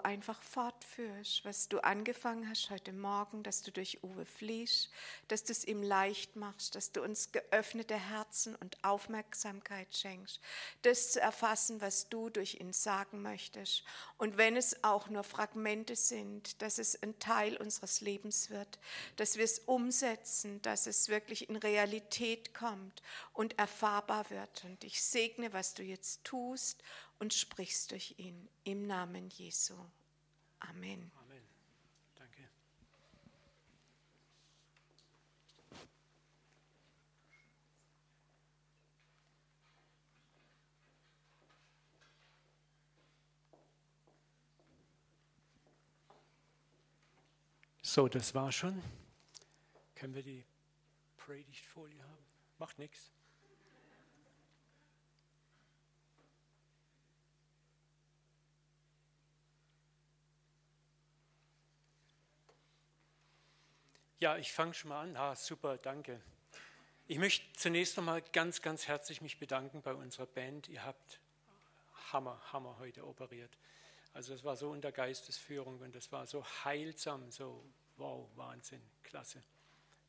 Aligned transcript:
einfach 0.00 0.42
fortführst, 0.42 1.44
was 1.44 1.68
du 1.68 1.78
angefangen 1.80 2.48
hast 2.48 2.70
heute 2.70 2.92
Morgen, 2.92 3.42
dass 3.42 3.62
du 3.62 3.70
durch 3.70 4.02
Uwe 4.02 4.24
fließt, 4.24 4.90
dass 5.28 5.44
du 5.44 5.52
es 5.52 5.64
ihm 5.64 5.82
leicht 5.82 6.36
machst, 6.36 6.74
dass 6.74 6.92
du 6.92 7.02
uns 7.02 7.32
geöffnete 7.32 7.96
Herzen 7.96 8.54
und 8.56 8.82
Aufmerksamkeit 8.82 9.94
schenkst, 9.94 10.40
das 10.82 11.12
zu 11.12 11.20
erfassen, 11.20 11.80
was 11.80 12.08
du 12.08 12.30
durch 12.30 12.60
ihn 12.60 12.72
sagen 12.72 13.22
möchtest. 13.22 13.84
Und 14.16 14.36
wenn 14.36 14.56
es 14.56 14.82
auch 14.84 15.08
nur 15.08 15.24
Fragmente 15.24 15.96
sind, 15.96 16.60
dass 16.62 16.78
es 16.78 17.02
ein 17.02 17.18
Teil 17.18 17.56
unseres 17.56 18.00
Lebens 18.00 18.50
wird, 18.50 18.78
dass 19.16 19.36
wir 19.36 19.44
es 19.44 19.60
umsetzen, 19.60 20.62
dass 20.62 20.86
es 20.86 21.08
wirklich 21.08 21.48
in 21.48 21.56
Realität 21.56 22.54
kommt 22.54 23.02
und 23.32 23.58
erfahrbar 23.58 24.30
wird. 24.30 24.64
Und 24.64 24.84
ich 24.84 25.02
segne, 25.02 25.52
was 25.52 25.74
du 25.74 25.82
jetzt 25.82 26.24
tust 26.24 26.82
und 27.18 27.34
sprichst 27.34 27.90
durch 27.90 28.14
ihn. 28.18 28.48
Im 28.64 28.86
Namen 28.86 29.28
Jesu. 29.30 29.74
Amen. 30.60 31.10
Amen. 31.16 31.42
Danke. 32.14 32.48
So, 47.82 48.08
das 48.08 48.34
war 48.34 48.52
schon. 48.52 48.82
Können 49.94 50.14
wir 50.14 50.22
die 50.22 50.44
Predigtfolie 51.16 52.02
haben? 52.02 52.24
Macht 52.58 52.78
nichts. 52.78 53.10
Ja, 64.20 64.36
ich 64.36 64.52
fange 64.52 64.74
schon 64.74 64.88
mal 64.88 65.02
an. 65.02 65.16
Ah, 65.16 65.36
super, 65.36 65.78
danke. 65.78 66.20
Ich 67.06 67.18
möchte 67.18 67.52
zunächst 67.52 67.96
noch 67.96 68.02
mal 68.02 68.20
ganz, 68.20 68.62
ganz 68.62 68.88
herzlich 68.88 69.20
mich 69.20 69.38
bedanken 69.38 69.80
bei 69.80 69.94
unserer 69.94 70.26
Band. 70.26 70.66
Ihr 70.68 70.84
habt 70.84 71.20
Hammer, 72.12 72.40
Hammer 72.52 72.76
heute 72.80 73.06
operiert. 73.06 73.56
Also 74.14 74.34
es 74.34 74.42
war 74.42 74.56
so 74.56 74.70
unter 74.70 74.90
Geistesführung 74.90 75.78
und 75.78 75.94
es 75.94 76.10
war 76.10 76.26
so 76.26 76.44
heilsam, 76.64 77.30
so 77.30 77.64
wow, 77.96 78.28
Wahnsinn, 78.34 78.82
klasse. 79.04 79.40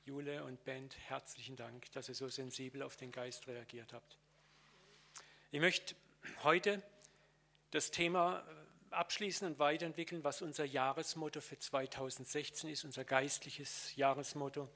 Jule 0.06 0.44
und 0.44 0.64
Band, 0.64 0.98
herzlichen 1.08 1.56
Dank, 1.56 1.92
dass 1.92 2.10
ihr 2.10 2.16
so 2.16 2.30
sensibel 2.30 2.82
auf 2.82 2.96
den 2.96 3.12
Geist 3.12 3.48
reagiert 3.48 3.94
habt. 3.94 4.18
Ich 5.52 5.60
möchte 5.60 5.94
heute 6.42 6.82
das 7.70 7.92
Thema 7.92 8.44
abschließen 8.92 9.48
und 9.48 9.60
weiterentwickeln, 9.60 10.24
was 10.24 10.42
unser 10.42 10.66
Jahresmotto 10.66 11.42
für 11.42 11.58
2016 11.58 12.70
ist, 12.70 12.86
unser 12.86 13.04
geistliches 13.04 13.96
Jahresmotto. 13.96 14.70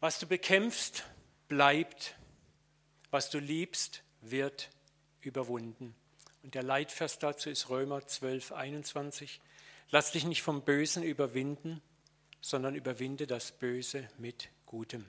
Was 0.00 0.18
du 0.18 0.26
bekämpfst, 0.26 1.04
bleibt. 1.48 2.16
Was 3.10 3.30
du 3.30 3.38
liebst, 3.38 4.02
wird 4.20 4.70
überwunden. 5.20 5.94
Und 6.42 6.54
der 6.54 6.62
Leitvers 6.62 7.18
dazu 7.18 7.50
ist 7.50 7.70
Römer 7.70 8.06
12, 8.06 8.52
21. 8.52 9.40
Lass 9.90 10.12
dich 10.12 10.24
nicht 10.24 10.42
vom 10.42 10.62
Bösen 10.62 11.02
überwinden, 11.02 11.80
sondern 12.40 12.74
überwinde 12.74 13.26
das 13.26 13.52
Böse 13.52 14.08
mit 14.18 14.48
Gutem. 14.66 15.06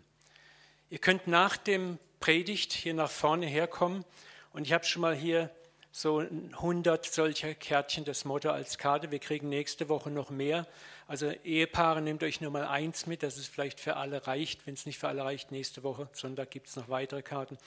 Ihr 0.90 1.00
könnt 1.00 1.28
nach 1.28 1.58
dem 1.58 2.00
Predigt 2.20 2.74
hier 2.74 2.94
nach 2.94 3.12
vorne 3.12 3.46
herkommen 3.46 4.06
und 4.54 4.66
ich 4.66 4.74
habe 4.74 4.86
schon 4.86 5.02
mal 5.02 5.16
hier 5.16 5.52
so 5.98 6.20
100 6.20 7.06
solcher 7.06 7.56
Kärtchen, 7.56 8.06
das 8.06 8.24
Motto 8.24 8.52
als 8.52 8.78
Karte. 8.78 9.10
Wir 9.10 9.18
kriegen 9.18 9.50
nächste 9.50 9.90
Woche 9.90 10.12
noch 10.12 10.30
mehr. 10.30 10.68
Also 11.08 11.32
Ehepaare, 11.44 12.04
nehmt 12.04 12.22
euch 12.22 12.40
nur 12.40 12.52
mal 12.52 12.68
eins 12.68 13.08
mit, 13.08 13.24
dass 13.24 13.36
es 13.38 13.48
vielleicht 13.48 13.80
für 13.80 13.96
alle 13.96 14.28
reicht. 14.28 14.68
Wenn 14.68 14.76
es 14.76 14.86
nicht 14.86 15.00
für 15.00 15.08
alle 15.08 15.24
reicht, 15.24 15.50
nächste 15.50 15.82
Woche, 15.82 16.08
Sonntag 16.14 16.52
gibt 16.52 16.68
es 16.68 16.76
noch 16.76 16.88
weitere 16.90 17.24
Karten. 17.24 17.58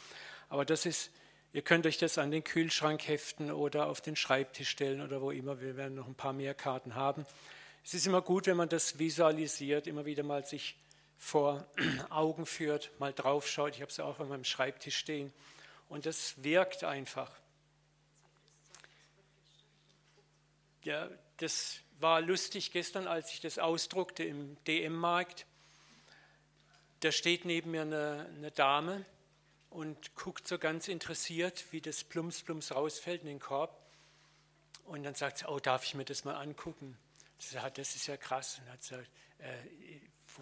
Aber 0.49 0.65
das 0.65 0.87
ist, 0.87 1.11
ihr 1.53 1.63
könnt 1.63 1.87
euch 1.87 1.99
das 1.99 2.19
an 2.19 2.31
den 2.31 2.45
Kühlschrank 2.45 3.09
heften 3.09 3.51
oder 3.51 3.89
auf 3.89 4.01
den 4.01 4.15
Schreibtisch 4.15 4.69
stellen 4.69 5.01
oder 5.01 5.21
wo 5.21 5.33
immer. 5.33 5.61
Wir 5.61 5.77
werden 5.77 5.97
noch 5.97 6.07
ein 6.07 6.15
paar 6.15 6.33
mehr 6.33 6.55
Karten 6.55 6.95
haben. 6.95 7.27
Es 7.85 7.95
ist 7.95 8.07
immer 8.07 8.23
gut, 8.23 8.47
wenn 8.47 8.57
man 8.57 8.69
das 8.69 9.01
visualisiert, 9.01 9.89
immer 9.89 10.05
wieder 10.05 10.23
mal 10.23 10.47
sich 10.47 10.77
vor 11.19 11.67
Augen 12.11 12.47
führt, 12.47 12.93
mal 13.01 13.13
draufschaut. 13.13 13.75
Ich 13.75 13.81
habe 13.81 13.91
es 13.91 13.99
auch 13.99 14.21
an 14.21 14.29
meinem 14.29 14.45
Schreibtisch 14.45 14.97
stehen. 14.97 15.33
Und 15.89 16.07
das 16.07 16.45
wirkt 16.45 16.85
einfach. 16.85 17.40
Ja, 20.83 21.09
das 21.37 21.81
war 21.99 22.21
lustig 22.23 22.73
gestern, 22.73 23.07
als 23.07 23.33
ich 23.33 23.41
das 23.41 23.59
ausdruckte 23.59 24.25
im 24.25 24.57
DM-Markt. 24.65 25.47
Da 27.01 27.13
steht 27.13 27.45
neben 27.45 27.71
mir 27.73 27.83
eine, 27.83 28.31
eine, 28.37 28.51
Dame 28.51 29.05
und 29.69 30.15
guckt 30.15 30.49
so 30.49 30.59
ganz 30.59 30.89
interessiert, 30.89 31.65
wie 31.71 31.81
das 31.81 32.05
Plums 32.05 32.43
Plums 32.43 32.75
rausfällt 32.75 33.23
in 33.23 33.29
den 33.29 33.41
Korb. 33.41 33.79
Und 34.87 35.03
dann 35.03 35.15
sagt 35.15 35.39
sie, 35.39 35.47
oh, 35.47 35.61
darf 35.61 35.85
ich 35.85 35.95
mir 35.95 36.05
das 36.05 36.25
mal 36.25 36.35
angucken? 36.35 36.97
Sie 37.39 37.55
sagt, 37.55 37.79
das 37.79 37.95
ist 37.95 38.07
ja 38.07 38.17
krass. 38.17 38.59
Und 38.59 38.73
hat 38.73 38.81
gesagt, 38.81 39.09
äh, 39.39 39.55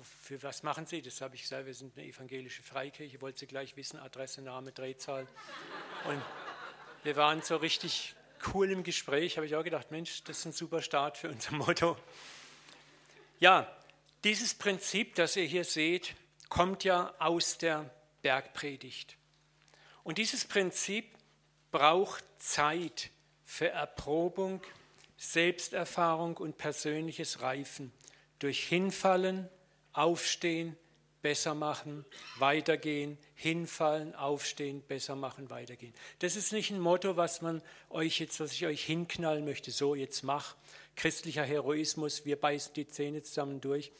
für 0.02 0.42
was 0.42 0.62
machen 0.62 0.86
Sie? 0.86 1.02
Das 1.02 1.20
habe 1.20 1.34
ich 1.34 1.42
gesagt, 1.42 1.66
wir 1.66 1.74
sind 1.74 1.96
eine 1.96 2.06
evangelische 2.06 2.62
Freikirche, 2.62 3.20
wollte 3.20 3.40
sie 3.40 3.46
gleich 3.46 3.76
wissen, 3.76 3.98
Adresse, 3.98 4.42
Name, 4.42 4.70
Drehzahl. 4.70 5.26
Und 6.04 6.22
wir 7.02 7.16
waren 7.16 7.42
so 7.42 7.56
richtig 7.56 8.14
cool 8.54 8.70
im 8.70 8.82
Gespräch, 8.82 9.36
habe 9.36 9.46
ich 9.46 9.54
auch 9.54 9.64
gedacht, 9.64 9.90
Mensch, 9.90 10.22
das 10.24 10.38
ist 10.38 10.44
ein 10.46 10.52
super 10.52 10.82
Start 10.82 11.16
für 11.16 11.28
unser 11.28 11.52
Motto. 11.52 11.96
Ja, 13.38 13.70
dieses 14.24 14.54
Prinzip, 14.54 15.14
das 15.14 15.36
ihr 15.36 15.44
hier 15.44 15.64
seht, 15.64 16.14
kommt 16.48 16.84
ja 16.84 17.14
aus 17.18 17.58
der 17.58 17.90
Bergpredigt. 18.22 19.16
Und 20.02 20.18
dieses 20.18 20.44
Prinzip 20.44 21.06
braucht 21.70 22.24
Zeit 22.38 23.10
für 23.44 23.68
Erprobung, 23.68 24.62
Selbsterfahrung 25.16 26.36
und 26.36 26.58
persönliches 26.58 27.40
Reifen 27.40 27.92
durch 28.38 28.64
Hinfallen, 28.64 29.48
Aufstehen, 29.92 30.76
besser 31.22 31.54
machen, 31.54 32.04
weitergehen, 32.38 33.18
hinfallen, 33.34 34.14
aufstehen, 34.14 34.82
besser 34.82 35.16
machen, 35.16 35.50
weitergehen. 35.50 35.94
Das 36.20 36.36
ist 36.36 36.52
nicht 36.52 36.70
ein 36.70 36.80
Motto, 36.80 37.16
was 37.16 37.42
man 37.42 37.62
euch 37.90 38.20
jetzt, 38.20 38.40
was 38.40 38.52
ich 38.52 38.66
euch 38.66 38.84
hinknallen 38.84 39.44
möchte, 39.44 39.70
so 39.70 39.94
jetzt 39.94 40.22
mach. 40.22 40.56
Christlicher 40.96 41.44
Heroismus, 41.44 42.24
wir 42.24 42.36
beißen 42.36 42.74
die 42.74 42.88
Zähne 42.88 43.22
zusammen 43.22 43.60
durch. 43.60 43.92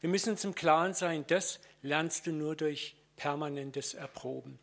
Wir 0.00 0.10
müssen 0.10 0.30
uns 0.30 0.44
im 0.44 0.54
Klaren 0.54 0.94
sein, 0.94 1.24
das 1.28 1.60
lernst 1.82 2.26
du 2.26 2.32
nur 2.32 2.56
durch 2.56 2.96
permanentes 3.16 3.94
Erproben. 3.94 4.58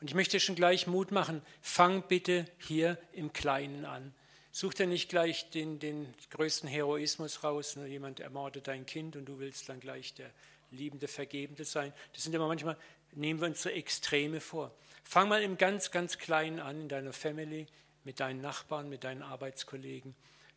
Und 0.00 0.08
ich 0.08 0.14
möchte 0.14 0.40
schon 0.40 0.54
gleich 0.54 0.86
Mut 0.86 1.10
machen, 1.10 1.42
fang 1.60 2.02
bitte 2.06 2.46
hier 2.58 2.98
im 3.12 3.32
Kleinen 3.32 3.84
an. 3.84 4.14
Such 4.52 4.74
dir 4.74 4.86
nicht 4.86 5.10
gleich 5.10 5.50
den, 5.50 5.78
den 5.78 6.14
größten 6.30 6.68
Heroismus 6.68 7.44
raus, 7.44 7.76
nur 7.76 7.86
jemand 7.86 8.20
ermordet 8.20 8.68
dein 8.68 8.86
Kind 8.86 9.16
und 9.16 9.26
du 9.26 9.38
willst 9.38 9.68
dann 9.68 9.80
gleich 9.80 10.14
der 10.14 10.30
liebende, 10.70 11.08
vergebende 11.08 11.64
sein. 11.64 11.92
Das 12.12 12.24
sind 12.24 12.34
immer 12.34 12.46
manchmal, 12.46 12.76
nehmen 13.12 13.40
wir 13.40 13.48
uns 13.48 13.62
so 13.62 13.68
Extreme 13.68 14.40
vor. 14.40 14.74
Fang 15.04 15.28
mal 15.28 15.42
im 15.42 15.56
ganz, 15.56 15.90
ganz 15.90 16.18
Kleinen 16.18 16.60
an, 16.60 16.80
in 16.82 16.88
deiner 16.88 17.12
Family, 17.12 17.66
mit 18.04 18.20
deinen 18.20 18.40
Nachbarn, 18.40 18.88
mit 18.88 19.04
deinen 19.04 19.22
Arbeitskollegen, 19.22 20.14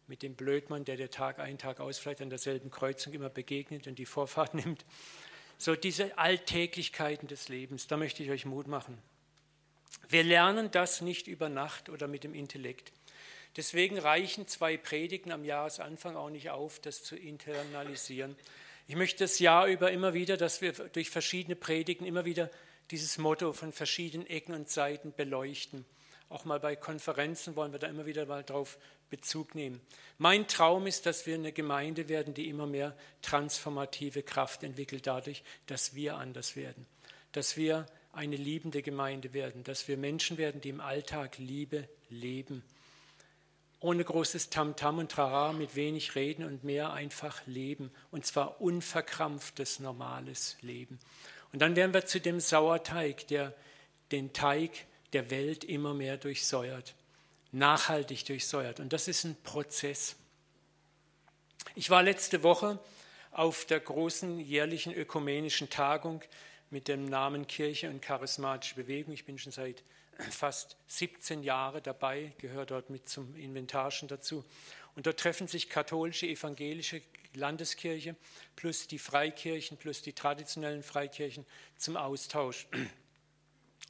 mit 0.07 0.23
dem 0.23 0.35
Blödmann, 0.35 0.85
der 0.85 0.97
dir 0.97 1.09
Tag 1.09 1.39
ein, 1.39 1.57
Tag 1.57 1.79
aus 1.79 1.99
vielleicht 1.99 2.21
an 2.21 2.29
derselben 2.29 2.71
Kreuzung 2.71 3.13
immer 3.13 3.29
begegnet 3.29 3.87
und 3.87 3.99
die 3.99 4.05
Vorfahrt 4.05 4.53
nimmt. 4.55 4.85
So 5.57 5.75
diese 5.75 6.17
Alltäglichkeiten 6.17 7.27
des 7.27 7.49
Lebens, 7.49 7.87
da 7.87 7.97
möchte 7.97 8.23
ich 8.23 8.31
euch 8.31 8.45
Mut 8.45 8.67
machen. 8.67 8.97
Wir 10.07 10.23
lernen 10.23 10.71
das 10.71 11.01
nicht 11.01 11.27
über 11.27 11.49
Nacht 11.49 11.89
oder 11.89 12.07
mit 12.07 12.23
dem 12.23 12.33
Intellekt. 12.33 12.91
Deswegen 13.55 13.97
reichen 13.97 14.47
zwei 14.47 14.77
Predigten 14.77 15.31
am 15.31 15.43
Jahresanfang 15.43 16.15
auch 16.15 16.29
nicht 16.29 16.49
auf, 16.49 16.79
das 16.79 17.03
zu 17.03 17.15
internalisieren. 17.15 18.35
Ich 18.89 18.95
möchte 18.95 19.23
das 19.23 19.37
Jahr 19.37 19.67
über 19.67 19.91
immer 19.91 20.15
wieder, 20.15 20.35
dass 20.35 20.61
wir 20.61 20.71
durch 20.71 21.11
verschiedene 21.11 21.55
Predigten 21.55 22.07
immer 22.07 22.25
wieder 22.25 22.49
dieses 22.89 23.19
Motto 23.19 23.53
von 23.53 23.71
verschiedenen 23.71 24.25
Ecken 24.25 24.55
und 24.55 24.67
Seiten 24.67 25.13
beleuchten. 25.15 25.85
Auch 26.27 26.43
mal 26.43 26.59
bei 26.59 26.75
Konferenzen 26.75 27.55
wollen 27.55 27.71
wir 27.71 27.77
da 27.77 27.85
immer 27.85 28.07
wieder 28.07 28.25
mal 28.25 28.43
drauf 28.43 28.79
Bezug 29.11 29.53
nehmen. 29.53 29.79
Mein 30.17 30.47
Traum 30.47 30.87
ist, 30.87 31.05
dass 31.05 31.27
wir 31.27 31.35
eine 31.35 31.51
Gemeinde 31.51 32.09
werden, 32.09 32.33
die 32.33 32.49
immer 32.49 32.65
mehr 32.65 32.97
transformative 33.21 34.23
Kraft 34.23 34.63
entwickelt, 34.63 35.05
dadurch, 35.05 35.43
dass 35.67 35.93
wir 35.93 36.17
anders 36.17 36.55
werden, 36.55 36.87
dass 37.31 37.57
wir 37.57 37.85
eine 38.11 38.37
liebende 38.37 38.81
Gemeinde 38.81 39.33
werden, 39.33 39.63
dass 39.63 39.87
wir 39.87 39.97
Menschen 39.97 40.39
werden, 40.39 40.61
die 40.61 40.69
im 40.69 40.81
Alltag 40.81 41.37
Liebe 41.37 41.87
leben 42.09 42.63
ohne 43.79 44.03
großes 44.03 44.49
Tamtam 44.49 44.95
-Tam 44.95 44.99
und 44.99 45.11
Trara, 45.11 45.53
mit 45.53 45.75
wenig 45.75 46.15
Reden 46.15 46.43
und 46.43 46.63
mehr 46.63 46.93
einfach 46.93 47.41
leben. 47.45 47.91
Und 48.11 48.25
zwar 48.25 48.59
unverkrampftes, 48.61 49.79
normales 49.79 50.57
Leben. 50.61 50.99
Und 51.53 51.59
dann 51.59 51.75
werden 51.75 51.93
wir 51.93 52.05
zu 52.05 52.19
dem 52.19 52.39
Sauerteig, 52.39 53.27
der 53.27 53.53
den 54.11 54.33
Teig 54.33 54.71
der 55.13 55.31
Welt 55.31 55.63
immer 55.63 55.93
mehr 55.93 56.17
durchsäuert, 56.17 56.95
nachhaltig 57.51 58.25
durchsäuert. 58.25 58.79
Und 58.79 58.93
das 58.93 59.07
ist 59.07 59.23
ein 59.23 59.35
Prozess. 59.43 60.15
Ich 61.75 61.89
war 61.89 62.03
letzte 62.03 62.43
Woche 62.43 62.79
auf 63.31 63.65
der 63.65 63.79
großen 63.79 64.39
jährlichen 64.39 64.93
ökumenischen 64.93 65.69
Tagung 65.69 66.21
mit 66.69 66.87
dem 66.87 67.05
Namen 67.05 67.47
Kirche 67.47 67.89
und 67.89 68.01
charismatische 68.01 68.75
Bewegung. 68.75 69.13
Ich 69.13 69.25
bin 69.25 69.37
schon 69.37 69.51
seit 69.51 69.83
fast 70.29 70.77
17 70.87 71.43
Jahren 71.43 71.81
dabei, 71.83 72.33
gehöre 72.37 72.65
dort 72.65 72.89
mit 72.89 73.07
zum 73.07 73.35
Inventarschen 73.35 74.07
dazu. 74.07 74.45
Und 74.95 75.07
dort 75.07 75.19
treffen 75.19 75.47
sich 75.47 75.69
katholische, 75.69 76.27
evangelische 76.27 77.01
Landeskirche 77.33 78.15
plus 78.55 78.87
die 78.87 78.99
Freikirchen 78.99 79.77
plus 79.77 80.01
die 80.01 80.13
traditionellen 80.13 80.83
Freikirchen 80.83 81.45
zum 81.77 81.95
Austausch. 81.95 82.67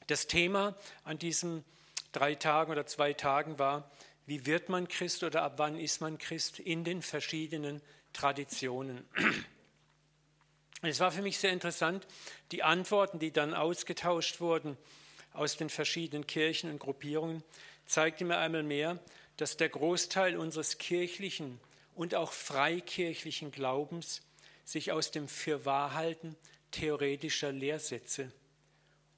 Das 0.06 0.26
Thema 0.26 0.76
an 1.04 1.18
diesen 1.18 1.64
drei 2.12 2.34
Tagen 2.34 2.72
oder 2.72 2.86
zwei 2.86 3.12
Tagen 3.12 3.58
war, 3.58 3.90
wie 4.26 4.46
wird 4.46 4.68
man 4.68 4.88
Christ 4.88 5.22
oder 5.24 5.42
ab 5.42 5.54
wann 5.56 5.76
ist 5.76 6.00
man 6.00 6.18
Christ 6.18 6.58
in 6.58 6.84
den 6.84 7.02
verschiedenen 7.02 7.80
Traditionen. 8.12 9.08
Es 10.82 11.00
war 11.00 11.12
für 11.12 11.22
mich 11.22 11.38
sehr 11.38 11.52
interessant, 11.52 12.06
die 12.52 12.62
Antworten, 12.62 13.18
die 13.18 13.32
dann 13.32 13.54
ausgetauscht 13.54 14.40
wurden 14.40 14.78
aus 15.32 15.56
den 15.56 15.70
verschiedenen 15.70 16.26
Kirchen 16.26 16.70
und 16.70 16.78
Gruppierungen, 16.78 17.42
zeigte 17.86 18.24
mir 18.24 18.38
einmal 18.38 18.62
mehr, 18.62 18.98
dass 19.36 19.56
der 19.56 19.68
Großteil 19.68 20.36
unseres 20.36 20.78
kirchlichen 20.78 21.60
und 21.94 22.14
auch 22.14 22.32
freikirchlichen 22.32 23.50
Glaubens 23.50 24.22
sich 24.64 24.92
aus 24.92 25.10
dem 25.10 25.28
Fürwahrhalten 25.28 26.36
theoretischer 26.70 27.52
Lehrsätze 27.52 28.32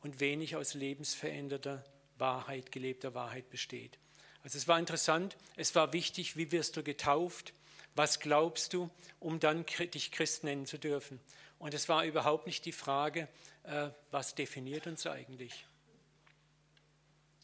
und 0.02 0.20
wenig 0.20 0.56
aus 0.56 0.74
lebensveränderter 0.74 1.84
Wahrheit, 2.18 2.72
gelebter 2.72 3.14
Wahrheit 3.14 3.50
besteht. 3.50 3.98
Also 4.42 4.58
es 4.58 4.66
war 4.68 4.78
interessant, 4.78 5.36
es 5.56 5.74
war 5.74 5.92
wichtig, 5.92 6.36
wie 6.36 6.50
wirst 6.50 6.76
du 6.76 6.82
getauft, 6.82 7.52
was 7.94 8.20
glaubst 8.20 8.72
du, 8.72 8.90
um 9.20 9.38
dann 9.38 9.64
dich 9.66 10.10
Christ 10.10 10.44
nennen 10.44 10.66
zu 10.66 10.78
dürfen. 10.78 11.20
Und 11.58 11.74
es 11.74 11.88
war 11.88 12.04
überhaupt 12.04 12.46
nicht 12.46 12.64
die 12.64 12.72
Frage, 12.72 13.28
äh, 13.64 13.90
was 14.10 14.34
definiert 14.34 14.86
uns 14.86 15.06
eigentlich. 15.06 15.64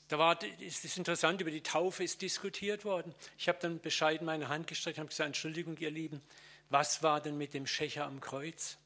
Da 0.09 0.19
war, 0.19 0.43
ist 0.61 0.85
es 0.87 0.97
interessant, 0.97 1.41
über 1.43 1.51
die 1.51 1.63
Taufe 1.63 2.03
ist 2.03 2.23
diskutiert 2.23 2.87
worden. 2.87 3.15
Ich 3.37 3.49
habe 3.49 3.59
dann 3.61 3.79
bescheiden 3.79 4.25
meine 4.25 4.49
Hand 4.49 4.67
gestreckt 4.67 4.97
und 4.97 5.03
habe 5.03 5.11
gesagt, 5.11 5.27
Entschuldigung, 5.27 5.77
ihr 5.77 5.91
Lieben, 5.91 6.23
was 6.71 7.03
war 7.03 7.21
denn 7.21 7.37
mit 7.37 7.53
dem 7.53 7.67
Schächer 7.67 8.07
am 8.07 8.21
Kreuz? 8.21 8.79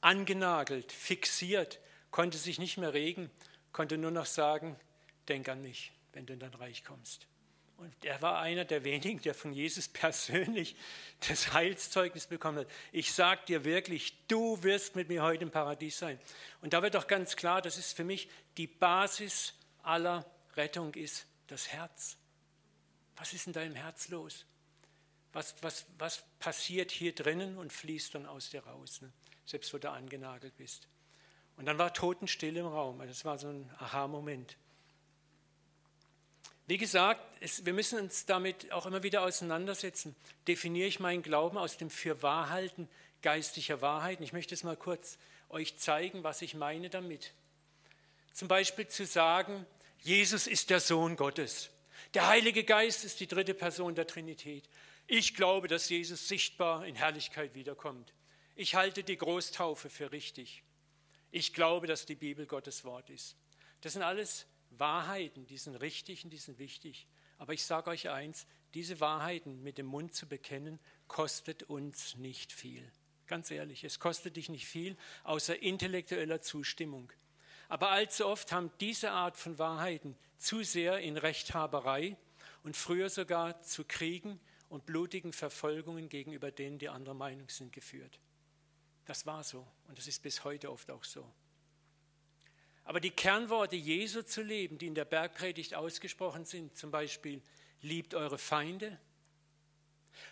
Angenagelt, 0.00 0.90
fixiert, 0.90 1.80
konnte 2.10 2.38
sich 2.38 2.58
nicht 2.58 2.78
mehr 2.78 2.94
regen, 2.94 3.30
konnte 3.72 3.98
nur 3.98 4.10
noch 4.10 4.26
sagen, 4.26 4.78
denk 5.28 5.48
an 5.48 5.60
mich, 5.60 5.92
wenn 6.12 6.24
du 6.24 6.32
in 6.32 6.38
dein 6.38 6.54
Reich 6.54 6.82
kommst. 6.82 7.26
Und 7.76 7.92
er 8.04 8.22
war 8.22 8.40
einer 8.40 8.64
der 8.64 8.84
wenigen, 8.84 9.20
der 9.20 9.34
von 9.34 9.52
Jesus 9.52 9.88
persönlich 9.88 10.76
das 11.28 11.52
Heilszeugnis 11.52 12.26
bekommen 12.26 12.60
hat. 12.60 12.68
Ich 12.90 13.12
sage 13.12 13.42
dir 13.46 13.64
wirklich, 13.64 14.14
du 14.28 14.62
wirst 14.62 14.96
mit 14.96 15.08
mir 15.08 15.22
heute 15.22 15.44
im 15.44 15.50
Paradies 15.50 15.98
sein. 15.98 16.18
Und 16.62 16.72
da 16.72 16.82
wird 16.82 16.94
doch 16.94 17.06
ganz 17.06 17.36
klar, 17.36 17.60
das 17.60 17.76
ist 17.76 17.94
für 17.94 18.04
mich 18.04 18.28
die 18.56 18.66
Basis 18.66 19.54
aller 19.82 20.24
Rettung 20.56 20.94
ist 20.94 21.26
das 21.48 21.68
Herz. 21.68 22.16
Was 23.16 23.32
ist 23.32 23.46
in 23.46 23.52
deinem 23.52 23.74
Herz 23.74 24.08
los? 24.08 24.46
Was, 25.32 25.54
was, 25.62 25.86
was 25.98 26.24
passiert 26.38 26.90
hier 26.90 27.14
drinnen 27.14 27.58
und 27.58 27.72
fließt 27.72 28.14
dann 28.14 28.26
aus 28.26 28.50
dir 28.50 28.64
raus, 28.64 29.02
ne? 29.02 29.12
selbst 29.44 29.72
wo 29.74 29.78
du 29.78 29.90
angenagelt 29.90 30.56
bist. 30.56 30.88
Und 31.56 31.66
dann 31.66 31.78
war 31.78 31.92
Totenstille 31.92 32.60
im 32.60 32.66
Raum. 32.66 32.98
Das 33.06 33.24
war 33.24 33.38
so 33.38 33.48
ein 33.48 33.70
Aha-Moment. 33.78 34.56
Wie 36.66 36.78
gesagt, 36.78 37.20
es, 37.40 37.64
wir 37.64 37.72
müssen 37.72 37.98
uns 37.98 38.26
damit 38.26 38.72
auch 38.72 38.86
immer 38.86 39.02
wieder 39.02 39.22
auseinandersetzen. 39.22 40.16
Definiere 40.48 40.88
ich 40.88 40.98
meinen 40.98 41.22
Glauben 41.22 41.58
aus 41.58 41.76
dem 41.76 41.90
Fürwahrhalten 41.90 42.88
geistlicher 43.22 43.80
Wahrheiten? 43.80 44.22
Ich 44.22 44.32
möchte 44.32 44.54
es 44.54 44.64
mal 44.64 44.76
kurz 44.76 45.18
euch 45.48 45.76
zeigen, 45.78 46.24
was 46.24 46.42
ich 46.42 46.54
meine 46.54 46.90
damit. 46.90 47.32
Zum 48.32 48.48
Beispiel 48.48 48.88
zu 48.88 49.06
sagen, 49.06 49.66
Jesus 50.00 50.46
ist 50.46 50.70
der 50.70 50.80
Sohn 50.80 51.16
Gottes. 51.16 51.70
Der 52.14 52.28
Heilige 52.28 52.64
Geist 52.64 53.04
ist 53.04 53.20
die 53.20 53.26
dritte 53.26 53.54
Person 53.54 53.94
der 53.94 54.06
Trinität. 54.06 54.68
Ich 55.06 55.34
glaube, 55.34 55.68
dass 55.68 55.88
Jesus 55.88 56.28
sichtbar 56.28 56.84
in 56.84 56.96
Herrlichkeit 56.96 57.54
wiederkommt. 57.54 58.12
Ich 58.54 58.74
halte 58.74 59.04
die 59.04 59.16
Großtaufe 59.16 59.88
für 59.88 60.12
richtig. 60.12 60.62
Ich 61.30 61.52
glaube, 61.52 61.86
dass 61.86 62.06
die 62.06 62.14
Bibel 62.14 62.46
Gottes 62.46 62.84
Wort 62.84 63.10
ist. 63.10 63.36
Das 63.82 63.92
sind 63.92 64.02
alles 64.02 64.46
Wahrheiten, 64.78 65.46
die 65.46 65.58
sind 65.58 65.76
richtig 65.76 66.24
und 66.24 66.30
die 66.30 66.38
sind 66.38 66.58
wichtig. 66.58 67.06
Aber 67.38 67.52
ich 67.52 67.64
sage 67.64 67.90
euch 67.90 68.08
eins, 68.08 68.46
diese 68.74 69.00
Wahrheiten 69.00 69.62
mit 69.62 69.78
dem 69.78 69.86
Mund 69.86 70.14
zu 70.14 70.26
bekennen, 70.28 70.78
kostet 71.08 71.64
uns 71.64 72.16
nicht 72.16 72.52
viel. 72.52 72.90
Ganz 73.26 73.50
ehrlich, 73.50 73.84
es 73.84 73.98
kostet 73.98 74.36
dich 74.36 74.48
nicht 74.48 74.66
viel, 74.66 74.96
außer 75.24 75.60
intellektueller 75.60 76.40
Zustimmung. 76.40 77.12
Aber 77.68 77.90
allzu 77.90 78.26
oft 78.26 78.52
haben 78.52 78.70
diese 78.80 79.10
Art 79.10 79.36
von 79.36 79.58
Wahrheiten 79.58 80.16
zu 80.38 80.62
sehr 80.62 81.00
in 81.00 81.16
Rechthaberei 81.16 82.16
und 82.62 82.76
früher 82.76 83.10
sogar 83.10 83.60
zu 83.62 83.84
Kriegen 83.84 84.40
und 84.68 84.86
blutigen 84.86 85.32
Verfolgungen 85.32 86.08
gegenüber 86.08 86.50
denen, 86.50 86.78
die 86.78 86.88
anderer 86.88 87.14
Meinung 87.14 87.48
sind, 87.48 87.72
geführt. 87.72 88.20
Das 89.04 89.26
war 89.26 89.42
so 89.42 89.66
und 89.88 89.98
das 89.98 90.06
ist 90.06 90.22
bis 90.22 90.44
heute 90.44 90.70
oft 90.70 90.90
auch 90.90 91.04
so. 91.04 91.32
Aber 92.86 93.00
die 93.00 93.10
Kernworte 93.10 93.74
Jesu 93.74 94.22
zu 94.22 94.42
leben, 94.42 94.78
die 94.78 94.86
in 94.86 94.94
der 94.94 95.04
Bergpredigt 95.04 95.74
ausgesprochen 95.74 96.44
sind, 96.44 96.76
zum 96.76 96.92
Beispiel, 96.92 97.42
liebt 97.82 98.14
eure 98.14 98.38
Feinde, 98.38 98.96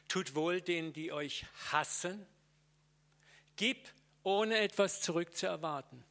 tut 0.06 0.36
wohl 0.36 0.60
denen, 0.60 0.92
die 0.92 1.10
euch 1.10 1.44
hassen, 1.72 2.24
gib, 3.56 3.92
ohne 4.22 4.58
etwas 4.58 5.02
zurückzuerwarten, 5.02 6.04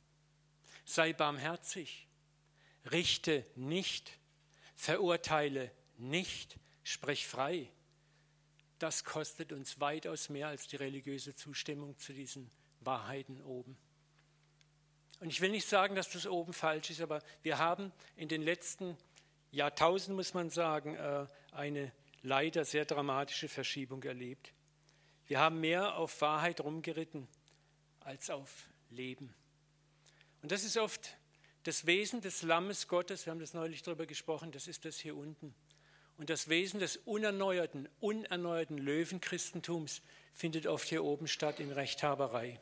sei 0.84 1.13
barmherzig, 1.13 2.10
richte 2.92 3.45
nicht, 3.56 4.19
verurteile 4.75 5.72
nicht, 5.98 6.57
sprech 6.84 7.25
frei. 7.25 7.72
Das 8.80 9.06
kostet 9.06 9.54
uns 9.54 9.80
weitaus 9.80 10.28
mehr 10.28 10.50
als 10.50 10.68
die 10.68 10.75
religiöse 10.75 11.36
Zustimmung 11.36 11.98
zu 11.98 12.12
diesen 12.13 12.51
Wahrheiten 12.81 13.42
oben. 13.42 13.78
Und 15.19 15.30
ich 15.30 15.42
will 15.42 15.51
nicht 15.51 15.68
sagen, 15.68 15.95
dass 15.95 16.10
das 16.10 16.27
oben 16.27 16.54
falsch 16.54 16.89
ist, 16.89 17.01
aber 17.01 17.21
wir 17.42 17.57
haben 17.57 17.92
in 18.15 18.27
den 18.27 18.42
letzten 18.42 18.98
Jahrtausenden, 19.51 20.15
muss 20.15 20.33
man 20.33 20.50
sagen, 20.50 20.95
äh, 20.95 21.25
eine 21.51 21.92
leider 22.21 22.65
sehr 22.65 22.86
dramatische 22.86 23.47
Verschiebung 23.47 24.04
erlebt. 24.04 24.54
Wir 25.28 25.40
haben 25.40 25.59
mehr 25.59 25.95
auf 25.95 26.21
Wahrheit 26.21 26.61
rumgeritten 26.61 27.28
als 28.02 28.30
auf 28.30 28.69
Leben. 28.90 29.33
Und 30.42 30.52
das 30.52 30.64
ist 30.64 30.78
oft 30.78 31.16
das 31.64 31.85
Wesen 31.85 32.19
des 32.19 32.42
Lammes 32.42 32.87
Gottes, 32.87 33.26
wir 33.26 33.31
haben 33.31 33.40
das 33.40 33.54
neulich 33.54 33.83
darüber 33.83 34.06
gesprochen, 34.06 34.52
das 34.52 34.68
ist 34.68 34.83
das 34.83 34.99
hier 34.99 35.16
unten. 35.16 35.56
Und 36.18 36.30
das 36.30 36.49
Wesen 36.49 36.80
des 36.80 36.97
unerneuerten, 36.97 37.90
unerneuerten 37.99 38.78
Löwenchristentums 38.78 40.02
findet 40.33 40.68
oft 40.68 40.87
hier 40.87 41.04
oben 41.04 41.28
statt 41.28 41.59
in 41.59 41.71
Rechthaberei. 41.71 42.59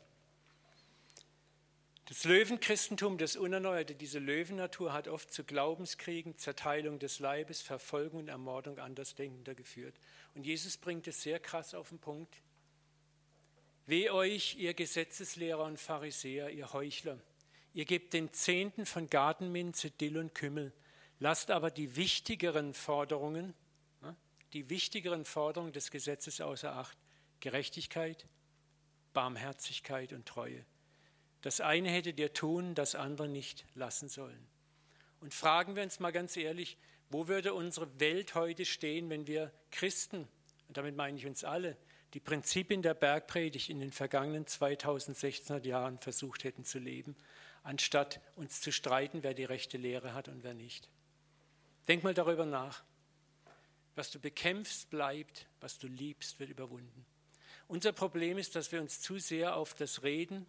Das 2.06 2.26
Löwenchristentum, 2.26 3.18
das 3.18 3.36
Unerneuerte, 3.36 3.96
diese 3.96 4.20
Löwennatur 4.20 4.92
hat 4.92 5.08
oft 5.08 5.32
zu 5.32 5.44
Glaubenskriegen, 5.44 6.38
Zerteilung 6.38 7.00
des 7.00 7.20
Leibes, 7.20 7.62
Verfolgung 7.62 8.22
und 8.22 8.28
Ermordung 8.28 8.80
Andersdenkender 8.80 9.56
geführt. 9.56 9.96
Und 10.34 10.46
Jesus 10.46 10.78
bringt 10.78 11.08
es 11.08 11.22
sehr 11.22 11.40
krass 11.40 11.74
auf 11.74 11.90
den 11.90 12.00
Punkt. 12.00 12.42
Weh 13.86 14.10
euch, 14.10 14.56
ihr 14.56 14.74
Gesetzeslehrer 14.74 15.64
und 15.64 15.80
Pharisäer, 15.80 16.50
ihr 16.50 16.74
Heuchler. 16.74 17.20
Ihr 17.74 17.86
gebt 17.86 18.14
den 18.14 18.34
Zehnten 18.34 18.86
von 18.86 19.10
Gartenminze, 19.10 19.92
Dill 19.92 20.18
und 20.18 20.36
Kümmel, 20.36 20.74
lasst 21.20 21.52
aber 21.52 21.72
die 21.72 21.96
wichtigeren 21.96 22.74
Forderungen, 22.74 23.54
ne, 24.02 24.16
die 24.54 24.70
wichtigeren 24.70 25.24
Forderungen 25.24 25.72
des 25.72 25.92
Gesetzes 25.92 26.42
außer 26.42 26.74
Acht. 26.74 26.98
Gerechtigkeit, 27.40 28.28
Barmherzigkeit 29.14 30.14
und 30.14 30.28
Treue. 30.28 30.64
Das 31.42 31.60
eine 31.60 31.90
hättet 31.90 32.20
ihr 32.20 32.34
tun, 32.34 32.76
das 32.76 32.96
andere 32.96 33.28
nicht 33.28 33.66
lassen 33.76 34.10
sollen. 34.10 34.48
Und 35.20 35.34
fragen 35.34 35.76
wir 35.76 35.84
uns 35.84 36.00
mal 36.00 36.12
ganz 36.12 36.38
ehrlich, 36.38 36.78
wo 37.10 37.28
würde 37.28 37.54
unsere 37.54 38.00
Welt 38.00 38.36
heute 38.36 38.66
stehen, 38.66 39.10
wenn 39.10 39.28
wir 39.28 39.52
Christen, 39.72 40.28
und 40.68 40.78
damit 40.78 40.96
meine 40.96 41.18
ich 41.18 41.26
uns 41.26 41.44
alle, 41.44 41.78
die 42.14 42.20
Prinzipien 42.20 42.82
der 42.82 42.94
Bergpredigt 42.94 43.70
in 43.70 43.80
den 43.80 43.92
vergangenen 43.92 44.46
2600 44.46 45.66
Jahren 45.66 46.00
versucht 46.00 46.44
hätten 46.44 46.64
zu 46.64 46.80
leben, 46.80 47.16
anstatt 47.64 48.22
uns 48.36 48.62
zu 48.62 48.72
streiten, 48.72 49.24
wer 49.24 49.34
die 49.34 49.46
rechte 49.46 49.78
Lehre 49.78 50.14
hat 50.14 50.28
und 50.28 50.44
wer 50.44 50.54
nicht. 50.54 50.90
Denk 51.88 52.04
mal 52.04 52.14
darüber 52.14 52.46
nach. 52.46 52.84
Was 53.96 54.12
du 54.12 54.20
bekämpfst, 54.20 54.90
bleibt, 54.90 55.48
was 55.60 55.78
du 55.78 55.88
liebst, 55.88 56.40
wird 56.40 56.50
überwunden. 56.50 57.06
Unser 57.68 57.92
Problem 57.92 58.38
ist, 58.38 58.56
dass 58.56 58.72
wir 58.72 58.82
uns 58.82 59.02
zu 59.02 59.20
sehr 59.20 59.56
auf 59.56 59.74
das 59.74 60.04
Reden 60.04 60.46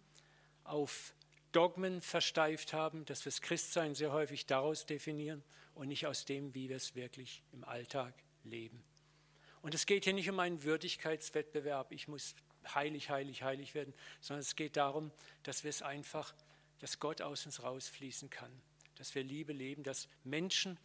auf 0.63 1.13
Dogmen 1.51 2.01
versteift 2.01 2.73
haben, 2.73 3.05
dass 3.05 3.25
wir 3.25 3.31
das 3.31 3.41
Christsein 3.41 3.95
sehr 3.95 4.11
häufig 4.11 4.45
daraus 4.45 4.85
definieren 4.85 5.43
und 5.75 5.87
nicht 5.87 6.07
aus 6.07 6.25
dem, 6.25 6.53
wie 6.53 6.69
wir 6.69 6.77
es 6.77 6.95
wirklich 6.95 7.43
im 7.51 7.63
Alltag 7.63 8.13
leben. 8.43 8.83
Und 9.61 9.73
es 9.73 9.85
geht 9.85 10.03
hier 10.03 10.13
nicht 10.13 10.29
um 10.29 10.39
einen 10.39 10.63
Würdigkeitswettbewerb, 10.63 11.91
ich 11.91 12.07
muss 12.07 12.35
heilig, 12.73 13.09
heilig, 13.09 13.43
heilig 13.43 13.75
werden, 13.75 13.93
sondern 14.19 14.41
es 14.41 14.55
geht 14.55 14.77
darum, 14.77 15.11
dass 15.43 15.63
wir 15.63 15.69
es 15.69 15.81
einfach, 15.81 16.33
dass 16.79 16.99
Gott 16.99 17.21
aus 17.21 17.45
uns 17.45 17.63
rausfließen 17.63 18.29
kann, 18.29 18.51
dass 18.95 19.15
wir 19.15 19.23
Liebe 19.23 19.53
leben, 19.53 19.83
dass 19.83 20.07
Menschen 20.23 20.77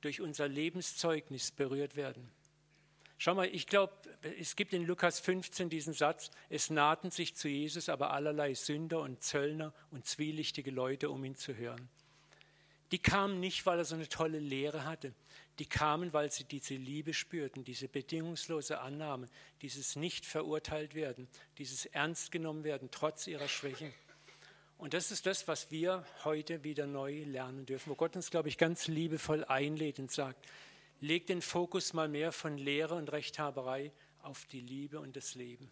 durch 0.00 0.20
unser 0.20 0.48
Lebenszeugnis 0.48 1.50
berührt 1.50 1.96
werden. 1.96 2.30
Schau 3.24 3.36
mal, 3.36 3.48
ich 3.54 3.68
glaube, 3.68 3.92
es 4.40 4.56
gibt 4.56 4.72
in 4.72 4.84
Lukas 4.84 5.20
15 5.20 5.68
diesen 5.68 5.92
Satz, 5.92 6.32
es 6.50 6.70
nahten 6.70 7.12
sich 7.12 7.36
zu 7.36 7.46
Jesus 7.46 7.88
aber 7.88 8.10
allerlei 8.10 8.52
Sünder 8.54 8.98
und 8.98 9.22
Zöllner 9.22 9.72
und 9.92 10.04
zwielichtige 10.04 10.72
Leute, 10.72 11.08
um 11.08 11.24
ihn 11.24 11.36
zu 11.36 11.54
hören. 11.54 11.88
Die 12.90 12.98
kamen 12.98 13.38
nicht, 13.38 13.64
weil 13.64 13.78
er 13.78 13.84
so 13.84 13.94
eine 13.94 14.08
tolle 14.08 14.40
Lehre 14.40 14.86
hatte. 14.86 15.14
Die 15.60 15.66
kamen, 15.66 16.12
weil 16.12 16.32
sie 16.32 16.42
diese 16.42 16.74
Liebe 16.74 17.14
spürten, 17.14 17.62
diese 17.62 17.86
bedingungslose 17.86 18.80
Annahme, 18.80 19.28
dieses 19.60 19.94
nicht 19.94 20.26
verurteilt 20.26 20.96
werden, 20.96 21.28
dieses 21.58 21.86
ernst 21.86 22.32
genommen 22.32 22.64
werden, 22.64 22.88
trotz 22.90 23.28
ihrer 23.28 23.46
Schwächen. 23.46 23.94
Und 24.78 24.94
das 24.94 25.12
ist 25.12 25.26
das, 25.26 25.46
was 25.46 25.70
wir 25.70 26.04
heute 26.24 26.64
wieder 26.64 26.88
neu 26.88 27.22
lernen 27.22 27.66
dürfen, 27.66 27.90
wo 27.90 27.94
Gott 27.94 28.16
uns, 28.16 28.32
glaube 28.32 28.48
ich, 28.48 28.58
ganz 28.58 28.88
liebevoll 28.88 29.44
einlädt 29.44 30.00
und 30.00 30.10
sagt, 30.10 30.44
leg 31.02 31.26
den 31.26 31.42
Fokus 31.42 31.92
mal 31.92 32.08
mehr 32.08 32.30
von 32.30 32.56
Lehre 32.56 32.94
und 32.94 33.10
Rechthaberei 33.10 33.92
auf 34.20 34.46
die 34.46 34.60
Liebe 34.60 35.00
und 35.00 35.16
das 35.16 35.34
Leben. 35.34 35.68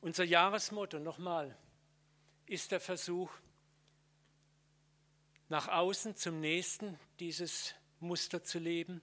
Unser 0.00 0.24
Jahresmotto 0.24 0.98
nochmal, 0.98 1.56
ist 2.46 2.72
der 2.72 2.80
Versuch, 2.80 3.30
nach 5.48 5.68
außen 5.68 6.16
zum 6.16 6.40
Nächsten 6.40 6.98
dieses 7.20 7.74
Muster 8.00 8.42
zu 8.42 8.58
leben. 8.58 9.00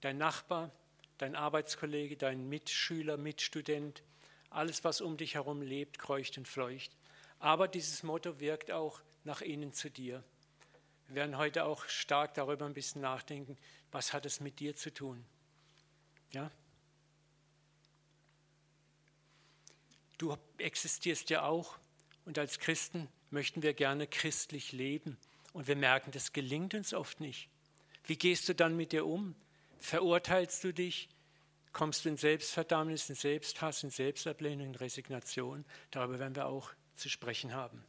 Dein 0.00 0.16
Nachbar, 0.16 0.70
dein 1.18 1.36
Arbeitskollege, 1.36 2.16
dein 2.16 2.48
Mitschüler, 2.48 3.18
Mitstudent, 3.18 4.02
alles, 4.48 4.84
was 4.84 5.02
um 5.02 5.18
dich 5.18 5.34
herum 5.34 5.60
lebt, 5.60 5.98
kreucht 5.98 6.38
und 6.38 6.48
fleucht. 6.48 6.96
Aber 7.40 7.68
dieses 7.68 8.02
Motto 8.02 8.40
wirkt 8.40 8.70
auch 8.70 9.02
nach 9.24 9.42
innen 9.42 9.72
zu 9.72 9.90
dir. 9.90 10.24
Wir 11.08 11.16
werden 11.16 11.38
heute 11.38 11.64
auch 11.64 11.86
stark 11.88 12.34
darüber 12.34 12.66
ein 12.66 12.74
bisschen 12.74 13.00
nachdenken, 13.00 13.56
was 13.92 14.12
hat 14.12 14.26
es 14.26 14.40
mit 14.40 14.58
dir 14.58 14.74
zu 14.74 14.92
tun. 14.92 15.24
Ja? 16.32 16.50
Du 20.18 20.36
existierst 20.58 21.30
ja 21.30 21.42
auch 21.42 21.78
und 22.24 22.38
als 22.38 22.58
Christen 22.58 23.08
möchten 23.30 23.62
wir 23.62 23.74
gerne 23.74 24.06
christlich 24.06 24.72
leben. 24.72 25.16
Und 25.52 25.68
wir 25.68 25.76
merken, 25.76 26.10
das 26.10 26.32
gelingt 26.32 26.74
uns 26.74 26.92
oft 26.92 27.20
nicht. 27.20 27.48
Wie 28.04 28.16
gehst 28.16 28.48
du 28.48 28.54
dann 28.54 28.76
mit 28.76 28.92
dir 28.92 29.06
um? 29.06 29.34
Verurteilst 29.78 30.62
du 30.64 30.72
dich? 30.72 31.08
Kommst 31.72 32.04
du 32.04 32.08
in 32.08 32.16
Selbstverdammnis, 32.16 33.08
in 33.08 33.14
Selbsthass, 33.14 33.82
in 33.82 33.90
Selbstablehnung, 33.90 34.68
in 34.68 34.74
Resignation? 34.74 35.64
Darüber 35.90 36.18
werden 36.18 36.36
wir 36.36 36.46
auch 36.46 36.70
zu 36.94 37.08
sprechen 37.08 37.54
haben. 37.54 37.84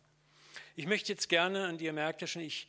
Ich 0.76 0.86
möchte 0.86 1.12
jetzt 1.12 1.30
gerne, 1.30 1.70
und 1.70 1.82
ihr 1.82 1.94
merkt 1.94 2.22
ja 2.22 2.28
schon, 2.28 2.42
ich 2.42 2.68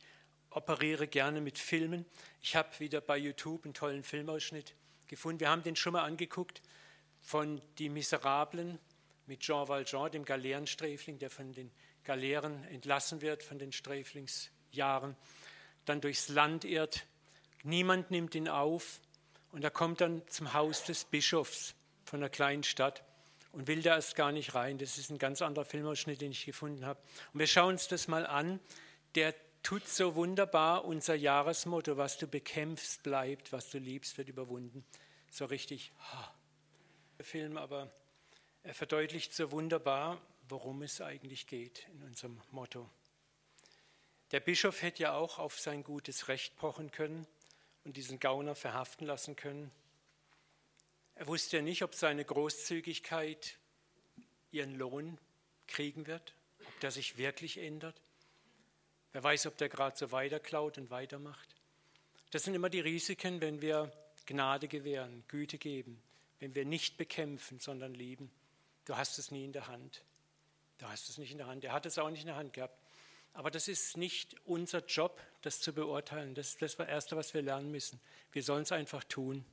operiere 0.51 1.07
gerne 1.07 1.41
mit 1.41 1.57
Filmen. 1.57 2.05
Ich 2.41 2.55
habe 2.55 2.69
wieder 2.79 3.01
bei 3.01 3.17
YouTube 3.17 3.65
einen 3.65 3.73
tollen 3.73 4.03
Filmausschnitt 4.03 4.75
gefunden. 5.07 5.39
Wir 5.39 5.49
haben 5.49 5.63
den 5.63 5.75
schon 5.75 5.93
mal 5.93 6.03
angeguckt 6.03 6.61
von 7.21 7.61
Die 7.77 7.89
Miserablen 7.89 8.79
mit 9.27 9.41
Jean 9.41 9.67
Valjean, 9.67 10.11
dem 10.11 10.25
Galeerensträfling, 10.25 11.19
der 11.19 11.29
von 11.29 11.53
den 11.53 11.71
Galeeren 12.03 12.63
entlassen 12.65 13.21
wird, 13.21 13.43
von 13.43 13.59
den 13.59 13.71
Sträflingsjahren, 13.71 15.15
dann 15.85 16.01
durchs 16.01 16.29
Land 16.29 16.65
irrt. 16.65 17.05
Niemand 17.63 18.09
nimmt 18.09 18.33
ihn 18.33 18.47
auf 18.47 18.99
und 19.51 19.63
er 19.63 19.71
kommt 19.71 20.01
dann 20.01 20.27
zum 20.27 20.53
Haus 20.53 20.83
des 20.85 21.05
Bischofs 21.05 21.75
von 22.05 22.19
einer 22.19 22.29
kleinen 22.29 22.63
Stadt 22.63 23.03
und 23.51 23.67
will 23.67 23.81
da 23.81 23.95
erst 23.95 24.15
gar 24.15 24.31
nicht 24.31 24.55
rein. 24.55 24.77
Das 24.77 24.97
ist 24.97 25.11
ein 25.11 25.17
ganz 25.19 25.41
anderer 25.41 25.65
Filmausschnitt, 25.65 26.21
den 26.21 26.31
ich 26.31 26.45
gefunden 26.45 26.85
habe. 26.85 26.99
Und 27.33 27.39
wir 27.39 27.47
schauen 27.47 27.73
uns 27.73 27.87
das 27.87 28.07
mal 28.07 28.25
an. 28.25 28.59
Der 29.15 29.35
tut 29.63 29.87
so 29.87 30.15
wunderbar 30.15 30.85
unser 30.85 31.15
Jahresmotto, 31.15 31.97
was 31.97 32.17
du 32.17 32.27
bekämpfst, 32.27 33.03
bleibt, 33.03 33.51
was 33.51 33.69
du 33.69 33.77
liebst, 33.77 34.17
wird 34.17 34.29
überwunden. 34.29 34.85
So 35.29 35.45
richtig, 35.45 35.91
ha. 35.99 36.33
Der 37.17 37.25
Film, 37.25 37.57
aber 37.57 37.91
er 38.63 38.73
verdeutlicht 38.73 39.33
so 39.33 39.51
wunderbar, 39.51 40.21
worum 40.47 40.81
es 40.81 41.01
eigentlich 41.01 41.47
geht 41.47 41.87
in 41.93 42.03
unserem 42.03 42.41
Motto. 42.51 42.89
Der 44.31 44.39
Bischof 44.39 44.81
hätte 44.81 45.03
ja 45.03 45.13
auch 45.13 45.39
auf 45.39 45.59
sein 45.59 45.83
gutes 45.83 46.27
Recht 46.27 46.55
pochen 46.57 46.91
können 46.91 47.25
und 47.83 47.97
diesen 47.97 48.19
Gauner 48.19 48.55
verhaften 48.55 49.07
lassen 49.07 49.35
können. 49.35 49.71
Er 51.15 51.27
wusste 51.27 51.57
ja 51.57 51.63
nicht, 51.63 51.83
ob 51.83 51.95
seine 51.95 52.23
Großzügigkeit 52.23 53.57
ihren 54.51 54.75
Lohn 54.75 55.17
kriegen 55.67 56.07
wird, 56.07 56.33
ob 56.65 56.79
der 56.79 56.91
sich 56.91 57.17
wirklich 57.17 57.57
ändert. 57.57 58.01
Wer 59.11 59.23
weiß, 59.23 59.47
ob 59.47 59.57
der 59.57 59.69
gerade 59.69 59.97
so 59.97 60.11
weiterklaut 60.11 60.77
und 60.77 60.89
weitermacht. 60.89 61.55
Das 62.31 62.43
sind 62.43 62.53
immer 62.53 62.69
die 62.69 62.79
Risiken, 62.79 63.41
wenn 63.41 63.61
wir 63.61 63.91
Gnade 64.25 64.67
gewähren, 64.67 65.23
Güte 65.27 65.57
geben, 65.57 66.01
wenn 66.39 66.53
wir 66.53 66.65
nicht 66.65 66.97
bekämpfen, 66.97 67.59
sondern 67.59 67.95
lieben. 67.95 68.31
Du 68.85 68.95
hast 68.95 69.17
es 69.17 69.31
nie 69.31 69.45
in 69.45 69.53
der 69.53 69.67
Hand. 69.67 70.03
Du 70.77 70.87
hast 70.87 71.09
es 71.09 71.17
nicht 71.17 71.31
in 71.31 71.39
der 71.39 71.47
Hand. 71.47 71.63
Er 71.63 71.73
hat 71.73 71.85
es 71.85 71.97
auch 71.97 72.09
nicht 72.09 72.21
in 72.21 72.27
der 72.27 72.35
Hand 72.35 72.53
gehabt. 72.53 72.77
Aber 73.33 73.51
das 73.51 73.67
ist 73.67 73.97
nicht 73.97 74.35
unser 74.45 74.85
Job, 74.85 75.21
das 75.41 75.59
zu 75.59 75.73
beurteilen. 75.73 76.35
Das 76.35 76.49
ist 76.49 76.61
das 76.61 76.75
Erste, 76.75 77.15
was 77.15 77.33
wir 77.33 77.41
lernen 77.41 77.71
müssen. 77.71 77.99
Wir 78.31 78.43
sollen 78.43 78.63
es 78.63 78.71
einfach 78.71 79.03
tun. 79.03 79.45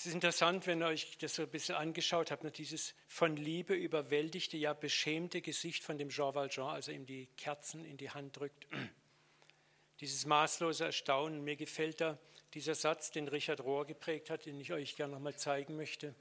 Es 0.00 0.06
ist 0.06 0.14
interessant, 0.14 0.66
wenn 0.66 0.80
ihr 0.80 0.86
euch 0.86 1.18
das 1.18 1.34
so 1.34 1.42
ein 1.42 1.50
bisschen 1.50 1.74
angeschaut 1.74 2.30
habt, 2.30 2.42
ne, 2.42 2.50
dieses 2.50 2.94
von 3.06 3.36
Liebe 3.36 3.74
überwältigte, 3.74 4.56
ja 4.56 4.72
beschämte 4.72 5.42
Gesicht 5.42 5.84
von 5.84 5.98
dem 5.98 6.08
Jean 6.08 6.34
Valjean, 6.34 6.70
als 6.70 6.88
er 6.88 6.94
ihm 6.94 7.04
die 7.04 7.28
Kerzen 7.36 7.84
in 7.84 7.98
die 7.98 8.08
Hand 8.08 8.38
drückt. 8.38 8.66
Dieses 10.00 10.24
maßlose 10.24 10.86
Erstaunen. 10.86 11.44
Mir 11.44 11.56
gefällt 11.56 12.00
da 12.00 12.18
dieser 12.54 12.74
Satz, 12.74 13.10
den 13.10 13.28
Richard 13.28 13.60
Rohr 13.60 13.84
geprägt 13.84 14.30
hat, 14.30 14.46
den 14.46 14.58
ich 14.58 14.72
euch 14.72 14.96
gerne 14.96 15.12
nochmal 15.12 15.36
zeigen 15.36 15.76
möchte. 15.76 16.14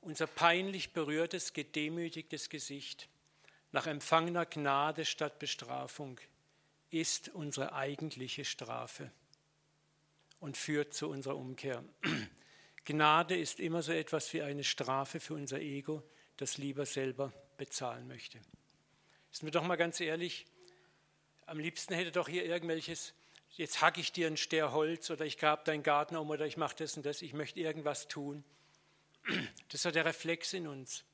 Unser 0.00 0.26
peinlich 0.26 0.92
berührtes, 0.92 1.52
gedemütigtes 1.52 2.48
Gesicht 2.48 3.08
nach 3.70 3.86
empfangener 3.86 4.44
Gnade 4.44 5.04
statt 5.04 5.38
Bestrafung 5.38 6.18
ist 6.90 7.28
unsere 7.28 7.74
eigentliche 7.74 8.44
Strafe 8.44 9.12
und 10.44 10.56
führt 10.56 10.94
zu 10.94 11.08
unserer 11.08 11.36
Umkehr. 11.36 11.82
Gnade 12.84 13.36
ist 13.36 13.60
immer 13.60 13.82
so 13.82 13.92
etwas 13.92 14.32
wie 14.34 14.42
eine 14.42 14.62
Strafe 14.62 15.18
für 15.18 15.34
unser 15.34 15.60
Ego, 15.60 16.02
das 16.36 16.58
lieber 16.58 16.84
selber 16.86 17.32
bezahlen 17.56 18.06
möchte. 18.06 18.38
Sind 19.32 19.46
wir 19.46 19.50
doch 19.50 19.64
mal 19.64 19.76
ganz 19.76 20.00
ehrlich, 20.00 20.46
am 21.46 21.58
liebsten 21.58 21.94
hätte 21.94 22.12
doch 22.12 22.28
hier 22.28 22.44
irgendwelches 22.44 23.14
jetzt 23.56 23.80
hacke 23.80 24.00
ich 24.00 24.12
dir 24.12 24.26
ein 24.26 24.36
Ster 24.36 24.72
Holz 24.72 25.10
oder 25.10 25.24
ich 25.24 25.38
grabe 25.38 25.64
deinen 25.64 25.82
Garten 25.82 26.16
um 26.16 26.28
oder 26.30 26.46
ich 26.46 26.56
mache 26.56 26.76
das 26.76 26.96
und 26.96 27.06
das, 27.06 27.22
ich 27.22 27.32
möchte 27.32 27.60
irgendwas 27.60 28.08
tun. 28.08 28.44
Das 29.70 29.84
ist 29.84 29.94
der 29.94 30.04
Reflex 30.04 30.52
in 30.52 30.68
uns. 30.68 31.04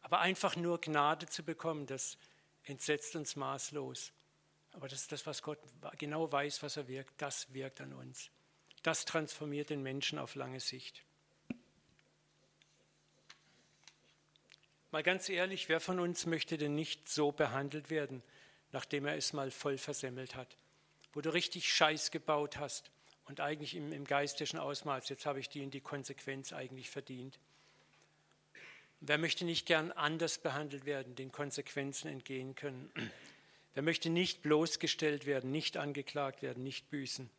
Aber 0.00 0.20
einfach 0.20 0.56
nur 0.56 0.80
Gnade 0.80 1.26
zu 1.26 1.44
bekommen, 1.44 1.86
das 1.86 2.18
entsetzt 2.64 3.14
uns 3.14 3.36
maßlos. 3.36 4.12
Aber 4.72 4.88
das 4.88 5.02
ist 5.02 5.12
das, 5.12 5.26
was 5.26 5.42
Gott 5.42 5.58
genau 5.98 6.30
weiß, 6.32 6.62
was 6.62 6.76
er 6.76 6.88
wirkt. 6.88 7.20
Das 7.20 7.52
wirkt 7.52 7.80
an 7.80 7.92
uns. 7.92 8.30
Das 8.86 9.04
transformiert 9.04 9.70
den 9.70 9.82
Menschen 9.82 10.18
auf 10.18 10.34
lange 10.36 10.60
Sicht. 10.60 11.02
Mal 14.92 15.02
ganz 15.02 15.28
ehrlich, 15.28 15.68
wer 15.68 15.80
von 15.80 15.98
uns 16.00 16.26
möchte 16.26 16.56
denn 16.56 16.74
nicht 16.74 17.08
so 17.08 17.32
behandelt 17.32 17.90
werden, 17.90 18.22
nachdem 18.72 19.04
er 19.06 19.16
es 19.16 19.32
mal 19.32 19.50
voll 19.50 19.76
versemmelt 19.76 20.36
hat? 20.36 20.56
wo 21.16 21.22
du 21.22 21.32
richtig 21.32 21.72
Scheiß 21.72 22.10
gebaut 22.10 22.58
hast 22.58 22.90
und 23.24 23.40
eigentlich 23.40 23.74
im, 23.74 23.90
im 23.90 24.04
geistischen 24.04 24.58
Ausmaß, 24.58 25.08
jetzt 25.08 25.24
habe 25.24 25.40
ich 25.40 25.56
in 25.56 25.70
die 25.70 25.80
Konsequenz 25.80 26.52
eigentlich 26.52 26.90
verdient. 26.90 27.38
Wer 29.00 29.16
möchte 29.16 29.46
nicht 29.46 29.64
gern 29.64 29.92
anders 29.92 30.36
behandelt 30.36 30.84
werden, 30.84 31.14
den 31.14 31.32
Konsequenzen 31.32 32.08
entgehen 32.08 32.54
können? 32.54 32.92
Wer 33.72 33.82
möchte 33.82 34.10
nicht 34.10 34.42
bloßgestellt 34.42 35.24
werden, 35.24 35.50
nicht 35.50 35.78
angeklagt 35.78 36.42
werden, 36.42 36.62
nicht 36.62 36.90
büßen? 36.90 37.30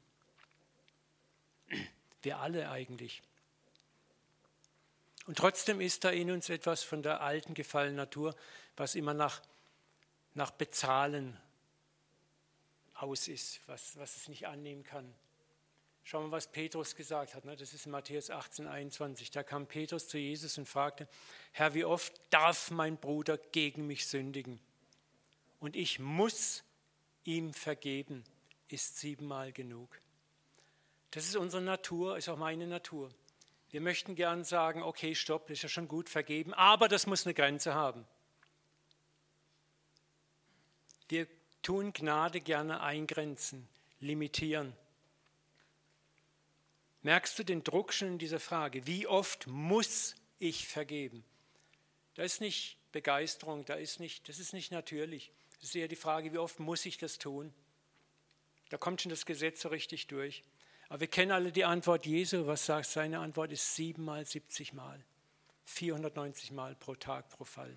Wir 2.28 2.40
alle 2.40 2.70
eigentlich. 2.70 3.22
Und 5.28 5.38
trotzdem 5.38 5.80
ist 5.80 6.04
da 6.04 6.10
in 6.10 6.30
uns 6.30 6.50
etwas 6.50 6.84
von 6.84 7.02
der 7.02 7.22
alten 7.22 7.54
gefallenen 7.54 7.96
Natur, 7.96 8.36
was 8.76 8.96
immer 8.96 9.14
nach, 9.14 9.42
nach 10.34 10.52
Bezahlen 10.52 11.40
aus 12.96 13.30
ist, 13.30 13.62
was, 13.68 13.98
was 13.98 14.18
es 14.18 14.28
nicht 14.28 14.46
annehmen 14.46 14.84
kann. 14.84 15.16
Schauen 16.04 16.26
wir, 16.26 16.32
was 16.32 16.52
Petrus 16.52 16.98
gesagt 16.98 17.34
hat. 17.34 17.46
Ne? 17.46 17.56
Das 17.56 17.74
ist 17.74 17.86
in 17.86 17.94
Matthäus 17.94 18.30
18, 18.30 18.68
21. 18.68 19.32
Da 19.32 19.42
kam 19.42 19.68
Petrus 19.68 20.10
zu 20.10 20.18
Jesus 20.18 20.58
und 20.58 20.68
fragte, 20.68 21.08
Herr, 21.54 21.76
wie 21.76 21.86
oft 21.86 22.14
darf 22.30 22.72
mein 22.72 22.98
Bruder 22.98 23.38
gegen 23.38 23.88
mich 23.88 24.06
sündigen? 24.06 24.60
Und 25.62 25.78
ich 25.78 26.00
muss 26.00 26.66
ihm 27.24 27.54
vergeben 27.54 28.26
ist 28.68 28.98
siebenmal 28.98 29.54
genug. 29.54 29.98
Das 31.12 31.26
ist 31.26 31.36
unsere 31.36 31.62
Natur, 31.62 32.18
ist 32.18 32.30
auch 32.30 32.38
meine 32.38 32.68
Natur. 32.68 33.10
Wir 33.70 33.82
möchten 33.82 34.16
gern 34.16 34.44
sagen, 34.44 34.82
okay, 34.82 35.16
stopp, 35.16 35.50
ist 35.50 35.64
ja 35.64 35.70
schon 35.70 35.88
gut 35.88 36.10
vergeben, 36.10 36.54
aber 36.54 36.88
das 36.88 37.06
muss 37.08 37.26
eine 37.26 37.34
Grenze 37.34 37.74
haben. 37.74 38.06
Wir 41.10 41.28
tun 41.62 41.94
Gnade 41.94 42.42
gerne 42.42 42.82
eingrenzen, 42.82 43.68
limitieren. 44.00 44.74
Merkst 47.02 47.40
du 47.40 47.44
den 47.44 47.64
Druck 47.64 47.94
schon 47.94 48.10
in 48.10 48.18
dieser 48.18 48.40
Frage? 48.40 48.86
Wie 48.88 49.08
oft 49.08 49.48
muss 49.48 50.16
ich 50.40 50.68
vergeben? 50.68 51.24
Da 52.16 52.24
ist 52.24 52.42
nicht 52.42 52.78
Begeisterung, 52.92 53.64
da 53.66 53.76
ist 53.76 54.00
nicht, 54.00 54.28
das 54.28 54.40
ist 54.40 54.54
nicht 54.54 54.72
natürlich. 54.72 55.32
Das 55.60 55.70
ist 55.70 55.76
eher 55.76 55.88
die 55.88 55.96
Frage, 55.96 56.34
wie 56.34 56.38
oft 56.38 56.60
muss 56.60 56.86
ich 56.86 56.98
das 56.98 57.18
tun? 57.18 57.54
Da 58.70 58.78
kommt 58.78 59.02
schon 59.02 59.10
das 59.10 59.26
Gesetz 59.26 59.62
so 59.62 59.70
richtig 59.70 60.08
durch. 60.08 60.44
Aber 60.90 61.02
wir 61.02 61.08
kennen 61.08 61.32
alle 61.32 61.52
die 61.52 61.66
Antwort 61.66 62.06
Jesu. 62.06 62.48
Was 62.48 62.66
sagt 62.66 62.88
seine 62.88 63.20
Antwort? 63.20 63.52
Ist 63.52 63.76
siebenmal, 63.76 64.26
siebzig 64.26 64.74
Mal. 64.74 65.04
490 65.66 66.52
Mal 66.52 66.76
pro 66.76 66.96
Tag, 66.96 67.30
pro 67.30 67.44
Fall. 67.44 67.76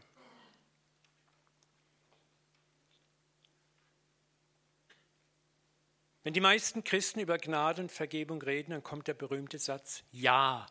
Wenn 6.23 6.35
die 6.35 6.41
meisten 6.41 6.85
Christen 6.85 7.21
über 7.21 7.39
Gnade 7.39 7.83
und 7.83 7.91
Vergebung 7.91 8.43
reden, 8.43 8.73
dann 8.73 8.83
kommt 8.83 9.09
der 9.09 9.15
berühmte 9.15 9.59
Satz, 9.59 10.05
ja, 10.13 10.67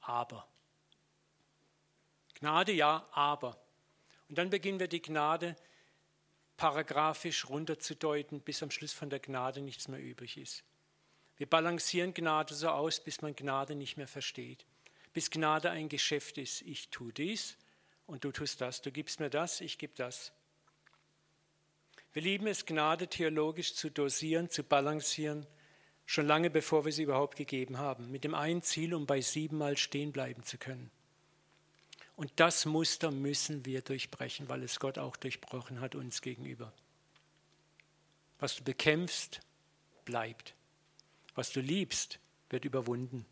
aber. 0.00 0.48
Gnade, 2.34 2.72
ja, 2.72 3.06
aber. 3.12 3.60
Und 4.28 4.38
dann 4.38 4.48
beginnen 4.48 4.80
wir 4.80 4.88
die 4.88 5.02
Gnade 5.02 5.56
paragraphisch 6.56 7.48
runterzudeuten, 7.48 8.40
bis 8.40 8.62
am 8.62 8.70
Schluss 8.70 8.92
von 8.92 9.10
der 9.10 9.20
Gnade 9.20 9.60
nichts 9.60 9.88
mehr 9.88 10.00
übrig 10.00 10.38
ist. 10.38 10.64
Wir 11.38 11.48
balancieren 11.48 12.14
Gnade 12.14 12.52
so 12.52 12.68
aus, 12.68 13.00
bis 13.00 13.22
man 13.22 13.34
Gnade 13.34 13.74
nicht 13.74 13.96
mehr 13.96 14.08
versteht. 14.08 14.66
Bis 15.12 15.30
Gnade 15.30 15.70
ein 15.70 15.88
Geschäft 15.88 16.36
ist. 16.36 16.62
Ich 16.62 16.90
tue 16.90 17.12
dies 17.12 17.56
und 18.06 18.24
du 18.24 18.32
tust 18.32 18.60
das. 18.60 18.82
Du 18.82 18.90
gibst 18.90 19.20
mir 19.20 19.30
das, 19.30 19.60
ich 19.60 19.78
gebe 19.78 19.94
das. 19.96 20.32
Wir 22.12 22.22
lieben 22.22 22.48
es, 22.48 22.66
Gnade 22.66 23.06
theologisch 23.06 23.74
zu 23.74 23.90
dosieren, 23.90 24.50
zu 24.50 24.64
balancieren, 24.64 25.46
schon 26.06 26.26
lange 26.26 26.50
bevor 26.50 26.84
wir 26.84 26.92
sie 26.92 27.04
überhaupt 27.04 27.36
gegeben 27.36 27.78
haben, 27.78 28.10
mit 28.10 28.24
dem 28.24 28.34
einen 28.34 28.62
Ziel, 28.62 28.94
um 28.94 29.06
bei 29.06 29.20
siebenmal 29.20 29.76
stehen 29.76 30.10
bleiben 30.10 30.42
zu 30.42 30.58
können. 30.58 30.90
Und 32.16 32.32
das 32.36 32.66
Muster 32.66 33.12
müssen 33.12 33.64
wir 33.64 33.82
durchbrechen, 33.82 34.48
weil 34.48 34.64
es 34.64 34.80
Gott 34.80 34.98
auch 34.98 35.16
durchbrochen 35.16 35.80
hat 35.80 35.94
uns 35.94 36.20
gegenüber. 36.20 36.72
Was 38.40 38.56
du 38.56 38.64
bekämpfst, 38.64 39.40
bleibt. 40.04 40.54
Was 41.38 41.52
du 41.52 41.60
liebst, 41.60 42.18
wird 42.50 42.64
überwunden. 42.64 43.24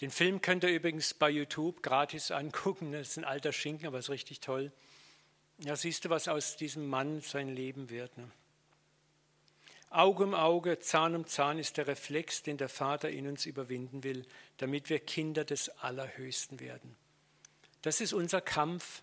Den 0.00 0.10
Film 0.10 0.40
könnt 0.40 0.64
ihr 0.64 0.70
übrigens 0.70 1.12
bei 1.12 1.28
YouTube 1.28 1.82
gratis 1.82 2.30
angucken. 2.30 2.92
Das 2.92 3.10
ist 3.10 3.18
ein 3.18 3.26
alter 3.26 3.52
Schinken, 3.52 3.86
aber 3.86 3.98
es 3.98 4.06
ist 4.06 4.10
richtig 4.12 4.40
toll. 4.40 4.72
Ja, 5.58 5.76
siehst 5.76 6.06
du, 6.06 6.08
was 6.08 6.26
aus 6.26 6.56
diesem 6.56 6.88
Mann 6.88 7.20
sein 7.20 7.50
Leben 7.54 7.90
wird. 7.90 8.16
Ne? 8.16 8.30
Auge 9.90 10.24
um 10.24 10.34
Auge, 10.34 10.78
Zahn 10.78 11.14
um 11.14 11.26
Zahn 11.26 11.58
ist 11.58 11.76
der 11.76 11.86
Reflex, 11.86 12.42
den 12.42 12.56
der 12.56 12.70
Vater 12.70 13.10
in 13.10 13.26
uns 13.26 13.44
überwinden 13.44 14.02
will, 14.02 14.24
damit 14.56 14.88
wir 14.88 15.00
Kinder 15.00 15.44
des 15.44 15.68
Allerhöchsten 15.68 16.60
werden. 16.60 16.96
Das 17.82 18.00
ist 18.00 18.14
unser 18.14 18.40
Kampf, 18.40 19.02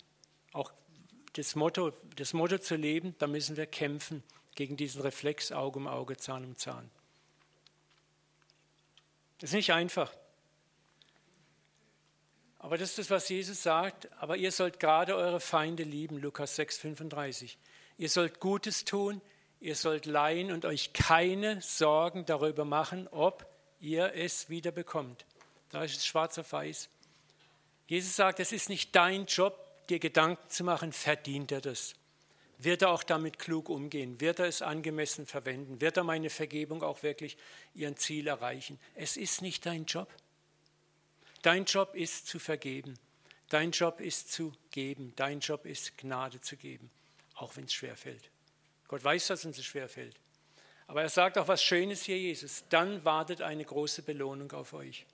auch 0.50 0.72
das 1.34 1.54
Motto, 1.54 1.92
das 2.16 2.32
Motto 2.32 2.58
zu 2.58 2.74
leben, 2.74 3.14
da 3.20 3.28
müssen 3.28 3.56
wir 3.56 3.66
kämpfen 3.66 4.24
gegen 4.56 4.76
diesen 4.76 5.00
Reflex 5.02 5.52
Auge 5.52 5.78
um 5.78 5.86
Auge, 5.86 6.16
Zahn 6.16 6.44
um 6.44 6.56
Zahn. 6.56 6.90
Das 9.42 9.50
ist 9.50 9.54
nicht 9.54 9.72
einfach. 9.72 10.08
Aber 12.60 12.78
das 12.78 12.90
ist 12.90 12.98
das, 13.00 13.10
was 13.10 13.28
Jesus 13.28 13.60
sagt. 13.60 14.08
Aber 14.22 14.36
ihr 14.36 14.52
sollt 14.52 14.78
gerade 14.78 15.16
eure 15.16 15.40
Feinde 15.40 15.82
lieben, 15.82 16.18
Lukas 16.18 16.54
6, 16.54 16.78
35. 16.78 17.58
Ihr 17.98 18.08
sollt 18.08 18.38
Gutes 18.38 18.84
tun, 18.84 19.20
ihr 19.58 19.74
sollt 19.74 20.06
leihen 20.06 20.52
und 20.52 20.64
euch 20.64 20.92
keine 20.92 21.60
Sorgen 21.60 22.24
darüber 22.24 22.64
machen, 22.64 23.08
ob 23.08 23.44
ihr 23.80 24.14
es 24.14 24.48
wieder 24.48 24.70
bekommt. 24.70 25.26
Da 25.70 25.82
ist 25.82 25.96
es 25.96 26.06
schwarz 26.06 26.38
auf 26.38 26.52
weiß. 26.52 26.88
Jesus 27.88 28.14
sagt, 28.14 28.38
es 28.38 28.52
ist 28.52 28.68
nicht 28.68 28.94
dein 28.94 29.26
Job, 29.26 29.58
dir 29.88 29.98
Gedanken 29.98 30.48
zu 30.50 30.62
machen, 30.62 30.92
verdient 30.92 31.50
er 31.50 31.62
das? 31.62 31.96
Wird 32.64 32.82
er 32.82 32.90
auch 32.90 33.02
damit 33.02 33.38
klug 33.38 33.68
umgehen? 33.68 34.20
Wird 34.20 34.38
er 34.38 34.46
es 34.46 34.62
angemessen 34.62 35.26
verwenden? 35.26 35.80
Wird 35.80 35.96
er 35.96 36.04
meine 36.04 36.30
Vergebung 36.30 36.82
auch 36.82 37.02
wirklich 37.02 37.36
ihren 37.74 37.96
Ziel 37.96 38.28
erreichen? 38.28 38.78
Es 38.94 39.16
ist 39.16 39.42
nicht 39.42 39.66
dein 39.66 39.84
Job. 39.84 40.08
Dein 41.42 41.64
Job 41.64 41.94
ist 41.94 42.28
zu 42.28 42.38
vergeben. 42.38 42.94
Dein 43.48 43.72
Job 43.72 44.00
ist 44.00 44.32
zu 44.32 44.52
geben. 44.70 45.12
Dein 45.16 45.40
Job 45.40 45.66
ist 45.66 45.98
Gnade 45.98 46.40
zu 46.40 46.56
geben, 46.56 46.90
auch 47.34 47.56
wenn 47.56 47.64
es 47.64 47.72
schwer 47.74 47.96
fällt. 47.96 48.30
Gott 48.86 49.02
weiß, 49.02 49.26
dass 49.26 49.44
uns 49.44 49.58
es 49.58 49.64
schwer 49.64 49.88
fällt. 49.88 50.16
Aber 50.86 51.02
er 51.02 51.08
sagt 51.08 51.38
auch 51.38 51.48
was 51.48 51.62
Schönes 51.62 52.02
hier, 52.02 52.18
Jesus. 52.18 52.64
Dann 52.68 53.04
wartet 53.04 53.42
eine 53.42 53.64
große 53.64 54.02
Belohnung 54.02 54.52
auf 54.52 54.72
euch. 54.72 55.04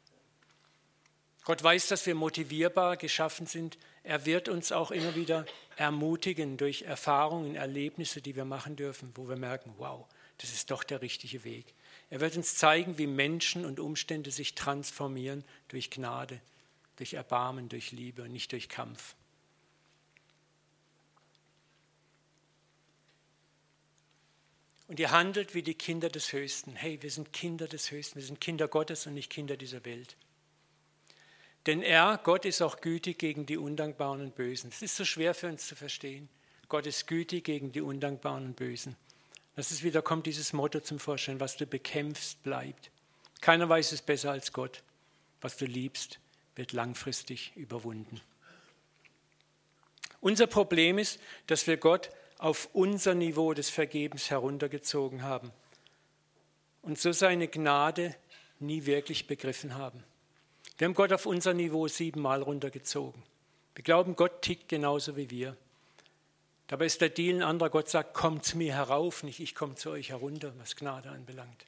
Gott 1.44 1.62
weiß, 1.62 1.88
dass 1.88 2.04
wir 2.04 2.14
motivierbar 2.14 2.96
geschaffen 2.96 3.46
sind. 3.46 3.78
Er 4.02 4.26
wird 4.26 4.48
uns 4.48 4.70
auch 4.70 4.90
immer 4.90 5.14
wieder 5.14 5.46
ermutigen 5.76 6.56
durch 6.56 6.82
Erfahrungen, 6.82 7.54
Erlebnisse, 7.54 8.20
die 8.20 8.36
wir 8.36 8.44
machen 8.44 8.76
dürfen, 8.76 9.12
wo 9.14 9.28
wir 9.28 9.36
merken, 9.36 9.72
wow, 9.78 10.06
das 10.38 10.52
ist 10.52 10.70
doch 10.70 10.84
der 10.84 11.02
richtige 11.02 11.44
Weg. 11.44 11.74
Er 12.10 12.20
wird 12.20 12.36
uns 12.36 12.56
zeigen, 12.56 12.98
wie 12.98 13.06
Menschen 13.06 13.64
und 13.64 13.80
Umstände 13.80 14.30
sich 14.30 14.54
transformieren 14.54 15.44
durch 15.68 15.90
Gnade, 15.90 16.40
durch 16.96 17.14
Erbarmen, 17.14 17.68
durch 17.68 17.92
Liebe 17.92 18.22
und 18.22 18.32
nicht 18.32 18.52
durch 18.52 18.68
Kampf. 18.68 19.14
Und 24.88 24.98
ihr 24.98 25.10
handelt 25.10 25.54
wie 25.54 25.62
die 25.62 25.74
Kinder 25.74 26.08
des 26.08 26.32
Höchsten. 26.32 26.74
Hey, 26.74 27.02
wir 27.02 27.10
sind 27.10 27.32
Kinder 27.34 27.68
des 27.68 27.90
Höchsten, 27.90 28.18
wir 28.18 28.26
sind 28.26 28.40
Kinder 28.40 28.68
Gottes 28.68 29.06
und 29.06 29.14
nicht 29.14 29.30
Kinder 29.30 29.58
dieser 29.58 29.84
Welt. 29.84 30.16
Denn 31.68 31.82
er, 31.82 32.18
Gott, 32.24 32.46
ist 32.46 32.62
auch 32.62 32.80
gütig 32.80 33.18
gegen 33.18 33.44
die 33.44 33.58
Undankbaren 33.58 34.22
und 34.22 34.34
Bösen. 34.34 34.70
Es 34.70 34.80
ist 34.80 34.96
so 34.96 35.04
schwer 35.04 35.34
für 35.34 35.48
uns 35.48 35.66
zu 35.66 35.76
verstehen. 35.76 36.30
Gott 36.66 36.86
ist 36.86 37.06
gütig 37.06 37.44
gegen 37.44 37.72
die 37.72 37.82
Undankbaren 37.82 38.46
und 38.46 38.56
Bösen. 38.56 38.96
Das 39.54 39.70
ist 39.70 39.82
wieder, 39.82 40.00
kommt 40.00 40.24
dieses 40.24 40.54
Motto 40.54 40.80
zum 40.80 40.98
Vorschein, 40.98 41.40
was 41.40 41.58
du 41.58 41.66
bekämpfst, 41.66 42.42
bleibt. 42.42 42.90
Keiner 43.42 43.68
weiß 43.68 43.92
es 43.92 44.00
besser 44.00 44.30
als 44.30 44.54
Gott. 44.54 44.82
Was 45.42 45.58
du 45.58 45.66
liebst, 45.66 46.20
wird 46.56 46.72
langfristig 46.72 47.52
überwunden. 47.54 48.18
Unser 50.22 50.46
Problem 50.46 50.96
ist, 50.96 51.20
dass 51.48 51.66
wir 51.66 51.76
Gott 51.76 52.08
auf 52.38 52.70
unser 52.72 53.12
Niveau 53.12 53.52
des 53.52 53.68
Vergebens 53.68 54.30
heruntergezogen 54.30 55.22
haben 55.22 55.52
und 56.80 56.98
so 56.98 57.12
seine 57.12 57.46
Gnade 57.46 58.16
nie 58.58 58.86
wirklich 58.86 59.26
begriffen 59.26 59.74
haben. 59.74 60.02
Wir 60.78 60.86
haben 60.86 60.94
Gott 60.94 61.12
auf 61.12 61.26
unser 61.26 61.54
Niveau 61.54 61.88
siebenmal 61.88 62.40
runtergezogen. 62.40 63.22
Wir 63.74 63.82
glauben, 63.82 64.14
Gott 64.14 64.42
tickt 64.42 64.68
genauso 64.68 65.16
wie 65.16 65.28
wir. 65.28 65.56
Dabei 66.68 66.86
ist 66.86 67.00
der 67.00 67.08
Deal 67.08 67.36
ein 67.36 67.42
anderer. 67.42 67.70
Gott 67.70 67.88
sagt, 67.88 68.14
kommt 68.14 68.44
zu 68.44 68.56
mir 68.56 68.74
herauf, 68.74 69.24
nicht 69.24 69.40
ich 69.40 69.54
komme 69.54 69.74
zu 69.74 69.90
euch 69.90 70.10
herunter, 70.10 70.52
was 70.58 70.76
Gnade 70.76 71.10
anbelangt. 71.10 71.66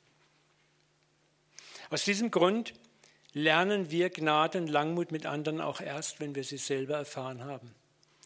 Aus 1.90 2.04
diesem 2.04 2.30
Grund 2.30 2.72
lernen 3.32 3.90
wir 3.90 4.10
Gnade 4.10 4.58
und 4.58 4.68
Langmut 4.68 5.10
mit 5.10 5.26
anderen 5.26 5.60
auch 5.60 5.80
erst, 5.80 6.20
wenn 6.20 6.36
wir 6.36 6.44
sie 6.44 6.58
selber 6.58 6.96
erfahren 6.96 7.44
haben. 7.44 7.74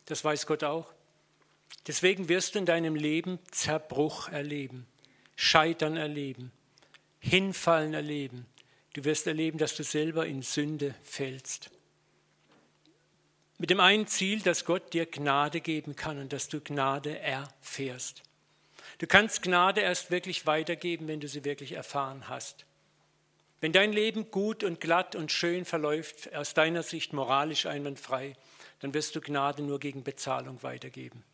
Das 0.06 0.22
weiß 0.22 0.46
Gott 0.46 0.64
auch. 0.64 0.92
Deswegen 1.86 2.28
wirst 2.28 2.54
du 2.54 2.58
in 2.58 2.66
deinem 2.66 2.94
Leben 2.94 3.38
Zerbruch 3.50 4.28
erleben, 4.28 4.86
Scheitern 5.36 5.96
erleben, 5.96 6.52
Hinfallen 7.20 7.94
erleben, 7.94 8.46
Du 8.94 9.04
wirst 9.04 9.26
erleben, 9.26 9.58
dass 9.58 9.76
du 9.76 9.82
selber 9.82 10.26
in 10.26 10.42
Sünde 10.42 10.94
fällst. 11.02 11.70
Mit 13.58 13.70
dem 13.70 13.80
einen 13.80 14.06
Ziel, 14.06 14.40
dass 14.40 14.64
Gott 14.64 14.92
dir 14.92 15.06
Gnade 15.06 15.60
geben 15.60 15.96
kann 15.96 16.18
und 16.18 16.32
dass 16.32 16.48
du 16.48 16.60
Gnade 16.60 17.18
erfährst. 17.18 18.22
Du 18.98 19.06
kannst 19.06 19.42
Gnade 19.42 19.80
erst 19.80 20.10
wirklich 20.10 20.46
weitergeben, 20.46 21.08
wenn 21.08 21.20
du 21.20 21.28
sie 21.28 21.44
wirklich 21.44 21.72
erfahren 21.72 22.28
hast. 22.28 22.66
Wenn 23.60 23.72
dein 23.72 23.92
Leben 23.92 24.30
gut 24.30 24.62
und 24.62 24.80
glatt 24.80 25.16
und 25.16 25.32
schön 25.32 25.64
verläuft, 25.64 26.34
aus 26.34 26.54
deiner 26.54 26.82
Sicht 26.82 27.12
moralisch 27.12 27.66
einwandfrei, 27.66 28.36
dann 28.80 28.94
wirst 28.94 29.16
du 29.16 29.20
Gnade 29.20 29.62
nur 29.62 29.80
gegen 29.80 30.04
Bezahlung 30.04 30.62
weitergeben. 30.62 31.24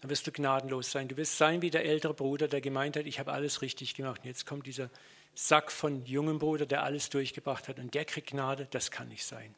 Dann 0.00 0.10
wirst 0.10 0.26
du 0.26 0.32
gnadenlos 0.32 0.90
sein. 0.90 1.08
Du 1.08 1.16
wirst 1.16 1.38
sein 1.38 1.62
wie 1.62 1.70
der 1.70 1.84
ältere 1.84 2.14
Bruder, 2.14 2.48
der 2.48 2.60
gemeint 2.60 2.96
hat, 2.96 3.06
ich 3.06 3.18
habe 3.18 3.32
alles 3.32 3.62
richtig 3.62 3.94
gemacht. 3.94 4.22
Und 4.22 4.28
jetzt 4.28 4.46
kommt 4.46 4.66
dieser 4.66 4.90
Sack 5.34 5.72
von 5.72 6.04
jungem 6.04 6.38
Bruder, 6.38 6.66
der 6.66 6.82
alles 6.82 7.08
durchgebracht 7.08 7.68
hat 7.68 7.78
und 7.78 7.94
der 7.94 8.04
kriegt 8.04 8.30
Gnade, 8.30 8.66
das 8.70 8.90
kann 8.90 9.08
nicht 9.08 9.24
sein. 9.24 9.54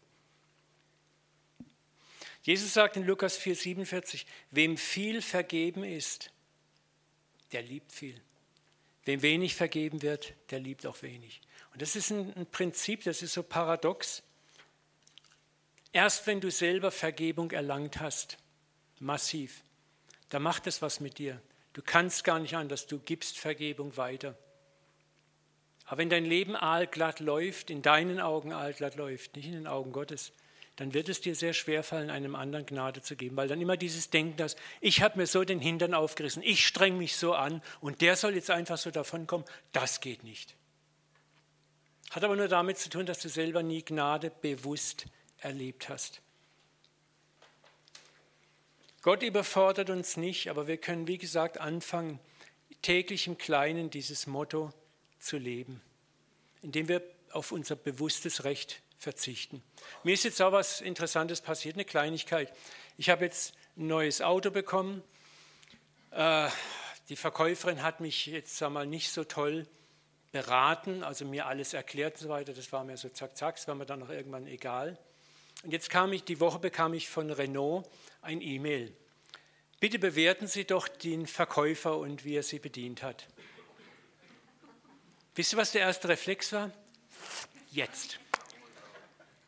Jesus 2.42 2.74
sagt 2.74 2.96
in 2.96 3.04
Lukas 3.04 3.38
4,47, 3.38 4.26
wem 4.50 4.76
viel 4.76 5.22
vergeben 5.22 5.84
ist, 5.84 6.30
der 7.52 7.62
liebt 7.62 7.92
viel. 7.92 8.20
Wem 9.04 9.22
wenig 9.22 9.54
vergeben 9.54 10.02
wird, 10.02 10.34
der 10.50 10.60
liebt 10.60 10.86
auch 10.86 11.02
wenig. 11.02 11.40
Und 11.72 11.82
das 11.82 11.96
ist 11.96 12.10
ein, 12.10 12.34
ein 12.34 12.46
Prinzip, 12.46 13.04
das 13.04 13.22
ist 13.22 13.32
so 13.32 13.42
paradox. 13.42 14.22
Erst 15.92 16.26
wenn 16.26 16.40
du 16.40 16.50
selber 16.50 16.90
Vergebung 16.90 17.50
erlangt 17.50 18.00
hast, 18.00 18.38
massiv, 18.98 19.62
da 20.28 20.38
macht 20.38 20.66
es 20.66 20.82
was 20.82 21.00
mit 21.00 21.18
dir. 21.18 21.40
Du 21.72 21.82
kannst 21.82 22.24
gar 22.24 22.38
nicht 22.38 22.54
anders, 22.54 22.86
du 22.86 22.98
gibst 22.98 23.38
Vergebung 23.38 23.96
weiter. 23.96 24.36
Aber 25.92 25.98
wenn 25.98 26.08
dein 26.08 26.24
Leben 26.24 26.56
aalglatt 26.56 27.20
läuft, 27.20 27.68
in 27.68 27.82
deinen 27.82 28.18
Augen 28.18 28.54
aalglatt 28.54 28.96
läuft, 28.96 29.36
nicht 29.36 29.44
in 29.44 29.52
den 29.52 29.66
Augen 29.66 29.92
Gottes, 29.92 30.32
dann 30.76 30.94
wird 30.94 31.10
es 31.10 31.20
dir 31.20 31.34
sehr 31.34 31.52
schwer 31.52 31.82
fallen, 31.82 32.08
einem 32.08 32.34
anderen 32.34 32.64
Gnade 32.64 33.02
zu 33.02 33.14
geben, 33.14 33.36
weil 33.36 33.46
dann 33.46 33.60
immer 33.60 33.76
dieses 33.76 34.08
Denken, 34.08 34.38
dass 34.38 34.56
ich 34.80 35.02
habe 35.02 35.18
mir 35.18 35.26
so 35.26 35.44
den 35.44 35.60
Hintern 35.60 35.92
aufgerissen, 35.92 36.42
ich 36.42 36.66
streng 36.66 36.96
mich 36.96 37.18
so 37.18 37.34
an 37.34 37.60
und 37.82 38.00
der 38.00 38.16
soll 38.16 38.34
jetzt 38.34 38.48
einfach 38.48 38.78
so 38.78 38.90
davonkommen, 38.90 39.46
das 39.72 40.00
geht 40.00 40.24
nicht. 40.24 40.54
Hat 42.10 42.24
aber 42.24 42.36
nur 42.36 42.48
damit 42.48 42.78
zu 42.78 42.88
tun, 42.88 43.04
dass 43.04 43.18
du 43.18 43.28
selber 43.28 43.62
nie 43.62 43.84
Gnade 43.84 44.32
bewusst 44.40 45.04
erlebt 45.40 45.90
hast. 45.90 46.22
Gott 49.02 49.22
überfordert 49.22 49.90
uns 49.90 50.16
nicht, 50.16 50.48
aber 50.48 50.66
wir 50.66 50.78
können, 50.78 51.06
wie 51.06 51.18
gesagt, 51.18 51.58
anfangen, 51.58 52.18
täglich 52.80 53.26
im 53.26 53.36
Kleinen 53.36 53.90
dieses 53.90 54.26
Motto 54.26 54.72
zu 55.22 55.38
leben, 55.38 55.80
indem 56.62 56.88
wir 56.88 57.02
auf 57.32 57.52
unser 57.52 57.76
bewusstes 57.76 58.44
Recht 58.44 58.82
verzichten. 58.98 59.62
Mir 60.04 60.14
ist 60.14 60.24
jetzt 60.24 60.40
auch 60.42 60.52
was 60.52 60.80
Interessantes 60.80 61.40
passiert, 61.40 61.76
eine 61.76 61.84
Kleinigkeit. 61.84 62.52
Ich 62.98 63.10
habe 63.10 63.24
jetzt 63.24 63.54
ein 63.76 63.86
neues 63.86 64.20
Auto 64.20 64.50
bekommen. 64.50 65.02
Äh, 66.10 66.48
die 67.08 67.16
Verkäuferin 67.16 67.82
hat 67.82 68.00
mich 68.00 68.26
jetzt 68.26 68.56
sag 68.56 68.72
nicht 68.86 69.10
so 69.10 69.24
toll 69.24 69.66
beraten, 70.30 71.04
also 71.04 71.24
mir 71.24 71.46
alles 71.46 71.74
erklärt 71.74 72.14
und 72.14 72.22
so 72.22 72.28
weiter. 72.28 72.52
Das 72.52 72.72
war 72.72 72.84
mir 72.84 72.96
so 72.96 73.08
zack, 73.08 73.36
zack, 73.36 73.56
das 73.56 73.68
war 73.68 73.74
mir 73.74 73.86
dann 73.86 74.00
noch 74.00 74.10
irgendwann 74.10 74.46
egal. 74.46 74.98
Und 75.62 75.72
jetzt 75.72 75.90
kam 75.90 76.12
ich, 76.12 76.24
die 76.24 76.40
Woche 76.40 76.58
bekam 76.58 76.94
ich 76.94 77.08
von 77.08 77.30
Renault 77.30 77.88
ein 78.22 78.40
E-Mail. 78.40 78.94
Bitte 79.80 79.98
bewerten 79.98 80.46
Sie 80.46 80.64
doch 80.64 80.88
den 80.88 81.26
Verkäufer 81.26 81.98
und 81.98 82.24
wie 82.24 82.36
er 82.36 82.42
Sie 82.42 82.58
bedient 82.58 83.02
hat. 83.02 83.26
Wisst 85.34 85.52
ihr, 85.54 85.58
was 85.58 85.72
der 85.72 85.82
erste 85.82 86.08
Reflex 86.08 86.52
war? 86.52 86.70
Jetzt. 87.70 88.18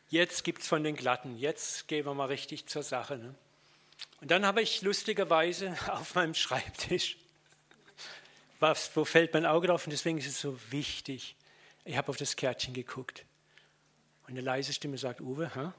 Jetzt 0.09 0.43
gibt 0.43 0.61
es 0.61 0.67
von 0.67 0.83
den 0.83 0.95
Glatten. 0.95 1.37
Jetzt 1.37 1.87
gehen 1.87 2.05
wir 2.05 2.13
mal 2.13 2.25
richtig 2.25 2.65
zur 2.65 2.81
Sache. 2.81 3.17
Ne? 3.17 3.35
Und 4.21 4.31
dann 4.31 4.45
habe 4.45 4.61
ich 4.61 4.81
lustigerweise 4.81 5.77
auf 5.89 6.15
meinem 6.15 6.33
Schreibtisch, 6.33 7.17
was, 8.59 8.95
wo 8.95 9.05
fällt 9.05 9.33
mein 9.33 9.45
Auge 9.45 9.67
drauf 9.67 9.85
und 9.85 9.91
deswegen 9.91 10.17
ist 10.17 10.27
es 10.27 10.41
so 10.41 10.59
wichtig. 10.71 11.35
Ich 11.83 11.97
habe 11.97 12.09
auf 12.09 12.17
das 12.17 12.35
Kärtchen 12.35 12.73
geguckt. 12.73 13.25
Und 14.23 14.31
eine 14.31 14.41
leise 14.41 14.73
Stimme 14.73 14.97
sagt, 14.97 15.21
Uwe, 15.21 15.53
hä? 15.53 15.71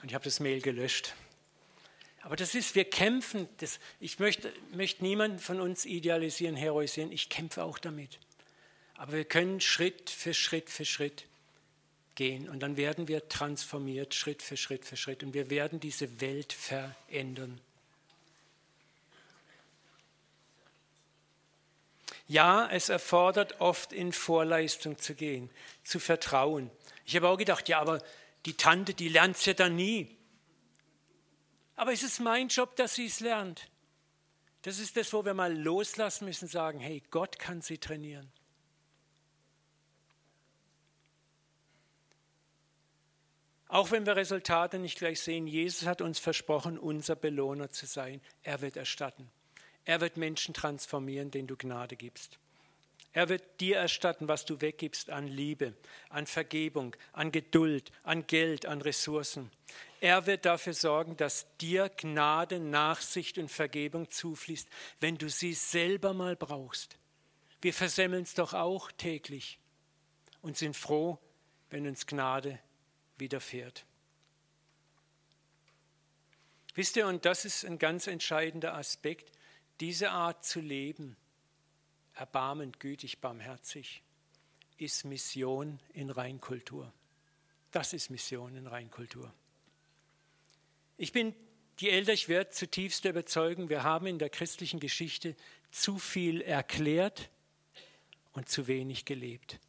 Und 0.00 0.08
ich 0.08 0.14
habe 0.14 0.24
das 0.24 0.40
Mail 0.40 0.62
gelöscht. 0.62 1.14
Aber 2.22 2.36
das 2.36 2.54
ist, 2.54 2.74
wir 2.74 2.84
kämpfen. 2.84 3.48
Das, 3.58 3.78
ich 4.00 4.18
möchte, 4.18 4.52
möchte 4.72 5.04
niemanden 5.04 5.38
von 5.38 5.60
uns 5.60 5.84
idealisieren, 5.84 6.56
heroisieren. 6.56 7.12
Ich 7.12 7.28
kämpfe 7.28 7.62
auch 7.62 7.78
damit. 7.78 8.18
Aber 8.96 9.12
wir 9.12 9.24
können 9.24 9.60
Schritt 9.60 10.10
für 10.10 10.34
Schritt 10.34 10.68
für 10.70 10.84
Schritt 10.84 11.24
gehen 12.16 12.48
und 12.48 12.60
dann 12.60 12.76
werden 12.76 13.06
wir 13.06 13.28
transformiert, 13.28 14.12
Schritt 14.12 14.42
für 14.42 14.56
Schritt 14.56 14.84
für 14.84 14.96
Schritt. 14.96 15.22
Und 15.22 15.34
wir 15.34 15.50
werden 15.50 15.78
diese 15.78 16.20
Welt 16.20 16.52
verändern. 16.52 17.60
Ja, 22.26 22.68
es 22.70 22.90
erfordert 22.90 23.60
oft 23.60 23.92
in 23.92 24.12
Vorleistung 24.12 24.98
zu 24.98 25.14
gehen, 25.14 25.48
zu 25.84 25.98
vertrauen. 26.00 26.70
Ich 27.06 27.16
habe 27.16 27.28
auch 27.28 27.38
gedacht, 27.38 27.68
ja, 27.68 27.80
aber 27.80 28.02
die 28.44 28.54
Tante, 28.54 28.92
die 28.92 29.08
lernt 29.08 29.36
es 29.36 29.46
ja 29.46 29.54
dann 29.54 29.76
nie. 29.76 30.17
Aber 31.78 31.92
es 31.92 32.02
ist 32.02 32.18
mein 32.18 32.48
Job, 32.48 32.74
dass 32.74 32.96
sie 32.96 33.06
es 33.06 33.20
lernt. 33.20 33.68
Das 34.62 34.80
ist 34.80 34.96
das, 34.96 35.12
wo 35.12 35.24
wir 35.24 35.32
mal 35.32 35.56
loslassen 35.56 36.24
müssen, 36.24 36.48
sagen, 36.48 36.80
hey, 36.80 37.04
Gott 37.12 37.38
kann 37.38 37.62
sie 37.62 37.78
trainieren. 37.78 38.32
Auch 43.68 43.92
wenn 43.92 44.06
wir 44.06 44.16
Resultate 44.16 44.80
nicht 44.80 44.98
gleich 44.98 45.20
sehen, 45.20 45.46
Jesus 45.46 45.86
hat 45.86 46.00
uns 46.00 46.18
versprochen, 46.18 46.80
unser 46.80 47.14
Belohner 47.14 47.70
zu 47.70 47.86
sein. 47.86 48.20
Er 48.42 48.60
wird 48.60 48.76
erstatten. 48.76 49.30
Er 49.84 50.00
wird 50.00 50.16
Menschen 50.16 50.54
transformieren, 50.54 51.30
denen 51.30 51.46
du 51.46 51.56
Gnade 51.56 51.94
gibst. 51.94 52.40
Er 53.12 53.28
wird 53.28 53.60
dir 53.60 53.76
erstatten, 53.76 54.26
was 54.26 54.44
du 54.44 54.60
weggibst 54.60 55.10
an 55.10 55.28
Liebe, 55.28 55.74
an 56.08 56.26
Vergebung, 56.26 56.96
an 57.12 57.30
Geduld, 57.30 57.92
an 58.02 58.26
Geld, 58.26 58.66
an 58.66 58.82
Ressourcen. 58.82 59.52
Er 60.00 60.26
wird 60.26 60.44
dafür 60.44 60.74
sorgen, 60.74 61.16
dass 61.16 61.46
dir 61.58 61.88
Gnade, 61.88 62.60
Nachsicht 62.60 63.38
und 63.38 63.50
Vergebung 63.50 64.10
zufließt, 64.10 64.68
wenn 65.00 65.18
du 65.18 65.28
sie 65.28 65.54
selber 65.54 66.14
mal 66.14 66.36
brauchst. 66.36 66.98
Wir 67.60 67.74
versemmeln 67.74 68.22
es 68.22 68.34
doch 68.34 68.54
auch 68.54 68.92
täglich 68.92 69.58
und 70.42 70.56
sind 70.56 70.76
froh, 70.76 71.18
wenn 71.70 71.86
uns 71.86 72.06
Gnade 72.06 72.60
widerfährt. 73.16 73.84
Wisst 76.74 76.96
ihr, 76.96 77.08
und 77.08 77.24
das 77.24 77.44
ist 77.44 77.64
ein 77.64 77.80
ganz 77.80 78.06
entscheidender 78.06 78.74
Aspekt, 78.74 79.32
diese 79.80 80.10
Art 80.10 80.44
zu 80.44 80.60
leben 80.60 81.16
erbarmend, 82.14 82.80
gütig, 82.80 83.20
barmherzig, 83.20 84.02
ist 84.76 85.04
Mission 85.04 85.80
in 85.92 86.10
Reinkultur. 86.10 86.92
Das 87.70 87.92
ist 87.92 88.10
Mission 88.10 88.56
in 88.56 88.66
Reinkultur. 88.66 89.32
Ich 90.98 91.12
bin, 91.12 91.34
je 91.78 91.90
älter 91.90 92.12
ich 92.12 92.28
werde, 92.28 92.50
zutiefst 92.50 93.04
überzeugt, 93.04 93.68
wir 93.68 93.84
haben 93.84 94.06
in 94.06 94.18
der 94.18 94.28
christlichen 94.30 94.80
Geschichte 94.80 95.36
zu 95.70 95.98
viel 95.98 96.42
erklärt 96.42 97.30
und 98.32 98.48
zu 98.48 98.66
wenig 98.66 99.04
gelebt. 99.04 99.60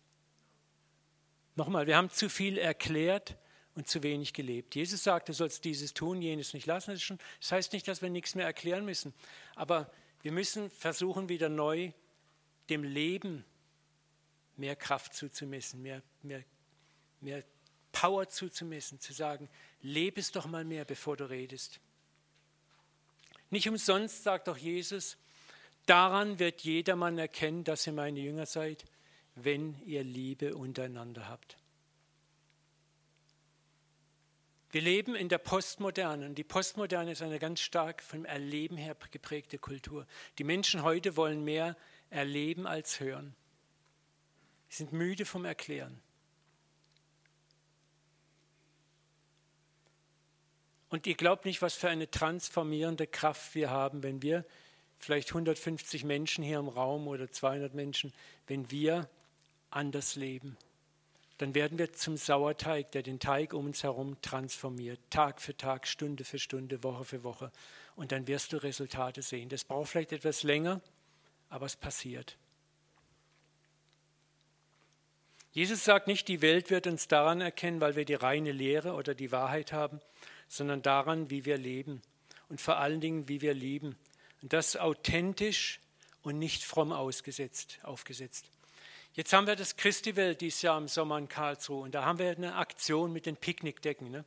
Nochmal, 1.55 1.85
wir 1.85 1.97
haben 1.97 2.09
zu 2.09 2.29
viel 2.29 2.57
erklärt 2.57 3.37
und 3.75 3.87
zu 3.87 4.01
wenig 4.01 4.33
gelebt. 4.33 4.73
Jesus 4.73 5.03
sagt, 5.03 5.29
du 5.29 5.33
sollst 5.33 5.63
dieses 5.65 5.93
tun, 5.93 6.21
jenes 6.21 6.55
nicht 6.55 6.65
lassen. 6.65 6.91
Das, 6.91 7.03
schon, 7.03 7.19
das 7.39 7.51
heißt 7.51 7.73
nicht, 7.73 7.87
dass 7.87 8.01
wir 8.01 8.09
nichts 8.09 8.33
mehr 8.33 8.45
erklären 8.45 8.83
müssen, 8.83 9.13
aber 9.55 9.91
wir 10.23 10.31
müssen 10.31 10.71
versuchen, 10.71 11.29
wieder 11.29 11.47
neu 11.47 11.91
dem 12.71 12.83
Leben 12.83 13.45
mehr 14.57 14.75
Kraft 14.75 15.13
zuzumessen, 15.13 15.81
mehr, 15.81 16.01
mehr, 16.23 16.43
mehr 17.21 17.43
Power 17.91 18.29
zuzumessen, 18.29 18.99
zu 18.99 19.13
sagen, 19.13 19.49
lebe 19.81 20.19
es 20.19 20.31
doch 20.31 20.45
mal 20.45 20.65
mehr, 20.65 20.85
bevor 20.85 21.17
du 21.17 21.29
redest. 21.29 21.79
Nicht 23.49 23.67
umsonst 23.67 24.23
sagt 24.23 24.47
doch 24.47 24.57
Jesus, 24.57 25.17
daran 25.85 26.39
wird 26.39 26.61
jedermann 26.61 27.17
erkennen, 27.17 27.63
dass 27.63 27.87
ihr 27.87 27.93
meine 27.93 28.19
Jünger 28.19 28.45
seid, 28.45 28.85
wenn 29.35 29.81
ihr 29.85 30.03
Liebe 30.03 30.55
untereinander 30.55 31.27
habt. 31.27 31.57
Wir 34.71 34.81
leben 34.81 35.15
in 35.15 35.29
der 35.29 35.39
Postmoderne 35.39 36.27
und 36.27 36.35
die 36.35 36.43
Postmoderne 36.43 37.13
ist 37.13 37.23
eine 37.23 37.39
ganz 37.39 37.59
stark 37.59 38.03
vom 38.03 38.23
Erleben 38.23 38.77
her 38.77 38.95
geprägte 39.09 39.57
Kultur. 39.57 40.05
Die 40.37 40.43
Menschen 40.43 40.83
heute 40.83 41.17
wollen 41.17 41.43
mehr 41.43 41.75
erleben 42.11 42.67
als 42.67 42.99
hören. 42.99 43.35
Sie 44.67 44.77
sind 44.77 44.93
müde 44.93 45.25
vom 45.25 45.45
Erklären. 45.45 45.99
Und 50.89 51.05
ihr 51.05 51.15
glaubt 51.15 51.45
nicht, 51.45 51.61
was 51.61 51.75
für 51.75 51.89
eine 51.89 52.09
transformierende 52.09 53.07
Kraft 53.07 53.55
wir 53.55 53.69
haben, 53.69 54.03
wenn 54.03 54.21
wir, 54.21 54.43
vielleicht 54.97 55.29
150 55.29 56.03
Menschen 56.03 56.43
hier 56.43 56.59
im 56.59 56.67
Raum 56.67 57.07
oder 57.07 57.31
200 57.31 57.73
Menschen, 57.73 58.13
wenn 58.47 58.69
wir 58.69 59.07
anders 59.69 60.15
leben. 60.15 60.57
Dann 61.37 61.55
werden 61.55 61.77
wir 61.77 61.93
zum 61.93 62.17
Sauerteig, 62.17 62.91
der 62.91 63.01
den 63.01 63.19
Teig 63.19 63.53
um 63.53 63.67
uns 63.67 63.83
herum 63.83 64.21
transformiert, 64.21 64.99
Tag 65.09 65.39
für 65.39 65.55
Tag, 65.55 65.87
Stunde 65.87 66.25
für 66.25 66.37
Stunde, 66.37 66.83
Woche 66.83 67.05
für 67.05 67.23
Woche. 67.23 67.51
Und 67.95 68.11
dann 68.11 68.27
wirst 68.27 68.51
du 68.51 68.57
Resultate 68.57 69.21
sehen. 69.21 69.47
Das 69.47 69.63
braucht 69.63 69.89
vielleicht 69.89 70.11
etwas 70.11 70.43
länger, 70.43 70.81
aber 71.49 71.65
es 71.65 71.77
passiert. 71.77 72.35
Jesus 75.51 75.83
sagt 75.83 76.07
nicht, 76.07 76.27
die 76.27 76.41
Welt 76.41 76.69
wird 76.69 76.87
uns 76.87 77.07
daran 77.07 77.41
erkennen, 77.41 77.79
weil 77.79 77.95
wir 77.95 78.05
die 78.05 78.15
reine 78.15 78.51
Lehre 78.51 78.93
oder 78.93 79.15
die 79.15 79.31
Wahrheit 79.31 79.71
haben, 79.71 80.01
sondern 80.49 80.81
daran, 80.81 81.29
wie 81.29 81.45
wir 81.45 81.57
leben 81.57 82.01
und 82.49 82.59
vor 82.59 82.77
allen 82.77 82.99
Dingen, 82.99 83.29
wie 83.29 83.39
wir 83.41 83.53
lieben. 83.53 83.95
Und 84.41 84.51
das 84.51 84.75
authentisch 84.75 85.79
und 86.23 86.37
nicht 86.37 86.63
fromm 86.63 86.91
ausgesetzt, 86.91 87.79
aufgesetzt. 87.83 88.49
Jetzt 89.13 89.33
haben 89.33 89.47
wir 89.47 89.55
das 89.55 89.77
Christi-Welt 89.77 90.41
dieses 90.41 90.61
Jahr 90.61 90.77
im 90.77 90.87
Sommer 90.87 91.17
in 91.17 91.29
Karlsruhe 91.29 91.83
und 91.83 91.95
da 91.95 92.03
haben 92.03 92.19
wir 92.19 92.29
eine 92.31 92.55
Aktion 92.55 93.13
mit 93.13 93.25
den 93.25 93.37
Picknickdecken. 93.37 94.11
Ne? 94.11 94.25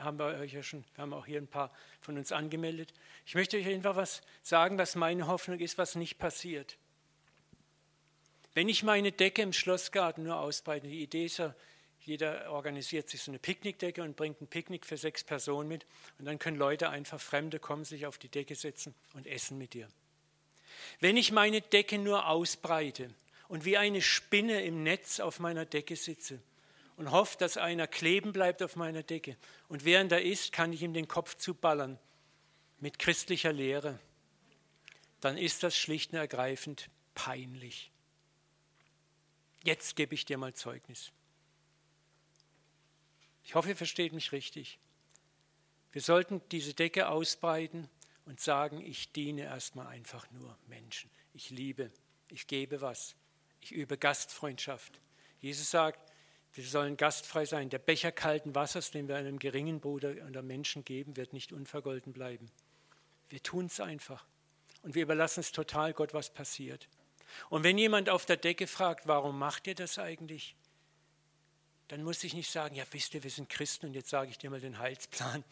haben 0.00 0.18
wir 0.18 0.26
euch 0.38 0.54
ja 0.54 0.62
schon, 0.62 0.82
wir 0.94 1.02
haben 1.02 1.12
auch 1.12 1.26
hier 1.26 1.38
ein 1.38 1.46
paar 1.46 1.70
von 2.00 2.16
uns 2.16 2.32
angemeldet. 2.32 2.94
Ich 3.26 3.34
möchte 3.34 3.58
euch 3.58 3.66
einfach 3.66 3.96
was 3.96 4.22
sagen, 4.42 4.78
was 4.78 4.94
meine 4.94 5.26
Hoffnung 5.26 5.58
ist, 5.58 5.76
was 5.76 5.94
nicht 5.94 6.18
passiert. 6.18 6.78
Wenn 8.54 8.68
ich 8.68 8.82
meine 8.82 9.12
Decke 9.12 9.42
im 9.42 9.52
Schlossgarten 9.52 10.24
nur 10.24 10.38
ausbreite, 10.38 10.86
die 10.86 11.02
Idee 11.02 11.26
ist 11.26 11.38
ja, 11.38 11.54
jeder 12.06 12.50
organisiert 12.50 13.08
sich 13.08 13.22
so 13.22 13.30
eine 13.30 13.38
Picknickdecke 13.38 14.02
und 14.02 14.16
bringt 14.16 14.40
ein 14.40 14.46
Picknick 14.46 14.84
für 14.84 14.96
sechs 14.96 15.24
Personen 15.24 15.68
mit 15.68 15.86
und 16.18 16.26
dann 16.26 16.38
können 16.38 16.58
Leute 16.58 16.90
einfach 16.90 17.20
Fremde 17.20 17.58
kommen, 17.58 17.84
sich 17.84 18.06
auf 18.06 18.18
die 18.18 18.28
Decke 18.28 18.54
setzen 18.54 18.94
und 19.14 19.26
essen 19.26 19.58
mit 19.58 19.74
dir. 19.74 19.88
Wenn 21.00 21.16
ich 21.16 21.32
meine 21.32 21.60
Decke 21.60 21.98
nur 21.98 22.28
ausbreite 22.28 23.12
und 23.48 23.64
wie 23.64 23.78
eine 23.78 24.02
Spinne 24.02 24.62
im 24.64 24.82
Netz 24.82 25.20
auf 25.20 25.40
meiner 25.40 25.64
Decke 25.64 25.96
sitze 25.96 26.40
und 26.96 27.10
hoffe, 27.10 27.38
dass 27.38 27.56
einer 27.56 27.86
kleben 27.86 28.32
bleibt 28.32 28.62
auf 28.62 28.76
meiner 28.76 29.02
Decke 29.02 29.36
und 29.68 29.84
während 29.84 30.12
er 30.12 30.22
ist, 30.22 30.52
kann 30.52 30.72
ich 30.72 30.82
ihm 30.82 30.94
den 30.94 31.08
Kopf 31.08 31.36
zuballern 31.36 31.98
mit 32.80 32.98
christlicher 32.98 33.52
Lehre, 33.52 33.98
dann 35.20 35.38
ist 35.38 35.62
das 35.62 35.76
schlicht 35.76 36.12
und 36.12 36.18
ergreifend 36.18 36.90
peinlich. 37.14 37.90
Jetzt 39.62 39.96
gebe 39.96 40.14
ich 40.14 40.26
dir 40.26 40.36
mal 40.36 40.52
Zeugnis. 40.52 41.10
Ich 43.44 43.54
hoffe, 43.54 43.70
ihr 43.70 43.76
versteht 43.76 44.12
mich 44.12 44.32
richtig. 44.32 44.78
Wir 45.92 46.00
sollten 46.00 46.42
diese 46.50 46.74
Decke 46.74 47.08
ausbreiten 47.08 47.88
und 48.24 48.40
sagen, 48.40 48.80
ich 48.80 49.12
diene 49.12 49.42
erstmal 49.42 49.86
einfach 49.86 50.28
nur 50.32 50.56
Menschen. 50.66 51.10
Ich 51.34 51.50
liebe, 51.50 51.90
ich 52.30 52.46
gebe 52.46 52.80
was, 52.80 53.14
ich 53.60 53.72
übe 53.72 53.96
Gastfreundschaft. 53.96 55.00
Jesus 55.40 55.70
sagt, 55.70 56.00
wir 56.54 56.64
sollen 56.64 56.96
gastfrei 56.96 57.44
sein. 57.44 57.68
Der 57.68 57.78
Becher 57.78 58.12
kalten 58.12 58.54
Wassers, 58.54 58.92
den 58.92 59.08
wir 59.08 59.16
einem 59.16 59.38
geringen 59.38 59.80
Bruder 59.80 60.14
oder 60.28 60.42
Menschen 60.42 60.84
geben, 60.84 61.16
wird 61.16 61.32
nicht 61.32 61.52
unvergolten 61.52 62.12
bleiben. 62.12 62.50
Wir 63.28 63.42
tun 63.42 63.66
es 63.66 63.80
einfach. 63.80 64.24
Und 64.82 64.94
wir 64.94 65.02
überlassen 65.02 65.40
es 65.40 65.50
total 65.50 65.92
Gott, 65.92 66.14
was 66.14 66.30
passiert. 66.32 66.88
Und 67.50 67.64
wenn 67.64 67.76
jemand 67.76 68.08
auf 68.08 68.24
der 68.26 68.36
Decke 68.36 68.66
fragt, 68.66 69.08
warum 69.08 69.38
macht 69.38 69.66
ihr 69.66 69.74
das 69.74 69.98
eigentlich? 69.98 70.54
Dann 71.88 72.02
muss 72.02 72.24
ich 72.24 72.34
nicht 72.34 72.50
sagen, 72.50 72.74
ja, 72.74 72.84
wisst 72.90 73.14
ihr, 73.14 73.22
wir 73.22 73.30
sind 73.30 73.48
Christen 73.48 73.86
und 73.86 73.94
jetzt 73.94 74.10
sage 74.10 74.30
ich 74.30 74.38
dir 74.38 74.50
mal 74.50 74.60
den 74.60 74.78
Heilsplan 74.78 75.44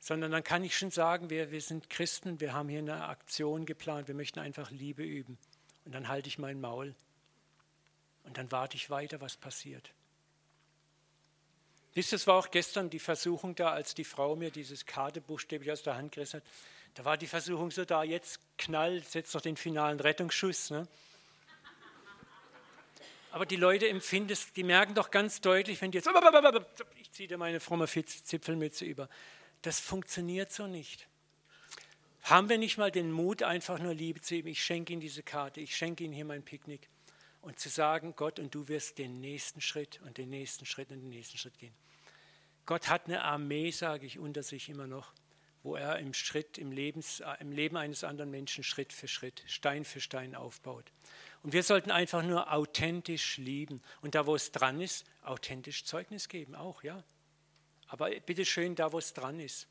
sondern 0.00 0.32
dann 0.32 0.42
kann 0.42 0.64
ich 0.64 0.76
schon 0.76 0.90
sagen, 0.90 1.28
wir, 1.28 1.52
wir 1.52 1.60
sind 1.60 1.90
Christen, 1.90 2.40
wir 2.40 2.54
haben 2.54 2.70
hier 2.70 2.78
eine 2.78 3.04
Aktion 3.04 3.66
geplant, 3.66 4.08
wir 4.08 4.14
möchten 4.14 4.40
einfach 4.40 4.70
Liebe 4.70 5.04
üben. 5.04 5.38
Und 5.84 5.92
dann 5.92 6.08
halte 6.08 6.28
ich 6.28 6.38
mein 6.38 6.60
Maul 6.60 6.94
und 8.24 8.38
dann 8.38 8.50
warte 8.50 8.76
ich 8.76 8.88
weiter, 8.88 9.20
was 9.20 9.36
passiert. 9.36 9.92
Wisst 11.92 12.12
ihr, 12.12 12.16
es 12.16 12.26
war 12.26 12.36
auch 12.36 12.50
gestern 12.50 12.88
die 12.88 12.98
Versuchung 12.98 13.54
da, 13.54 13.70
als 13.70 13.94
die 13.94 14.04
Frau 14.04 14.36
mir 14.36 14.50
dieses 14.50 14.86
Karte 14.86 15.20
buchstäblich 15.20 15.70
aus 15.70 15.82
der 15.82 15.96
Hand 15.96 16.12
gerissen 16.12 16.40
hat. 16.40 16.46
Da 16.94 17.04
war 17.04 17.18
die 17.18 17.26
Versuchung 17.26 17.70
so 17.70 17.84
da, 17.84 18.02
jetzt 18.02 18.40
knall, 18.56 19.02
setzt 19.02 19.34
doch 19.34 19.40
den 19.40 19.56
finalen 19.56 20.00
Rettungsschuss. 20.00 20.70
Ne? 20.70 20.88
Aber 23.32 23.46
die 23.46 23.56
Leute 23.56 23.88
empfinden 23.88 24.32
es, 24.32 24.52
die 24.52 24.64
merken 24.64 24.94
doch 24.94 25.10
ganz 25.10 25.40
deutlich, 25.40 25.80
wenn 25.80 25.92
die 25.92 25.98
jetzt, 25.98 26.08
ich 26.96 27.12
ziehe 27.12 27.28
dir 27.28 27.38
meine 27.38 27.60
fromme 27.60 27.86
Zipfelmütze 27.86 28.84
über, 28.84 29.08
das 29.62 29.78
funktioniert 29.78 30.52
so 30.52 30.66
nicht. 30.66 31.06
Haben 32.22 32.48
wir 32.48 32.58
nicht 32.58 32.76
mal 32.76 32.90
den 32.90 33.12
Mut, 33.12 33.42
einfach 33.42 33.78
nur 33.78 33.94
Liebe 33.94 34.20
zu 34.20 34.34
ihm? 34.34 34.46
Ich 34.46 34.62
schenke 34.62 34.92
ihm 34.92 35.00
diese 35.00 35.22
Karte, 35.22 35.60
ich 35.60 35.76
schenke 35.76 36.04
ihm 36.04 36.12
hier 36.12 36.24
mein 36.24 36.42
Picknick. 36.42 36.88
Und 37.40 37.58
zu 37.58 37.70
sagen, 37.70 38.14
Gott, 38.16 38.38
und 38.38 38.54
du 38.54 38.68
wirst 38.68 38.98
den 38.98 39.20
nächsten 39.20 39.62
Schritt 39.62 39.98
und 40.04 40.18
den 40.18 40.28
nächsten 40.28 40.66
Schritt 40.66 40.90
und 40.90 41.00
den 41.00 41.08
nächsten 41.08 41.38
Schritt 41.38 41.58
gehen. 41.58 41.72
Gott 42.66 42.90
hat 42.90 43.06
eine 43.06 43.22
Armee, 43.22 43.70
sage 43.70 44.04
ich, 44.04 44.18
unter 44.18 44.42
sich 44.42 44.68
immer 44.68 44.86
noch, 44.86 45.14
wo 45.62 45.74
er 45.74 45.98
im 45.98 46.12
Schritt, 46.12 46.58
im, 46.58 46.70
Lebens, 46.70 47.22
im 47.38 47.52
Leben 47.52 47.78
eines 47.78 48.04
anderen 48.04 48.30
Menschen 48.30 48.62
Schritt 48.62 48.92
für 48.92 49.08
Schritt, 49.08 49.42
Stein 49.46 49.86
für 49.86 50.00
Stein 50.00 50.34
aufbaut. 50.34 50.92
Und 51.42 51.52
wir 51.52 51.62
sollten 51.62 51.90
einfach 51.90 52.22
nur 52.22 52.52
authentisch 52.52 53.38
lieben. 53.38 53.82
Und 54.02 54.14
da, 54.14 54.26
wo 54.26 54.34
es 54.34 54.52
dran 54.52 54.80
ist, 54.80 55.06
authentisch 55.22 55.84
Zeugnis 55.84 56.28
geben, 56.28 56.54
auch, 56.54 56.82
ja. 56.82 57.02
Aber 57.88 58.10
bitte 58.10 58.44
schön 58.44 58.74
da, 58.74 58.92
wo 58.92 58.98
es 58.98 59.14
dran 59.14 59.40
ist. 59.40 59.66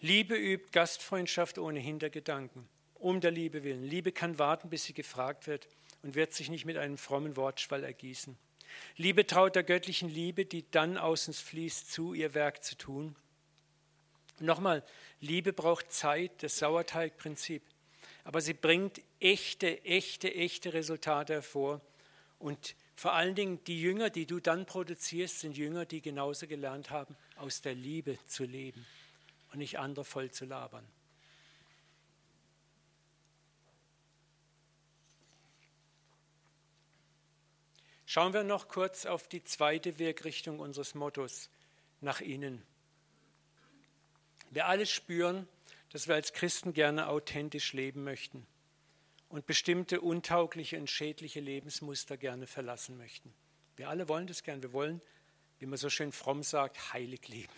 Liebe 0.00 0.36
übt 0.36 0.70
Gastfreundschaft 0.72 1.58
ohne 1.58 1.80
Hintergedanken, 1.80 2.68
um 2.94 3.20
der 3.20 3.30
Liebe 3.30 3.64
willen. 3.64 3.84
Liebe 3.84 4.12
kann 4.12 4.38
warten, 4.38 4.68
bis 4.68 4.84
sie 4.84 4.92
gefragt 4.92 5.46
wird 5.46 5.68
und 6.02 6.14
wird 6.14 6.34
sich 6.34 6.50
nicht 6.50 6.64
mit 6.64 6.76
einem 6.76 6.98
frommen 6.98 7.36
Wortschwall 7.36 7.84
ergießen. 7.84 8.36
Liebe 8.96 9.26
traut 9.26 9.54
der 9.56 9.62
göttlichen 9.62 10.08
Liebe, 10.08 10.44
die 10.44 10.70
dann 10.70 10.98
aus 10.98 11.28
uns 11.28 11.40
fließt, 11.40 11.92
zu, 11.92 12.12
ihr 12.12 12.34
Werk 12.34 12.62
zu 12.64 12.76
tun. 12.76 13.16
Nochmal, 14.40 14.84
Liebe 15.20 15.52
braucht 15.52 15.92
Zeit, 15.92 16.42
das 16.42 16.58
Sauerteigprinzip. 16.58 17.62
Aber 18.24 18.40
sie 18.40 18.54
bringt 18.54 19.00
echte, 19.20 19.84
echte, 19.84 20.34
echte 20.34 20.72
Resultate 20.72 21.34
hervor. 21.34 21.80
Und 22.38 22.74
vor 22.96 23.12
allen 23.12 23.34
Dingen 23.34 23.62
die 23.64 23.80
Jünger, 23.80 24.10
die 24.10 24.26
du 24.26 24.40
dann 24.40 24.66
produzierst, 24.66 25.40
sind 25.40 25.56
Jünger, 25.56 25.84
die 25.84 26.00
genauso 26.00 26.46
gelernt 26.46 26.90
haben, 26.90 27.16
aus 27.36 27.60
der 27.60 27.74
Liebe 27.74 28.18
zu 28.26 28.44
leben 28.44 28.86
und 29.52 29.58
nicht 29.58 29.78
andere 29.78 30.04
voll 30.04 30.30
zu 30.30 30.46
labern. 30.46 30.86
Schauen 38.06 38.32
wir 38.32 38.44
noch 38.44 38.68
kurz 38.68 39.06
auf 39.06 39.26
die 39.26 39.42
zweite 39.42 39.98
Wirkrichtung 39.98 40.60
unseres 40.60 40.94
Mottos, 40.94 41.50
nach 42.00 42.20
innen. 42.20 42.62
Wir 44.50 44.66
alle 44.66 44.86
spüren, 44.86 45.48
dass 45.94 46.08
wir 46.08 46.16
als 46.16 46.32
Christen 46.32 46.72
gerne 46.72 47.06
authentisch 47.06 47.72
leben 47.72 48.02
möchten 48.02 48.44
und 49.28 49.46
bestimmte 49.46 50.00
untaugliche 50.00 50.76
und 50.76 50.90
schädliche 50.90 51.38
Lebensmuster 51.38 52.16
gerne 52.16 52.48
verlassen 52.48 52.98
möchten. 52.98 53.32
Wir 53.76 53.88
alle 53.88 54.08
wollen 54.08 54.26
das 54.26 54.42
gern. 54.42 54.60
Wir 54.60 54.72
wollen, 54.72 55.00
wie 55.60 55.66
man 55.66 55.78
so 55.78 55.88
schön 55.88 56.10
fromm 56.10 56.42
sagt, 56.42 56.92
heilig 56.92 57.28
leben. 57.28 57.52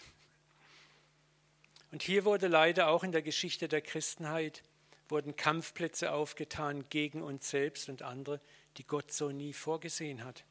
Und 1.92 2.02
hier 2.02 2.26
wurde 2.26 2.48
leider 2.48 2.88
auch 2.88 3.04
in 3.04 3.12
der 3.12 3.22
Geschichte 3.22 3.68
der 3.68 3.80
Christenheit 3.80 4.62
wurden 5.08 5.34
Kampfplätze 5.34 6.12
aufgetan 6.12 6.84
gegen 6.90 7.22
uns 7.22 7.48
selbst 7.48 7.88
und 7.88 8.02
andere, 8.02 8.38
die 8.76 8.84
Gott 8.86 9.12
so 9.12 9.30
nie 9.30 9.54
vorgesehen 9.54 10.24
hat. 10.24 10.44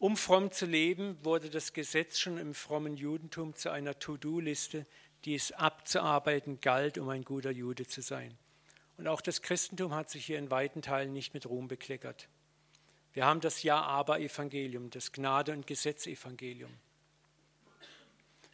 Um 0.00 0.16
fromm 0.16 0.50
zu 0.50 0.66
leben, 0.66 1.16
wurde 1.24 1.50
das 1.50 1.72
Gesetz 1.72 2.18
schon 2.18 2.38
im 2.38 2.54
frommen 2.54 2.96
Judentum 2.96 3.54
zu 3.56 3.70
einer 3.70 3.98
To-Do-Liste, 3.98 4.86
die 5.24 5.34
es 5.34 5.52
abzuarbeiten 5.52 6.60
galt, 6.60 6.98
um 6.98 7.08
ein 7.08 7.24
guter 7.24 7.50
Jude 7.50 7.86
zu 7.86 8.02
sein. 8.02 8.36
Und 8.96 9.06
auch 9.06 9.20
das 9.20 9.42
Christentum 9.42 9.94
hat 9.94 10.10
sich 10.10 10.26
hier 10.26 10.38
in 10.38 10.50
weiten 10.50 10.82
Teilen 10.82 11.12
nicht 11.12 11.34
mit 11.34 11.46
Ruhm 11.46 11.68
bekleckert. 11.68 12.28
Wir 13.12 13.26
haben 13.26 13.40
das 13.40 13.62
Ja-Aber-Evangelium, 13.62 14.90
das 14.90 15.12
Gnade- 15.12 15.52
und 15.52 15.66
Gesetz-Evangelium. 15.66 16.70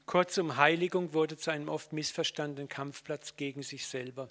Kurzum, 0.07 0.57
Heiligung 0.57 1.14
wurde 1.14 1.37
zu 1.37 1.50
einem 1.50 1.68
oft 1.68 1.92
missverstandenen 1.92 2.68
Kampfplatz 2.68 3.37
gegen 3.37 3.62
sich 3.62 3.87
selber. 3.87 4.29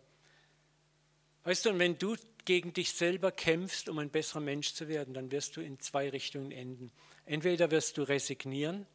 Weißt 1.43 1.65
du, 1.65 1.71
und 1.71 1.79
wenn 1.79 1.97
du 1.97 2.15
gegen 2.45 2.73
dich 2.73 2.93
selber 2.93 3.31
kämpfst, 3.31 3.89
um 3.89 3.97
ein 3.99 4.09
besserer 4.09 4.39
Mensch 4.39 4.73
zu 4.73 4.87
werden, 4.87 5.13
dann 5.13 5.31
wirst 5.31 5.57
du 5.57 5.61
in 5.61 5.79
zwei 5.79 6.09
Richtungen 6.09 6.51
enden. 6.51 6.91
Entweder 7.25 7.71
wirst 7.71 7.97
du 7.97 8.03
resignieren, 8.03 8.85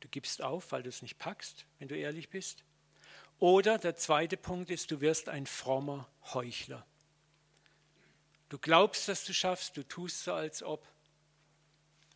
du 0.00 0.08
gibst 0.08 0.42
auf, 0.42 0.72
weil 0.72 0.82
du 0.82 0.88
es 0.88 1.02
nicht 1.02 1.18
packst, 1.18 1.66
wenn 1.78 1.88
du 1.88 1.96
ehrlich 1.96 2.28
bist, 2.28 2.64
oder 3.42 3.76
der 3.76 3.96
zweite 3.96 4.36
Punkt 4.36 4.70
ist, 4.70 4.92
du 4.92 5.00
wirst 5.00 5.28
ein 5.28 5.46
frommer 5.46 6.08
Heuchler. 6.32 6.86
Du 8.48 8.56
glaubst, 8.56 9.08
dass 9.08 9.24
du 9.24 9.34
schaffst, 9.34 9.76
du 9.76 9.82
tust 9.82 10.22
so, 10.22 10.32
als 10.32 10.62
ob 10.62 10.86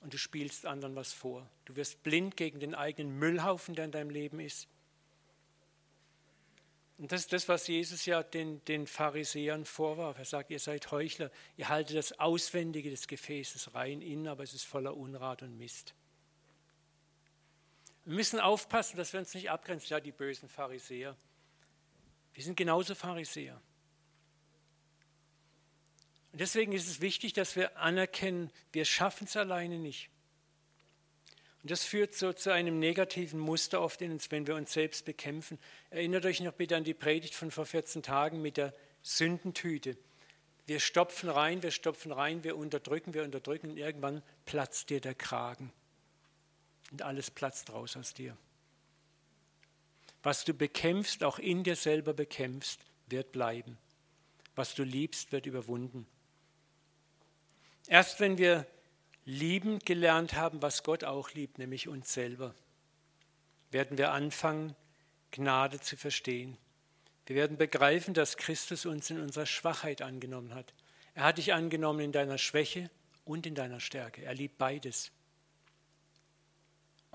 und 0.03 0.15
du 0.15 0.19
spielst 0.19 0.67
anderen 0.67 0.95
was 0.95 1.13
vor. 1.13 1.51
Du 1.65 1.75
wirst 1.75 2.05
blind 2.05 2.37
gegen 2.37 2.61
den 2.61 2.77
eigenen 2.77 3.19
Müllhaufen, 3.19 3.75
der 3.75 3.87
in 3.87 3.91
deinem 3.91 4.11
Leben 4.11 4.39
ist. 4.39 4.69
Und 6.97 7.11
das 7.11 7.23
ist 7.23 7.33
das, 7.33 7.49
was 7.49 7.67
Jesus 7.67 8.07
ja 8.07 8.23
den, 8.23 8.65
den 8.67 8.87
Pharisäern 8.87 9.65
vorwarf. 9.65 10.19
Er 10.19 10.25
sagt, 10.27 10.53
ihr 10.53 10.61
seid 10.61 10.93
Heuchler, 10.93 11.33
ihr 11.57 11.69
haltet 11.69 11.97
das 11.97 12.21
Auswendige 12.21 12.89
des 12.89 13.09
Gefäßes 13.09 13.75
rein 13.75 14.01
innen, 14.01 14.29
aber 14.29 14.45
es 14.45 14.55
ist 14.55 14.65
voller 14.65 14.97
Unrat 14.97 15.43
und 15.43 15.59
Mist. 15.59 15.93
Wir 18.07 18.15
müssen 18.15 18.39
aufpassen, 18.39 18.97
dass 18.97 19.13
wir 19.13 19.19
uns 19.19 19.35
nicht 19.35 19.51
abgrenzen. 19.51 19.89
Ja, 19.89 19.99
die 19.99 20.13
bösen 20.13 20.49
Pharisäer. 20.49 21.17
Wir 22.35 22.45
sind 22.45 22.57
genauso 22.57 22.95
Pharisäer. 22.95 23.61
Und 26.31 26.41
deswegen 26.41 26.73
ist 26.73 26.89
es 26.89 27.01
wichtig, 27.01 27.33
dass 27.33 27.57
wir 27.57 27.77
anerkennen, 27.79 28.53
wir 28.73 28.85
schaffen 28.85 29.25
es 29.25 29.37
alleine 29.37 29.79
nicht. 29.79 30.09
Und 31.63 31.73
das 31.73 31.83
führt 31.83 32.15
so 32.15 32.33
zu 32.33 32.53
einem 32.53 32.79
negativen 32.79 33.41
Muster 33.41 33.81
oft 33.83 34.01
in 34.01 34.13
uns, 34.13 34.31
wenn 34.31 34.47
wir 34.47 34.55
uns 34.55 34.73
selbst 34.73 35.05
bekämpfen. 35.05 35.59
Erinnert 35.91 36.27
euch 36.27 36.41
noch 36.41 36.53
bitte 36.53 36.77
an 36.77 36.85
die 36.85 36.95
Predigt 36.95 37.35
von 37.35 37.51
vor 37.51 37.67
14 37.67 38.05
Tagen 38.05 38.41
mit 38.41 38.57
der 38.57 38.73
Sündentüte. 39.03 39.99
Wir 40.67 40.79
stopfen 40.79 41.29
rein, 41.29 41.61
wir 41.65 41.73
stopfen 41.73 42.13
rein, 42.13 42.45
wir 42.45 42.57
unterdrücken, 42.57 43.15
wir 43.15 43.25
unterdrücken 43.25 43.71
und 43.71 43.79
irgendwann 43.79 44.23
platzt 44.45 44.91
dir 44.91 45.01
der 45.01 45.17
Kragen. 45.17 45.73
Und 46.91 47.03
alles 47.03 47.31
platzt 47.31 47.73
raus 47.73 47.97
aus 47.97 48.15
dir. 48.15 48.37
Was 50.23 50.45
du 50.45 50.55
bekämpfst, 50.55 51.23
auch 51.23 51.39
in 51.39 51.65
dir 51.65 51.77
selber 51.77 52.13
bekämpfst, 52.13 52.81
wird 53.07 53.33
bleiben. 53.33 53.79
Was 54.55 54.75
du 54.75 54.83
liebst, 54.83 55.33
wird 55.33 55.47
überwunden. 55.47 56.07
Erst 57.87 58.21
wenn 58.21 58.39
wir 58.39 58.67
lieben 59.25 59.79
gelernt 59.81 60.35
haben, 60.35 60.63
was 60.63 60.83
Gott 60.83 61.05
auch 61.05 61.33
liebt, 61.33 61.59
nämlich 61.59 61.89
uns 61.89 62.13
selber, 62.13 62.55
werden 63.71 63.99
wir 63.99 64.13
anfangen, 64.13 64.75
Gnade 65.33 65.81
zu 65.81 65.97
verstehen. 65.97 66.57
Wir 67.27 67.37
werden 67.37 67.57
begreifen, 67.57 68.15
dass 68.15 68.37
Christus 68.37 68.87
uns 68.87 69.11
in 69.11 69.21
unserer 69.21 69.47
Schwachheit 69.47 70.01
angenommen 70.01 70.55
hat. 70.55 70.73
Er 71.15 71.25
hat 71.25 71.39
dich 71.39 71.53
angenommen 71.53 72.01
in 72.01 72.13
deiner 72.13 72.39
Schwäche 72.39 72.91
und 73.25 73.47
in 73.47 73.55
deiner 73.55 73.81
Stärke. 73.81 74.23
Er 74.23 74.35
liebt 74.35 74.59
beides. 74.59 75.11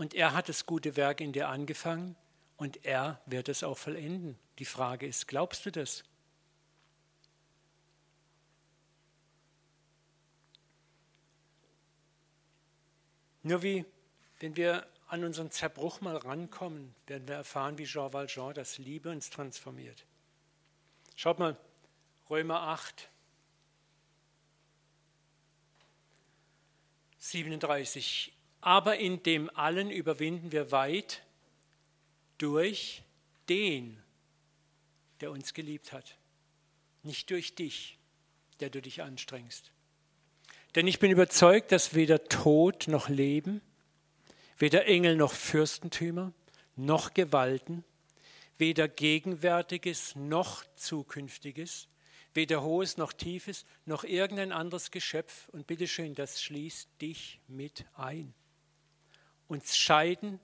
Und 0.01 0.15
er 0.15 0.33
hat 0.33 0.49
das 0.49 0.65
gute 0.65 0.95
Werk 0.95 1.21
in 1.21 1.31
dir 1.31 1.47
angefangen 1.47 2.15
und 2.57 2.83
er 2.85 3.21
wird 3.27 3.49
es 3.49 3.63
auch 3.63 3.77
vollenden. 3.77 4.35
Die 4.57 4.65
Frage 4.65 5.05
ist, 5.05 5.27
glaubst 5.27 5.63
du 5.63 5.71
das? 5.71 6.03
Nur 13.43 13.61
wie, 13.61 13.85
wenn 14.39 14.55
wir 14.55 14.87
an 15.07 15.23
unseren 15.23 15.51
Zerbruch 15.51 16.01
mal 16.01 16.17
rankommen, 16.17 16.95
werden 17.05 17.27
wir 17.27 17.35
erfahren, 17.35 17.77
wie 17.77 17.85
Jean 17.85 18.11
Valjean 18.11 18.55
das 18.55 18.79
Liebe 18.79 19.11
uns 19.11 19.29
transformiert. 19.29 20.07
Schaut 21.15 21.37
mal, 21.37 21.55
Römer 22.27 22.61
8, 22.61 23.07
37. 27.19 28.33
Aber 28.61 28.97
in 28.97 29.23
dem 29.23 29.49
allen 29.55 29.89
überwinden 29.89 30.51
wir 30.51 30.71
weit 30.71 31.23
durch 32.37 33.03
den, 33.49 34.01
der 35.19 35.31
uns 35.31 35.53
geliebt 35.53 35.91
hat. 35.91 36.17
Nicht 37.03 37.29
durch 37.31 37.55
dich, 37.55 37.97
der 38.59 38.69
du 38.69 38.81
dich 38.81 39.01
anstrengst. 39.01 39.71
Denn 40.75 40.87
ich 40.87 40.99
bin 40.99 41.11
überzeugt, 41.11 41.71
dass 41.71 41.95
weder 41.95 42.23
Tod 42.25 42.87
noch 42.87 43.09
Leben, 43.09 43.61
weder 44.57 44.85
Engel 44.85 45.15
noch 45.15 45.33
Fürstentümer, 45.33 46.31
noch 46.75 47.13
Gewalten, 47.13 47.83
weder 48.57 48.87
Gegenwärtiges 48.87 50.15
noch 50.15 50.63
Zukünftiges, 50.75 51.87
weder 52.33 52.61
Hohes 52.61 52.97
noch 52.97 53.11
Tiefes, 53.11 53.65
noch 53.85 54.03
irgendein 54.03 54.51
anderes 54.51 54.91
Geschöpf, 54.91 55.49
und 55.49 55.67
bitteschön, 55.67 56.15
das 56.15 56.41
schließt 56.41 56.89
dich 57.01 57.41
mit 57.47 57.85
ein. 57.95 58.33
Uns 59.51 59.75
scheiden, 59.75 60.39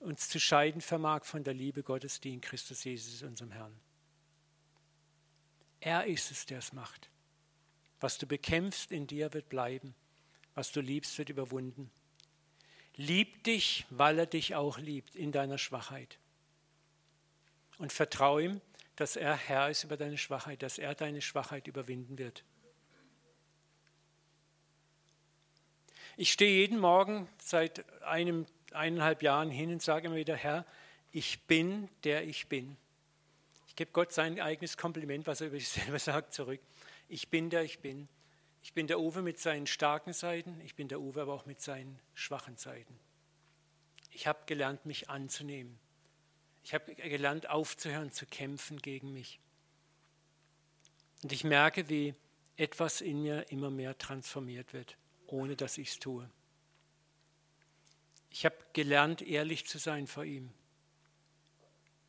uns 0.00 0.28
zu 0.28 0.40
scheiden 0.40 0.80
vermag 0.80 1.24
von 1.24 1.44
der 1.44 1.54
Liebe 1.54 1.84
Gottes, 1.84 2.18
die 2.20 2.34
in 2.34 2.40
Christus 2.40 2.82
Jesus, 2.82 3.22
unserem 3.22 3.52
Herrn. 3.52 3.80
Er 5.78 6.06
ist 6.06 6.32
es, 6.32 6.44
der 6.44 6.58
es 6.58 6.72
macht. 6.72 7.10
Was 8.00 8.18
du 8.18 8.26
bekämpfst 8.26 8.90
in 8.90 9.06
dir 9.06 9.32
wird 9.34 9.48
bleiben. 9.48 9.94
Was 10.56 10.72
du 10.72 10.80
liebst, 10.80 11.16
wird 11.16 11.28
überwunden. 11.28 11.92
Lieb 12.96 13.44
dich, 13.44 13.86
weil 13.90 14.18
er 14.18 14.26
dich 14.26 14.56
auch 14.56 14.78
liebt 14.78 15.14
in 15.14 15.30
deiner 15.30 15.56
Schwachheit. 15.56 16.18
Und 17.78 17.92
vertraue 17.92 18.42
ihm, 18.42 18.60
dass 18.96 19.14
er 19.14 19.36
Herr 19.36 19.70
ist 19.70 19.84
über 19.84 19.96
deine 19.96 20.18
Schwachheit, 20.18 20.64
dass 20.64 20.78
er 20.78 20.96
deine 20.96 21.22
Schwachheit 21.22 21.68
überwinden 21.68 22.18
wird. 22.18 22.42
Ich 26.16 26.32
stehe 26.32 26.60
jeden 26.60 26.78
Morgen 26.78 27.28
seit 27.38 27.84
einem, 28.02 28.46
eineinhalb 28.72 29.22
Jahren 29.22 29.50
hin 29.50 29.72
und 29.72 29.82
sage 29.82 30.06
immer 30.06 30.16
wieder, 30.16 30.36
Herr, 30.36 30.64
ich 31.10 31.42
bin, 31.46 31.88
der 32.04 32.24
ich 32.24 32.48
bin. 32.48 32.76
Ich 33.66 33.76
gebe 33.76 33.90
Gott 33.90 34.12
sein 34.12 34.40
eigenes 34.40 34.76
Kompliment, 34.76 35.26
was 35.26 35.40
er 35.40 35.48
über 35.48 35.58
sich 35.58 35.68
selber 35.68 35.98
sagt, 36.00 36.32
zurück. 36.32 36.60
Ich 37.08 37.28
bin, 37.28 37.50
der 37.50 37.62
ich 37.62 37.80
bin. 37.80 38.08
Ich 38.62 38.72
bin 38.72 38.86
der 38.86 39.00
Uwe 39.00 39.22
mit 39.22 39.38
seinen 39.38 39.66
starken 39.66 40.12
Seiten, 40.12 40.60
ich 40.64 40.74
bin 40.74 40.88
der 40.88 41.00
Uwe 41.00 41.22
aber 41.22 41.34
auch 41.34 41.46
mit 41.46 41.60
seinen 41.60 41.98
schwachen 42.14 42.56
Seiten. 42.56 42.98
Ich 44.10 44.26
habe 44.26 44.38
gelernt, 44.46 44.86
mich 44.86 45.10
anzunehmen. 45.10 45.78
Ich 46.62 46.72
habe 46.72 46.94
gelernt, 46.94 47.50
aufzuhören 47.50 48.10
zu 48.10 48.24
kämpfen 48.24 48.78
gegen 48.78 49.12
mich. 49.12 49.38
Und 51.22 51.32
ich 51.32 51.44
merke, 51.44 51.88
wie 51.88 52.14
etwas 52.56 53.00
in 53.00 53.22
mir 53.22 53.50
immer 53.50 53.70
mehr 53.70 53.98
transformiert 53.98 54.72
wird, 54.72 54.96
ohne 55.34 55.56
dass 55.56 55.78
ich 55.78 55.88
es 55.88 55.98
tue. 55.98 56.30
Ich 58.30 58.44
habe 58.44 58.56
gelernt, 58.72 59.20
ehrlich 59.20 59.66
zu 59.66 59.78
sein 59.78 60.06
vor 60.06 60.24
ihm. 60.24 60.50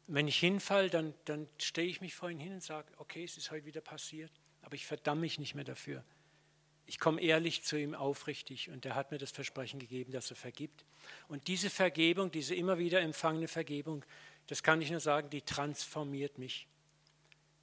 Wenn 0.07 0.27
ich 0.27 0.37
hinfalle, 0.37 0.89
dann, 0.89 1.15
dann 1.25 1.47
stehe 1.57 1.87
ich 1.87 2.01
mich 2.01 2.13
vor 2.13 2.29
ihn 2.29 2.39
hin 2.39 2.53
und 2.53 2.63
sage, 2.63 2.87
okay, 2.97 3.23
es 3.23 3.37
ist 3.37 3.49
heute 3.49 3.65
wieder 3.65 3.81
passiert, 3.81 4.31
aber 4.61 4.75
ich 4.75 4.85
verdamme 4.85 5.21
mich 5.21 5.39
nicht 5.39 5.55
mehr 5.55 5.63
dafür. 5.63 6.03
Ich 6.85 6.99
komme 6.99 7.19
ehrlich 7.19 7.63
zu 7.63 7.79
ihm 7.79 7.95
aufrichtig 7.95 8.69
und 8.69 8.85
er 8.85 8.93
hat 8.93 9.09
mir 9.09 9.17
das 9.17 9.31
Versprechen 9.31 9.79
gegeben, 9.79 10.11
dass 10.11 10.29
er 10.29 10.35
vergibt. 10.35 10.85
Und 11.27 11.47
diese 11.47 11.71
Vergebung, 11.71 12.31
diese 12.31 12.53
immer 12.53 12.77
wieder 12.77 13.01
empfangene 13.01 13.47
Vergebung, 13.47 14.05
das 14.45 14.61
kann 14.61 14.81
ich 14.81 14.91
nur 14.91 14.99
sagen, 14.99 15.31
die 15.31 15.41
transformiert 15.41 16.37
mich. 16.37 16.67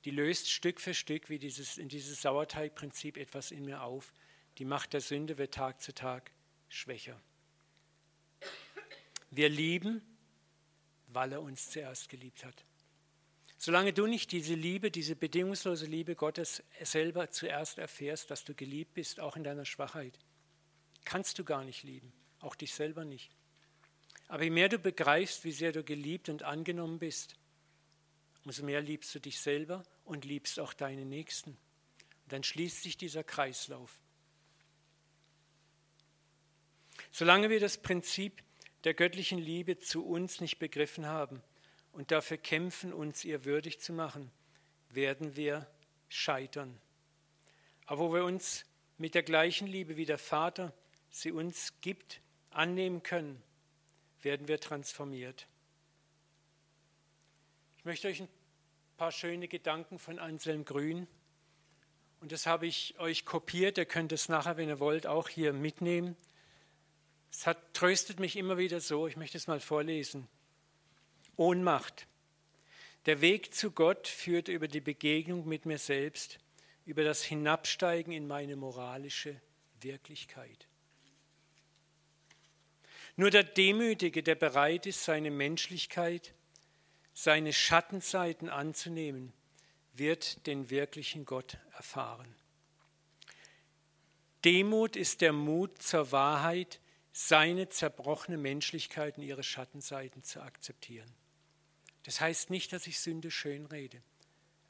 Die 0.05 0.11
löst 0.11 0.51
Stück 0.51 0.81
für 0.81 0.95
Stück 0.95 1.29
wie 1.29 1.39
dieses, 1.39 1.79
in 1.79 1.89
dieses 1.89 2.21
Sauerteigprinzip 2.23 3.17
etwas 3.17 3.53
in 3.53 3.65
mir 3.65 3.85
auf. 3.85 4.13
Die 4.59 4.65
Macht 4.65 4.93
der 4.93 5.01
Sünde 5.01 5.39
wird 5.39 5.55
Tag 5.55 5.81
zu 5.81 5.95
Tag 5.95 6.31
schwächer. 6.69 7.21
Wir 9.31 9.49
lieben, 9.49 10.03
weil 11.09 11.33
er 11.33 11.43
uns 11.43 11.71
zuerst 11.71 12.09
geliebt 12.09 12.45
hat. 12.45 12.65
Solange 13.57 13.93
du 13.93 14.07
nicht 14.07 14.33
diese 14.33 14.55
Liebe, 14.55 14.91
diese 14.91 15.15
bedingungslose 15.15 15.87
Liebe 15.87 16.17
Gottes 16.17 16.63
selber 16.83 17.31
zuerst 17.31 17.79
erfährst, 17.79 18.31
dass 18.31 18.45
du 18.45 18.55
geliebt 18.55 18.95
bist, 18.95 19.21
auch 19.21 19.37
in 19.37 19.45
deiner 19.45 19.65
Schwachheit, 19.65 20.19
kannst 21.05 21.39
du 21.39 21.45
gar 21.45 21.65
nicht 21.65 21.83
lieben, 21.83 22.13
auch 22.41 22.57
dich 22.57 22.75
selber 22.75 23.05
nicht. 23.05 23.31
Aber 24.29 24.43
je 24.43 24.51
mehr 24.51 24.69
du 24.69 24.79
begreifst, 24.79 25.45
wie 25.45 25.53
sehr 25.53 25.73
du 25.73 25.85
geliebt 25.85 26.29
und 26.29 26.43
angenommen 26.43 26.99
bist, 26.99 27.37
umso 28.45 28.65
mehr 28.65 28.81
liebst 28.81 29.15
du 29.15 29.21
dich 29.21 29.41
selber 29.41 29.85
und 30.05 30.25
liebst 30.25 30.59
auch 30.59 30.73
deine 30.73 31.05
Nächsten. 31.05 31.51
Und 31.51 32.33
dann 32.33 32.43
schließt 32.43 32.83
sich 32.83 32.97
dieser 32.97 33.23
Kreislauf. 33.23 34.02
Solange 37.13 37.51
wir 37.51 37.61
das 37.61 37.77
Prinzip 37.77 38.43
der 38.85 38.95
göttlichen 38.95 39.39
Liebe 39.39 39.79
zu 39.79 40.05
uns 40.05 40.41
nicht 40.41 40.59
begriffen 40.59 41.07
haben 41.07 41.43
und 41.93 42.11
dafür 42.11 42.39
kämpfen, 42.39 42.93
uns 42.93 43.25
ihr 43.25 43.45
würdig 43.45 43.81
zu 43.81 43.93
machen, 43.93 44.33
werden 44.89 45.37
wir 45.37 45.67
scheitern. 46.09 46.81
Aber 47.85 48.01
wo 48.01 48.15
wir 48.15 48.25
uns 48.25 48.65
mit 48.97 49.15
der 49.15 49.23
gleichen 49.23 49.67
Liebe 49.67 49.97
wie 49.97 50.07
der 50.07 50.19
Vater 50.19 50.73
sie 51.11 51.33
uns 51.33 51.81
gibt, 51.83 52.23
annehmen 52.51 53.03
können, 53.03 53.43
werden 54.23 54.49
wir 54.49 54.59
transformiert. 54.59 55.47
Ich 57.77 57.85
möchte 57.85 58.09
euch 58.09 58.21
ein 58.21 58.29
paar 58.97 59.13
schöne 59.13 59.49
Gedanken 59.49 59.99
von 59.99 60.19
Anselm 60.19 60.65
Grün 60.65 61.07
und 62.21 62.33
das 62.33 62.47
habe 62.47 62.67
ich 62.67 62.99
euch 62.99 63.27
kopiert. 63.27 63.77
Ihr 63.77 63.85
könnt 63.85 64.13
es 64.13 64.29
nachher, 64.29 64.57
wenn 64.57 64.69
ihr 64.69 64.81
wollt, 64.81 65.07
auch 65.07 65.29
hier 65.29 65.53
mitnehmen. 65.53 66.17
Es 67.33 67.47
hat, 67.47 67.75
tröstet 67.75 68.21
mich 68.21 68.37
immer 68.37 68.59
wieder 68.59 68.81
so. 68.81 69.09
Ich 69.09 69.17
möchte 69.17 69.39
es 69.39 69.47
mal 69.47 69.59
vorlesen. 69.59 70.29
Ohnmacht. 71.37 72.07
Der 73.07 73.21
Weg 73.21 73.55
zu 73.55 73.73
Gott 73.73 74.07
führt 74.07 74.49
über 74.49 74.69
die 74.69 74.81
Begegnung 74.81 75.49
mit 75.49 75.67
mir 75.67 75.79
selbst, 75.79 76.39
über 76.85 77.03
das 77.03 77.25
Hinabsteigen 77.25 78.13
in 78.13 78.29
meine 78.29 78.55
moralische 78.55 79.41
Wirklichkeit. 79.81 80.69
Nur 83.17 83.31
der 83.31 83.43
Demütige, 83.43 84.23
der 84.23 84.37
bereit 84.37 84.87
ist, 84.87 85.05
seine 85.05 85.31
Menschlichkeit, 85.31 86.35
seine 87.15 87.53
Schattenseiten 87.53 88.49
anzunehmen, 88.49 89.33
wird 89.95 90.47
den 90.47 90.71
wirklichen 90.71 91.25
Gott 91.25 91.59
erfahren. 91.77 92.35
Demut 94.45 94.97
ist 94.97 95.21
der 95.21 95.33
Mut 95.33 95.83
zur 95.83 96.11
Wahrheit, 96.13 96.81
seine 97.13 97.69
zerbrochene 97.69 98.39
Menschlichkeit 98.39 99.19
und 99.19 99.25
ihre 99.25 99.43
Schattenseiten 99.43 100.23
zu 100.23 100.41
akzeptieren. 100.41 101.11
Das 102.05 102.21
heißt 102.21 102.51
nicht, 102.51 102.73
dass 102.73 102.87
ich 102.87 103.01
Sünde 103.01 103.31
schönrede, 103.31 104.03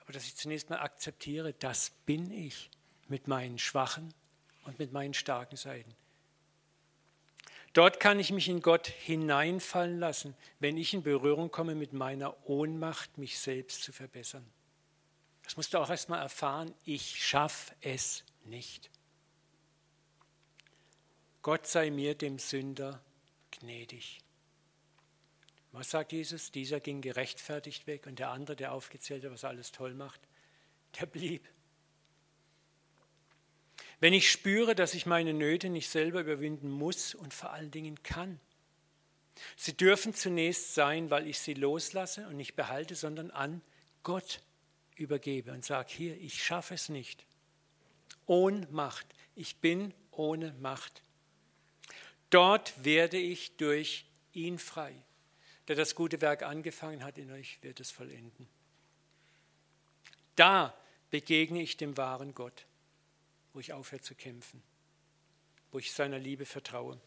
aber 0.00 0.12
dass 0.12 0.24
ich 0.24 0.36
zunächst 0.36 0.68
mal 0.68 0.80
akzeptiere, 0.80 1.54
das 1.54 1.90
bin 2.04 2.30
ich 2.30 2.70
mit 3.08 3.28
meinen 3.28 3.58
schwachen 3.58 4.12
und 4.64 4.78
mit 4.78 4.92
meinen 4.92 5.14
starken 5.14 5.56
Seiten. 5.56 5.94
Dort 7.72 8.00
kann 8.00 8.20
ich 8.20 8.30
mich 8.30 8.48
in 8.48 8.60
Gott 8.60 8.86
hineinfallen 8.86 9.98
lassen, 9.98 10.34
wenn 10.58 10.76
ich 10.76 10.92
in 10.92 11.02
Berührung 11.02 11.50
komme 11.50 11.74
mit 11.74 11.94
meiner 11.94 12.36
Ohnmacht, 12.46 13.16
mich 13.16 13.38
selbst 13.38 13.82
zu 13.82 13.92
verbessern. 13.92 14.46
Das 15.42 15.56
musst 15.56 15.72
du 15.72 15.78
auch 15.78 15.88
erstmal 15.88 16.20
erfahren. 16.20 16.74
Ich 16.84 17.24
schaffe 17.24 17.74
es 17.80 18.24
nicht. 18.44 18.90
Gott 21.42 21.66
sei 21.66 21.90
mir, 21.90 22.14
dem 22.14 22.38
Sünder, 22.38 23.02
gnädig. 23.50 24.20
Was 25.72 25.90
sagt 25.90 26.12
Jesus? 26.12 26.52
Dieser 26.52 26.80
ging 26.80 27.00
gerechtfertigt 27.00 27.86
weg 27.86 28.06
und 28.06 28.18
der 28.18 28.30
andere, 28.30 28.56
der 28.56 28.72
aufgezählt 28.72 29.24
hat, 29.24 29.32
was 29.32 29.44
alles 29.44 29.72
toll 29.72 29.94
macht, 29.94 30.20
der 31.00 31.06
blieb. 31.06 31.48
Wenn 33.98 34.12
ich 34.12 34.30
spüre, 34.30 34.74
dass 34.74 34.94
ich 34.94 35.06
meine 35.06 35.32
Nöte 35.32 35.68
nicht 35.68 35.88
selber 35.88 36.20
überwinden 36.20 36.70
muss 36.70 37.14
und 37.14 37.32
vor 37.32 37.52
allen 37.52 37.70
Dingen 37.70 38.02
kann. 38.02 38.40
Sie 39.56 39.76
dürfen 39.76 40.12
zunächst 40.12 40.74
sein, 40.74 41.10
weil 41.10 41.26
ich 41.26 41.38
sie 41.38 41.54
loslasse 41.54 42.26
und 42.28 42.36
nicht 42.36 42.54
behalte, 42.54 42.94
sondern 42.94 43.30
an 43.30 43.62
Gott 44.02 44.42
übergebe 44.96 45.52
und 45.52 45.64
sage, 45.64 45.88
hier, 45.90 46.16
ich 46.20 46.42
schaffe 46.42 46.74
es 46.74 46.88
nicht. 46.88 47.24
Ohnmacht. 48.26 49.06
Ich 49.34 49.56
bin 49.56 49.94
ohne 50.10 50.52
Macht. 50.60 51.02
Dort 52.32 52.82
werde 52.82 53.18
ich 53.18 53.58
durch 53.58 54.06
ihn 54.32 54.58
frei. 54.58 54.94
Der 55.68 55.76
das 55.76 55.94
gute 55.94 56.22
Werk 56.22 56.42
angefangen 56.42 57.04
hat 57.04 57.18
in 57.18 57.30
euch, 57.30 57.62
wird 57.62 57.78
es 57.78 57.90
vollenden. 57.90 58.48
Da 60.34 60.74
begegne 61.10 61.60
ich 61.60 61.76
dem 61.76 61.94
wahren 61.98 62.32
Gott, 62.34 62.64
wo 63.52 63.60
ich 63.60 63.74
aufhöre 63.74 64.00
zu 64.00 64.14
kämpfen, 64.14 64.62
wo 65.72 65.78
ich 65.78 65.92
seiner 65.92 66.18
Liebe 66.18 66.46
vertraue. 66.46 66.98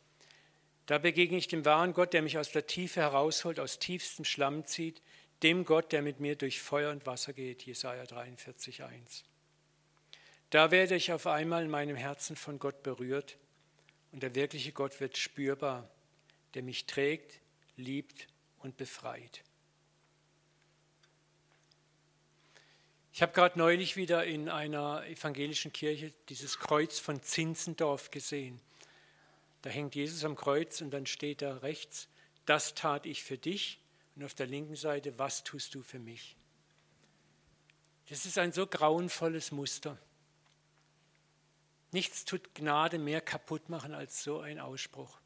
Da 0.86 1.00
begegne 1.00 1.38
ich 1.38 1.48
dem 1.48 1.66
wahren 1.66 1.94
Gott, 1.94 2.14
der 2.14 2.22
mich 2.22 2.38
aus 2.38 2.52
der 2.52 2.68
Tiefe 2.68 3.02
herausholt, 3.02 3.60
aus 3.60 3.80
tiefstem 3.80 4.26
Schlamm 4.26 4.68
zieht, 4.68 5.02
dem 5.42 5.66
Gott, 5.66 5.92
der 5.92 6.04
mit 6.04 6.20
mir 6.20 6.36
durch 6.36 6.62
Feuer 6.62 6.92
und 6.92 7.08
Wasser 7.08 7.34
geht, 7.34 7.64
Jesaja 7.64 8.04
43,1. 8.04 9.24
Da 10.52 10.70
werde 10.70 10.94
ich 10.94 11.12
auf 11.12 11.26
einmal 11.26 11.64
in 11.64 11.72
meinem 11.72 11.96
Herzen 11.96 12.36
von 12.36 12.60
Gott 12.60 12.84
berührt 12.84 13.40
und 14.16 14.24
der 14.24 14.34
wirkliche 14.34 14.72
Gott 14.72 15.02
wird 15.02 15.18
spürbar, 15.18 15.90
der 16.54 16.64
mich 16.64 16.86
trägt, 16.86 17.42
liebt 17.76 18.30
und 18.60 18.78
befreit. 18.78 19.44
Ich 23.12 23.22
habe 23.22 23.34
gerade 23.34 23.60
neulich 23.60 23.98
wieder 23.98 24.24
in 24.24 24.48
einer 24.48 25.06
evangelischen 25.06 25.74
Kirche 25.74 26.14
dieses 26.30 26.60
Kreuz 26.60 26.98
von 26.98 27.22
Zinzendorf 27.22 28.10
gesehen. 28.10 28.62
Da 29.64 29.70
hängt 29.70 29.96
Jesus 29.96 30.24
am 30.24 30.38
Kreuz 30.38 30.80
und 30.80 30.92
dann 30.92 31.08
steht 31.08 31.42
da 31.42 31.58
rechts, 31.58 32.08
das 32.46 32.74
tat 32.74 33.06
ich 33.06 33.22
für 33.22 33.38
dich 33.38 33.82
und 34.16 34.24
auf 34.24 34.34
der 34.34 34.48
linken 34.48 34.78
Seite, 34.78 35.20
was 35.20 35.44
tust 35.44 35.76
du 35.76 35.82
für 35.82 36.00
mich? 36.00 36.38
Das 38.08 38.26
ist 38.26 38.38
ein 38.38 38.54
so 38.54 38.66
grauenvolles 38.66 39.52
Muster. 39.52 40.00
Nichts 41.96 42.26
tut 42.26 42.54
Gnade 42.54 43.00
mehr 43.00 43.22
kaputt 43.22 43.70
machen 43.70 43.94
als 43.94 44.22
so 44.22 44.42
ein 44.42 44.60
Ausspruch. 44.60 45.18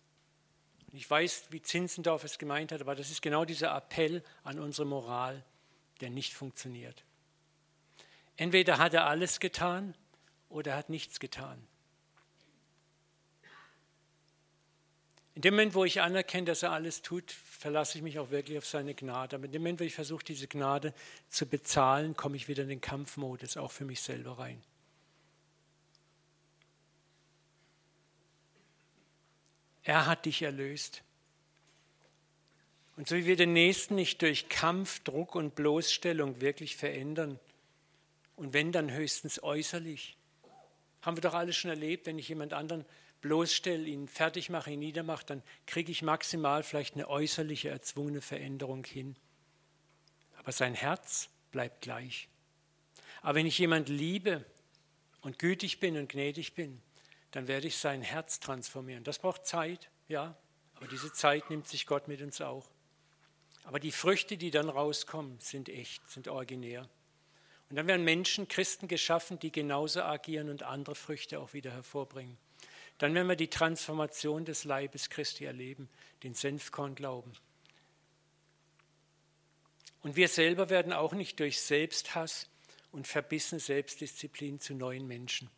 Ich 0.91 1.09
weiß, 1.09 1.45
wie 1.49 1.63
Zinzendorf 1.63 2.24
es 2.24 2.38
gemeint 2.38 2.72
hat, 2.72 2.82
aber 2.82 2.93
das 2.93 3.09
ist 3.09 3.24
genau 3.24 3.43
dieser 3.43 3.76
Appell 3.76 4.24
an 4.43 4.59
unsere 4.59 4.86
Moral, 4.86 5.43
der 5.99 6.11
nicht 6.11 6.36
funktioniert. 6.36 7.03
Entweder 8.36 8.78
hat 8.78 8.93
er 8.93 9.07
alles 9.07 9.39
getan 9.39 9.95
oder 10.47 10.74
er 10.74 10.78
hat 10.78 10.89
nichts 10.89 11.20
getan. 11.20 11.59
In 15.34 15.41
dem 15.41 15.55
Moment, 15.55 15.74
wo 15.74 15.86
ich 15.86 16.01
anerkenne, 16.01 16.45
dass 16.45 16.61
er 16.61 16.72
alles 16.72 17.01
tut, 17.01 17.32
verlasse 17.32 17.97
ich 17.97 18.03
mich 18.03 18.20
auch 18.20 18.30
wirklich 18.30 18.59
auf 18.59 18.67
seine 18.67 18.93
Gnade. 18.93 19.38
Aber 19.38 19.45
in 19.45 19.51
dem 19.53 19.63
Moment, 19.63 19.80
wo 19.80 19.86
ich 19.86 19.95
versuche, 19.95 20.24
diese 20.24 20.47
Gnade 20.47 20.93
zu 21.30 21.47
bezahlen, 21.47 22.15
komme 22.15 22.36
ich 22.36 22.47
wieder 22.47 22.61
in 22.61 22.70
den 22.70 22.82
Kampfmodus, 22.82 23.57
auch 23.57 23.72
für 23.72 23.86
mich 23.86 24.01
selber 24.01 24.38
rein. 24.38 24.61
Er 29.89 30.05
hat 30.05 30.27
dich 30.27 30.43
erlöst. 30.43 31.01
Und 32.95 33.07
so 33.07 33.15
wie 33.15 33.25
wir 33.25 33.35
den 33.35 33.53
Nächsten 33.53 33.95
nicht 33.95 34.21
durch 34.21 34.47
Kampf, 34.47 34.99
Druck 34.99 35.33
und 35.33 35.55
Bloßstellung 35.55 36.41
wirklich 36.41 36.75
verändern, 36.75 37.39
und 38.35 38.53
wenn 38.53 38.71
dann 38.71 38.91
höchstens 38.91 39.41
äußerlich, 39.41 40.15
haben 41.01 41.17
wir 41.17 41.21
doch 41.21 41.33
alles 41.33 41.57
schon 41.57 41.71
erlebt, 41.71 42.05
wenn 42.05 42.19
ich 42.19 42.29
jemand 42.29 42.53
anderen 42.53 42.85
bloßstelle, 43.21 43.83
ihn 43.83 44.07
fertig 44.07 44.51
mache, 44.51 44.69
ihn 44.69 44.79
niedermache, 44.79 45.25
dann 45.25 45.41
kriege 45.65 45.91
ich 45.91 46.03
maximal 46.03 46.61
vielleicht 46.61 46.93
eine 46.93 47.09
äußerliche, 47.09 47.69
erzwungene 47.69 48.21
Veränderung 48.21 48.85
hin. 48.85 49.15
Aber 50.37 50.51
sein 50.51 50.75
Herz 50.75 51.29
bleibt 51.49 51.81
gleich. 51.81 52.29
Aber 53.23 53.33
wenn 53.39 53.47
ich 53.47 53.57
jemand 53.57 53.89
liebe 53.89 54.45
und 55.21 55.39
gütig 55.39 55.79
bin 55.79 55.97
und 55.97 56.09
gnädig 56.09 56.53
bin, 56.53 56.79
dann 57.32 57.47
werde 57.47 57.67
ich 57.67 57.77
sein 57.77 58.01
Herz 58.01 58.39
transformieren. 58.39 59.03
Das 59.03 59.19
braucht 59.19 59.45
Zeit, 59.45 59.89
ja, 60.07 60.36
aber 60.75 60.88
diese 60.88 61.11
Zeit 61.13 61.49
nimmt 61.49 61.67
sich 61.67 61.86
Gott 61.86 62.07
mit 62.07 62.21
uns 62.21 62.41
auch. 62.41 62.69
Aber 63.63 63.80
die 63.80 63.91
Früchte, 63.91 64.38
die 64.38 64.51
dann 64.51 64.69
rauskommen, 64.69 65.39
sind 65.39 65.69
echt, 65.69 66.09
sind 66.09 66.27
originär. 66.27 66.89
Und 67.69 67.75
dann 67.75 67.88
werden 67.88 68.03
Menschen, 68.03 68.47
Christen 68.47 68.88
geschaffen, 68.88 69.38
die 69.38 69.51
genauso 69.51 70.01
agieren 70.01 70.49
und 70.49 70.63
andere 70.63 70.95
Früchte 70.95 71.39
auch 71.39 71.53
wieder 71.53 71.71
hervorbringen. 71.71 72.38
Dann 72.97 73.13
werden 73.13 73.27
wir 73.27 73.36
die 73.36 73.49
Transformation 73.49 74.43
des 74.43 74.63
Leibes 74.63 75.09
Christi 75.09 75.45
erleben, 75.45 75.88
den 76.23 76.34
Senfkornglauben. 76.34 77.32
Und 80.01 80.15
wir 80.15 80.30
selber 80.30 80.69
werden 80.69 80.93
auch 80.93 81.13
nicht 81.13 81.39
durch 81.39 81.61
Selbsthass 81.61 82.49
und 82.91 83.07
verbissene 83.07 83.59
Selbstdisziplin 83.59 84.59
zu 84.59 84.73
neuen 84.73 85.07
Menschen. 85.07 85.49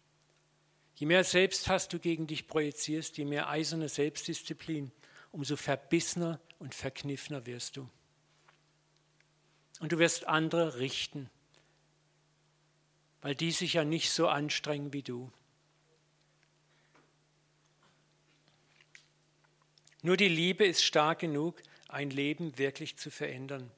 Je 1.02 1.08
mehr 1.08 1.24
Selbsthass 1.24 1.88
du 1.88 1.98
gegen 1.98 2.28
dich 2.28 2.46
projizierst, 2.46 3.18
je 3.18 3.26
mehr 3.26 3.50
eiserne 3.50 3.90
Selbstdisziplin, 3.90 4.92
umso 5.32 5.56
verbissener 5.56 6.40
und 6.60 6.76
verkniffener 6.76 7.48
wirst 7.48 7.76
du. 7.78 7.90
Und 9.80 9.92
du 9.92 9.98
wirst 9.98 10.28
andere 10.28 10.78
richten, 10.78 11.28
weil 13.24 13.34
die 13.34 13.52
sich 13.52 13.74
ja 13.74 13.84
nicht 13.84 14.12
so 14.12 14.28
anstrengen 14.28 14.94
wie 14.94 15.02
du. 15.02 15.32
Nur 20.04 20.18
die 20.18 20.30
Liebe 20.30 20.66
ist 20.66 20.84
stark 20.84 21.18
genug, 21.18 21.64
ein 21.88 22.12
Leben 22.12 22.60
wirklich 22.60 22.98
zu 22.98 23.10
verändern. 23.10 23.72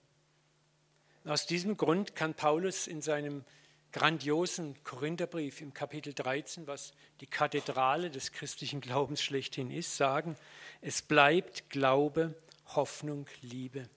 Aus 1.24 1.48
diesem 1.48 1.78
Grund 1.78 2.18
kann 2.18 2.34
Paulus 2.34 2.86
in 2.86 3.02
seinem 3.02 3.46
grandiosen 3.94 4.76
Korintherbrief 4.84 5.62
im 5.62 5.74
Kapitel 5.74 6.14
13, 6.14 6.68
was 6.68 6.94
die 7.22 7.28
Kathedrale 7.28 8.10
des 8.10 8.32
christlichen 8.32 8.82
Glaubens 8.82 9.22
schlechthin 9.22 9.72
ist, 9.72 9.96
sagen, 9.96 10.36
es 10.82 11.02
bleibt 11.02 11.70
Glaube, 11.70 12.34
Hoffnung, 12.76 13.28
Liebe. 13.42 13.88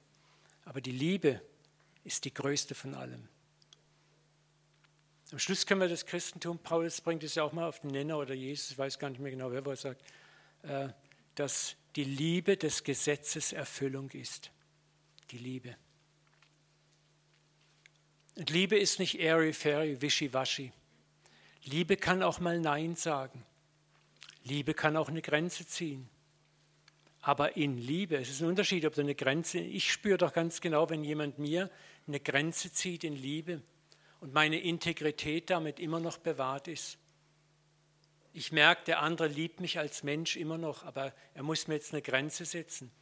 Aber 0.67 0.81
die 0.81 0.93
Liebe 0.93 1.41
ist 2.05 2.27
die 2.27 2.35
größte 2.35 2.75
von 2.75 2.95
allem. 2.95 3.27
Am 5.33 5.39
Schluss 5.39 5.67
können 5.67 5.81
wir 5.81 5.89
das 5.89 6.07
Christentum, 6.07 6.59
Paulus 6.59 7.01
bringt 7.01 7.25
es 7.25 7.35
ja 7.35 7.43
auch 7.43 7.53
mal 7.53 7.67
auf 7.67 7.81
den 7.81 7.91
Nenner 7.91 8.19
oder 8.19 8.35
Jesus, 8.35 8.73
ich 8.73 8.79
weiß 8.79 8.99
gar 8.99 9.11
nicht 9.11 9.19
mehr 9.19 9.33
genau, 9.33 9.51
wer 9.51 9.65
was 9.65 9.81
sagt, 9.81 10.03
äh, 10.63 10.89
dass 11.35 11.75
die 11.97 12.05
Liebe 12.05 12.57
des 12.57 12.85
Gesetzes 12.85 13.53
Erfüllung 13.53 14.11
ist. 14.11 14.51
Die 15.31 15.39
Liebe. 15.39 15.77
Und 18.37 18.51
Liebe 18.51 18.77
ist 18.79 18.99
nicht 18.99 19.19
airy-fairy, 19.19 20.01
wischiwaschi. 20.03 20.73
Liebe 21.65 21.97
kann 21.97 22.23
auch 22.23 22.39
mal 22.39 22.61
Nein 22.61 22.95
sagen. 22.95 23.45
Liebe 24.45 24.75
kann 24.75 24.97
auch 24.97 25.09
eine 25.09 25.23
Grenze 25.23 25.67
ziehen. 25.67 26.09
Aber 27.23 27.57
in 27.57 27.79
Liebe, 27.79 28.17
es 28.17 28.29
ist 28.31 28.43
ein 28.43 28.49
Unterschied, 28.49 28.85
ob 28.85 28.95
du 28.95 29.01
eine 29.01 29.17
Grenze, 29.17 29.59
ich 29.59 29.91
spüre 29.91 30.19
doch 30.19 30.33
ganz 30.33 30.61
genau, 30.61 30.89
wenn 30.91 31.03
jemand 31.03 31.41
mir 31.41 31.71
eine 32.07 32.21
Grenze 32.21 32.73
zieht 32.73 33.03
in 33.03 33.17
Liebe 33.17 33.63
und 34.21 34.33
meine 34.33 34.61
Integrität 34.61 35.51
damit 35.51 35.81
immer 35.81 35.99
noch 35.99 36.19
bewahrt 36.19 36.69
ist. 36.69 36.99
Ich 38.33 38.53
merke, 38.53 38.85
der 38.85 39.01
andere 39.01 39.29
liebt 39.29 39.61
mich 39.61 39.79
als 39.79 40.03
Mensch 40.03 40.37
immer 40.37 40.59
noch, 40.59 40.85
aber 40.85 41.13
er 41.35 41.43
muss 41.43 41.67
mir 41.67 41.75
jetzt 41.75 41.93
eine 41.95 42.03
Grenze 42.03 42.45
setzen. 42.45 42.93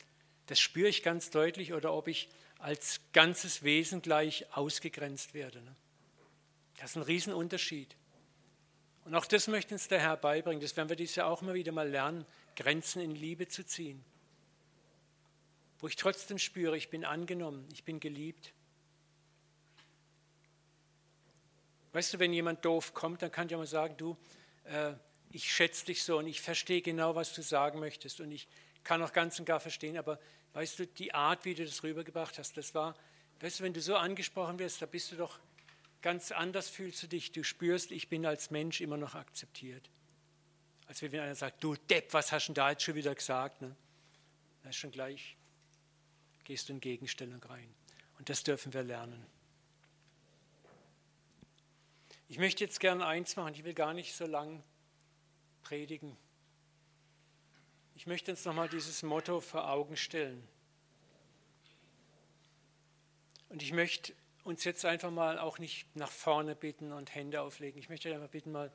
Das 0.47 0.61
spüre 0.61 0.89
ich 0.89 1.03
ganz 1.03 1.31
deutlich 1.31 1.73
oder 1.73 1.93
ob 1.93 2.09
ich 2.09 2.29
als 2.65 3.03
ganzes 3.13 3.63
Wesen 3.63 4.01
gleich 4.01 4.47
ausgegrenzt 4.57 5.35
werde. 5.35 5.61
Ne? 5.61 5.77
Das 6.79 6.93
ist 6.93 6.97
ein 6.97 7.03
Riesenunterschied. 7.03 7.95
Und 9.05 9.15
auch 9.15 9.27
das 9.27 9.49
möchte 9.49 9.75
uns 9.75 9.87
der 9.89 10.01
Herr 10.01 10.17
beibringen. 10.17 10.63
Das 10.63 10.75
werden 10.75 10.89
wir 10.89 10.97
dieses 10.97 11.17
Jahr 11.17 11.29
auch 11.29 11.43
mal 11.43 11.53
wieder 11.53 11.73
mal 11.73 11.87
lernen, 11.87 12.25
Grenzen 12.57 13.03
in 13.03 13.15
Liebe 13.15 13.49
zu 13.49 13.67
ziehen. 13.67 14.03
Wo 15.79 15.89
ich 15.89 15.97
trotzdem 15.97 16.39
spüre, 16.39 16.75
ich 16.75 16.89
bin 16.89 17.05
angenommen, 17.05 17.69
ich 17.71 17.85
bin 17.85 18.01
geliebt. 18.01 18.55
Weißt 21.93 22.15
du, 22.15 22.19
wenn 22.19 22.33
jemand 22.33 22.65
doof 22.65 22.95
kommt, 22.95 23.21
dann 23.21 23.31
kann 23.31 23.47
ich 23.47 23.55
auch 23.55 23.59
mal 23.59 23.67
sagen, 23.67 23.95
du, 23.99 24.17
äh, 24.65 24.95
ich 25.33 25.53
schätze 25.53 25.85
dich 25.85 26.03
so 26.03 26.17
und 26.17 26.27
ich 26.29 26.41
verstehe 26.41 26.81
genau, 26.81 27.15
was 27.15 27.35
du 27.35 27.43
sagen 27.43 27.79
möchtest 27.79 28.23
und 28.23 28.33
ich 28.33 28.49
kann 28.85 29.03
auch 29.03 29.13
ganz 29.13 29.39
und 29.39 29.45
gar 29.45 29.61
verstehen, 29.61 29.99
aber 29.99 30.19
weißt 30.55 30.79
du, 30.79 30.87
die 30.87 31.13
Art, 31.13 31.45
wie 31.45 31.55
du 31.55 31.65
das 31.65 31.83
rübergebracht 31.83 32.39
hast, 32.39 32.57
das 32.57 32.75
war, 32.75 32.97
weißt 33.41 33.61
du, 33.61 33.65
wenn 33.65 33.75
du 33.75 33.83
so 33.83 33.97
angesprochen 33.97 34.59
wirst, 34.59 34.81
da 34.81 34.87
bist 34.87 35.13
du 35.13 35.17
doch 35.17 35.39
ganz 36.05 36.33
anders 36.33 36.69
fühlst 36.69 37.03
du 37.03 37.07
dich. 37.07 37.33
Du 37.33 37.43
spürst, 37.43 37.91
ich 37.91 38.11
bin 38.11 38.27
als 38.27 38.51
Mensch 38.51 38.83
immer 38.83 38.99
noch 38.99 39.15
akzeptiert. 39.15 39.89
Als 40.87 41.01
wenn 41.01 41.19
einer 41.19 41.35
sagt, 41.35 41.65
du 41.65 41.77
Depp, 41.77 42.13
was 42.13 42.31
hast 42.31 42.49
du 42.49 42.51
denn 42.51 42.57
da 42.57 42.71
jetzt 42.71 42.83
schon 42.83 42.95
wieder 42.95 43.15
gesagt? 43.15 43.63
Ne? 43.63 43.75
Da 44.63 44.69
ist 44.69 44.77
schon 44.77 44.91
gleich, 44.91 45.35
gehst 46.45 46.69
du 46.69 46.75
in 46.75 46.81
Gegenstellung 46.81 47.43
rein. 47.45 47.75
Und 48.19 48.29
das 48.29 48.43
dürfen 48.43 48.75
wir 48.75 48.83
lernen. 48.83 49.27
Ich 52.29 52.39
möchte 52.39 52.65
jetzt 52.65 52.81
gerne 52.81 53.07
eins 53.07 53.37
machen, 53.37 53.55
ich 53.55 53.65
will 53.65 53.75
gar 53.75 53.95
nicht 53.95 54.15
so 54.15 54.27
lang 54.27 54.63
predigen. 55.63 56.19
Ich 57.95 58.07
möchte 58.07 58.33
uns 58.33 58.45
nochmal 58.45 58.69
dieses 58.69 59.03
Motto 59.03 59.41
vor 59.41 59.71
Augen 59.71 59.97
stellen. 59.97 60.47
Und 63.49 63.63
ich 63.63 63.73
möchte 63.73 64.13
uns 64.43 64.65
jetzt 64.65 64.85
einfach 64.85 65.11
mal 65.11 65.39
auch 65.39 65.59
nicht 65.59 65.95
nach 65.97 66.11
vorne 66.11 66.55
bitten 66.55 66.93
und 66.93 67.15
Hände 67.15 67.41
auflegen. 67.41 67.79
Ich 67.79 67.89
möchte 67.89 68.13
einfach 68.13 68.29
bitten, 68.29 68.53
mal 68.53 68.73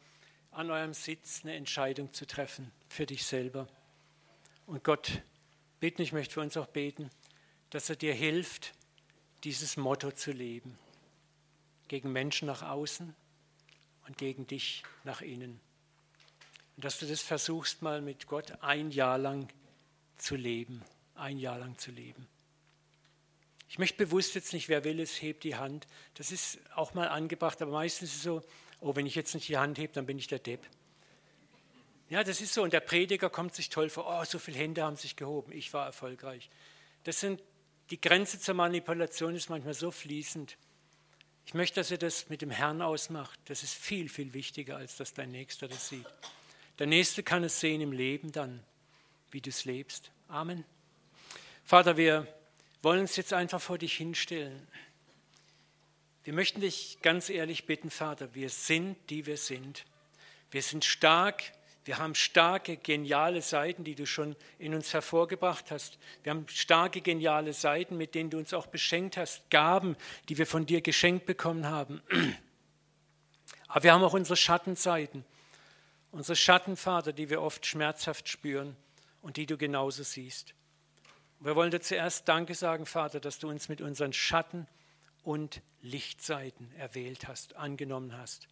an 0.51 0.71
eurem 0.71 0.93
Sitz 0.93 1.41
eine 1.43 1.55
Entscheidung 1.55 2.13
zu 2.13 2.25
treffen 2.25 2.71
für 2.87 3.05
dich 3.05 3.25
selber. 3.25 3.67
Und 4.65 4.83
Gott 4.83 5.21
bitten, 5.79 6.01
ich 6.01 6.13
möchte 6.13 6.35
für 6.35 6.41
uns 6.41 6.57
auch 6.57 6.67
beten, 6.67 7.09
dass 7.69 7.89
er 7.89 7.95
dir 7.95 8.13
hilft, 8.13 8.73
dieses 9.43 9.77
Motto 9.77 10.11
zu 10.11 10.31
leben. 10.31 10.77
Gegen 11.87 12.11
Menschen 12.11 12.47
nach 12.47 12.61
außen 12.61 13.15
und 14.07 14.17
gegen 14.17 14.47
dich 14.47 14.83
nach 15.03 15.21
innen. 15.21 15.59
Und 16.79 16.85
dass 16.85 16.97
du 16.97 17.05
das 17.05 17.21
versuchst 17.21 17.81
mal 17.81 17.99
mit 17.99 18.25
Gott 18.25 18.53
ein 18.61 18.89
Jahr 18.89 19.17
lang 19.17 19.49
zu 20.15 20.37
leben. 20.37 20.81
Ein 21.13 21.37
Jahr 21.37 21.59
lang 21.59 21.77
zu 21.77 21.91
leben. 21.91 22.25
Ich 23.67 23.79
möchte 23.79 23.97
bewusst 23.97 24.33
jetzt 24.33 24.53
nicht, 24.53 24.69
wer 24.69 24.85
will 24.85 25.01
es, 25.01 25.21
hebt 25.21 25.43
die 25.43 25.57
Hand. 25.57 25.87
Das 26.13 26.31
ist 26.31 26.57
auch 26.75 26.93
mal 26.93 27.09
angebracht, 27.09 27.61
aber 27.61 27.73
meistens 27.73 28.11
ist 28.11 28.15
es 28.15 28.23
so, 28.23 28.41
oh, 28.79 28.95
wenn 28.95 29.05
ich 29.05 29.15
jetzt 29.15 29.35
nicht 29.35 29.49
die 29.49 29.57
Hand 29.57 29.77
hebe, 29.77 29.91
dann 29.91 30.05
bin 30.05 30.17
ich 30.17 30.27
der 30.27 30.39
Depp. 30.39 30.65
Ja, 32.07 32.23
das 32.23 32.39
ist 32.39 32.53
so. 32.53 32.63
Und 32.63 32.71
der 32.71 32.79
Prediger 32.79 33.29
kommt 33.29 33.55
sich 33.55 33.67
toll 33.67 33.89
vor, 33.89 34.05
oh, 34.07 34.23
so 34.23 34.39
viele 34.39 34.59
Hände 34.59 34.81
haben 34.81 34.95
sich 34.95 35.17
gehoben, 35.17 35.51
ich 35.51 35.73
war 35.73 35.85
erfolgreich. 35.85 36.49
Das 37.03 37.19
sind, 37.19 37.43
die 37.89 37.99
Grenze 37.99 38.39
zur 38.39 38.55
Manipulation 38.55 39.35
ist 39.35 39.49
manchmal 39.49 39.73
so 39.73 39.91
fließend. 39.91 40.55
Ich 41.45 41.53
möchte, 41.53 41.81
dass 41.81 41.91
ihr 41.91 41.97
das 41.97 42.29
mit 42.29 42.41
dem 42.41 42.51
Herrn 42.51 42.81
ausmacht. 42.81 43.37
Das 43.49 43.63
ist 43.63 43.73
viel, 43.73 44.07
viel 44.07 44.33
wichtiger, 44.33 44.77
als 44.77 44.95
dass 44.95 45.13
dein 45.13 45.31
Nächster 45.31 45.67
das 45.67 45.89
sieht. 45.89 46.07
Der 46.79 46.87
Nächste 46.87 47.23
kann 47.23 47.43
es 47.43 47.59
sehen 47.59 47.81
im 47.81 47.91
Leben 47.91 48.31
dann, 48.31 48.63
wie 49.31 49.41
du 49.41 49.49
es 49.49 49.65
lebst. 49.65 50.11
Amen. 50.29 50.63
Vater, 51.65 51.97
wir 51.97 52.25
wollen 52.81 53.01
uns 53.01 53.17
jetzt 53.17 53.33
einfach 53.33 53.61
vor 53.61 53.77
dich 53.77 53.97
hinstellen. 53.97 54.65
Wir 56.23 56.31
möchten 56.31 56.61
dich 56.61 56.99
ganz 57.01 57.29
ehrlich 57.29 57.65
bitten, 57.65 57.89
Vater, 57.89 58.33
wir 58.33 58.49
sind, 58.49 58.95
die 59.09 59.25
wir 59.25 59.35
sind. 59.35 59.83
Wir 60.51 60.61
sind 60.61 60.85
stark, 60.85 61.43
wir 61.83 61.97
haben 61.97 62.15
starke, 62.15 62.77
geniale 62.77 63.41
Seiten, 63.41 63.83
die 63.83 63.95
du 63.95 64.05
schon 64.05 64.37
in 64.57 64.73
uns 64.73 64.93
hervorgebracht 64.93 65.71
hast. 65.71 65.97
Wir 66.23 66.29
haben 66.29 66.47
starke, 66.47 67.01
geniale 67.01 67.51
Seiten, 67.51 67.97
mit 67.97 68.15
denen 68.15 68.29
du 68.29 68.37
uns 68.37 68.53
auch 68.53 68.67
beschenkt 68.67 69.17
hast, 69.17 69.49
Gaben, 69.49 69.97
die 70.29 70.37
wir 70.37 70.47
von 70.47 70.65
dir 70.65 70.79
geschenkt 70.79 71.25
bekommen 71.25 71.67
haben. 71.67 72.01
Aber 73.67 73.83
wir 73.83 73.93
haben 73.93 74.03
auch 74.03 74.13
unsere 74.13 74.37
Schattenseiten, 74.37 75.25
unsere 76.11 76.35
Schattenvater, 76.35 77.13
die 77.13 77.29
wir 77.29 77.41
oft 77.41 77.65
schmerzhaft 77.65 78.29
spüren 78.29 78.75
und 79.21 79.37
die 79.37 79.45
du 79.45 79.57
genauso 79.57 80.03
siehst. 80.03 80.53
Wir 81.39 81.55
wollen 81.55 81.71
dir 81.71 81.81
zuerst 81.81 82.27
Danke 82.27 82.55
sagen, 82.55 82.85
Vater, 82.85 83.19
dass 83.19 83.39
du 83.39 83.49
uns 83.49 83.69
mit 83.69 83.81
unseren 83.81 84.13
Schatten 84.13 84.67
und 85.23 85.61
Lichtseiten 85.81 86.71
erwählt 86.75 87.27
hast, 87.27 87.55
angenommen 87.55 88.17
hast. 88.17 88.47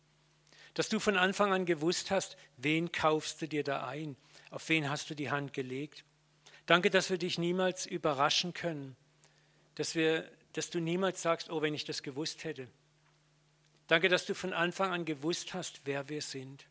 Dass 0.74 0.90
du 0.90 1.00
von 1.00 1.18
Anfang 1.18 1.52
an 1.52 1.66
gewusst 1.66 2.12
hast, 2.12 2.38
wen 2.56 2.92
kaufst 2.92 3.42
du 3.42 3.48
dir 3.48 3.64
da 3.64 3.88
ein, 3.88 4.16
auf 4.52 4.70
wen 4.70 4.90
hast 4.90 5.10
du 5.10 5.16
die 5.16 5.32
Hand 5.32 5.54
gelegt. 5.54 6.06
Danke, 6.66 6.90
dass 6.90 7.10
wir 7.10 7.18
dich 7.18 7.38
niemals 7.38 7.86
überraschen 7.86 8.54
können, 8.54 8.96
dass, 9.76 9.96
wir, 9.96 10.30
dass 10.54 10.70
du 10.70 10.80
niemals 10.80 11.22
sagst, 11.22 11.50
oh, 11.50 11.62
wenn 11.62 11.74
ich 11.74 11.86
das 11.86 12.04
gewusst 12.04 12.44
hätte. 12.44 12.68
Danke, 13.88 14.10
dass 14.10 14.26
du 14.26 14.36
von 14.36 14.54
Anfang 14.54 14.92
an 14.92 15.06
gewusst 15.06 15.54
hast, 15.54 15.82
wer 15.86 16.10
wir 16.10 16.22
sind. 16.22 16.66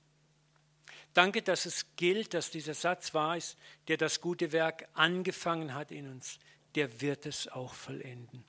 Danke, 1.16 1.40
dass 1.40 1.64
es 1.64 1.86
gilt, 1.96 2.34
dass 2.34 2.50
dieser 2.50 2.74
Satz 2.74 3.14
wahr 3.14 3.38
ist, 3.38 3.56
der 3.88 3.96
das 3.96 4.20
gute 4.20 4.52
Werk 4.52 4.86
angefangen 4.92 5.72
hat 5.72 5.90
in 5.90 6.10
uns, 6.10 6.38
der 6.74 7.00
wird 7.00 7.24
es 7.24 7.48
auch 7.48 7.72
vollenden. 7.72 8.44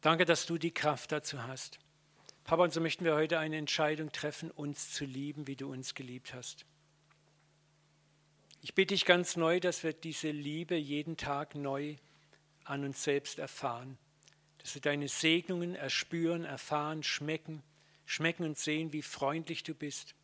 Danke, 0.00 0.24
dass 0.24 0.46
du 0.46 0.58
die 0.58 0.74
Kraft 0.74 1.12
dazu 1.12 1.44
hast. 1.44 1.78
Papa, 2.42 2.64
und 2.64 2.72
so 2.72 2.80
möchten 2.80 3.04
wir 3.04 3.14
heute 3.14 3.38
eine 3.38 3.56
Entscheidung 3.56 4.10
treffen, 4.10 4.50
uns 4.50 4.90
zu 4.90 5.04
lieben, 5.04 5.46
wie 5.46 5.54
du 5.54 5.70
uns 5.70 5.94
geliebt 5.94 6.34
hast. 6.34 6.66
Ich 8.60 8.74
bitte 8.74 8.92
dich 8.92 9.04
ganz 9.04 9.36
neu, 9.36 9.60
dass 9.60 9.84
wir 9.84 9.92
diese 9.92 10.32
Liebe 10.32 10.74
jeden 10.74 11.16
Tag 11.16 11.54
neu 11.54 11.94
an 12.64 12.82
uns 12.82 13.04
selbst 13.04 13.38
erfahren, 13.38 13.96
dass 14.58 14.74
wir 14.74 14.82
deine 14.82 15.06
Segnungen 15.06 15.76
erspüren, 15.76 16.44
erfahren, 16.44 17.04
schmecken, 17.04 17.62
schmecken 18.06 18.42
und 18.42 18.58
sehen, 18.58 18.92
wie 18.92 19.02
freundlich 19.02 19.62
du 19.62 19.72
bist, 19.72 20.16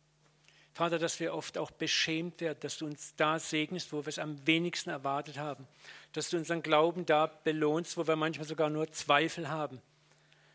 Vater, 0.73 0.97
dass 0.97 1.19
wir 1.19 1.35
oft 1.35 1.59
auch 1.59 1.69
beschämt 1.69 2.41
werden, 2.41 2.57
dass 2.61 2.77
du 2.77 2.85
uns 2.87 3.13
da 3.15 3.37
segnest, 3.37 3.93
wo 3.93 4.03
wir 4.03 4.07
es 4.07 4.17
am 4.17 4.45
wenigsten 4.47 4.89
erwartet 4.89 5.37
haben. 5.37 5.67
Dass 6.13 6.31
du 6.31 6.37
unseren 6.37 6.63
Glauben 6.63 7.05
da 7.05 7.27
belohnst, 7.27 7.95
wo 7.95 8.07
wir 8.07 8.15
manchmal 8.15 8.47
sogar 8.47 8.71
nur 8.71 8.91
Zweifel 8.91 9.49
haben. 9.49 9.81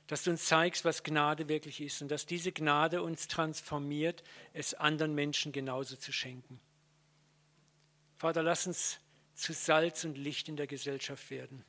Dass 0.08 0.24
du 0.24 0.30
uns 0.30 0.46
zeigst, 0.46 0.84
was 0.84 1.04
Gnade 1.04 1.48
wirklich 1.48 1.80
ist 1.80 2.02
und 2.02 2.08
dass 2.08 2.26
diese 2.26 2.50
Gnade 2.50 3.02
uns 3.02 3.28
transformiert, 3.28 4.24
es 4.54 4.74
anderen 4.74 5.14
Menschen 5.14 5.52
genauso 5.52 5.94
zu 5.94 6.10
schenken. 6.10 6.58
Vater, 8.16 8.42
lass 8.42 8.66
uns 8.66 8.98
zu 9.36 9.52
Salz 9.52 10.02
und 10.02 10.18
Licht 10.18 10.48
in 10.48 10.56
der 10.56 10.66
Gesellschaft 10.66 11.30
werden. 11.30 11.64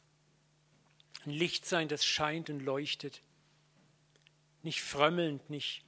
Ein 1.25 1.31
Licht 1.31 1.67
sein, 1.67 1.87
das 1.87 2.03
scheint 2.03 2.49
und 2.49 2.61
leuchtet. 2.61 3.21
Nicht 4.63 4.81
frömmelnd, 4.81 5.51
nicht, 5.51 5.83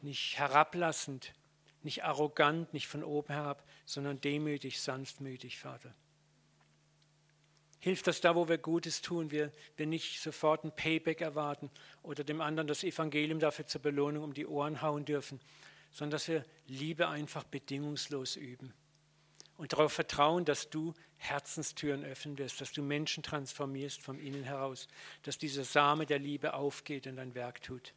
nicht 0.00 0.38
herablassend, 0.38 1.34
nicht 1.82 2.04
arrogant, 2.04 2.72
nicht 2.72 2.88
von 2.88 3.04
oben 3.04 3.32
herab, 3.32 3.64
sondern 3.84 4.20
demütig, 4.20 4.80
sanftmütig, 4.80 5.58
Vater. 5.58 5.94
Hilf, 7.80 8.02
dass 8.02 8.20
da, 8.20 8.34
wo 8.34 8.48
wir 8.48 8.58
Gutes 8.58 9.02
tun, 9.02 9.30
wir, 9.30 9.52
wir 9.76 9.86
nicht 9.86 10.20
sofort 10.20 10.64
ein 10.64 10.74
Payback 10.74 11.20
erwarten 11.20 11.70
oder 12.02 12.24
dem 12.24 12.40
anderen 12.40 12.66
das 12.66 12.82
Evangelium 12.82 13.38
dafür 13.38 13.66
zur 13.66 13.80
Belohnung 13.80 14.24
um 14.24 14.34
die 14.34 14.46
Ohren 14.46 14.82
hauen 14.82 15.04
dürfen, 15.04 15.40
sondern 15.92 16.12
dass 16.12 16.28
wir 16.28 16.44
Liebe 16.66 17.08
einfach 17.08 17.44
bedingungslos 17.44 18.36
üben 18.36 18.74
und 19.58 19.72
darauf 19.72 19.92
vertrauen, 19.92 20.44
dass 20.44 20.70
du 20.70 20.94
Herzenstüren 21.16 22.04
öffnen 22.04 22.38
wirst, 22.38 22.60
dass 22.60 22.72
du 22.72 22.82
Menschen 22.82 23.22
transformierst 23.22 24.00
vom 24.00 24.18
Innen 24.18 24.44
heraus, 24.44 24.88
dass 25.22 25.36
dieser 25.36 25.64
Same 25.64 26.06
der 26.06 26.20
Liebe 26.20 26.54
aufgeht 26.54 27.06
und 27.06 27.18
ein 27.18 27.34
Werk 27.34 27.60
tut. 27.62 27.92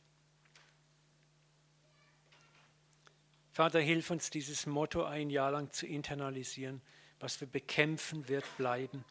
Vater, 3.52 3.80
hilf 3.80 4.10
uns, 4.12 4.30
dieses 4.30 4.66
Motto 4.66 5.04
ein 5.04 5.30
Jahr 5.30 5.52
lang 5.52 5.72
zu 5.72 5.86
internalisieren. 5.86 6.82
Was 7.20 7.40
wir 7.42 7.48
bekämpfen, 7.48 8.28
wird 8.30 8.46
bleiben. 8.58 9.04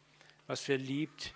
Was 0.47 0.67
wir 0.67 0.79
liebt, 0.79 1.35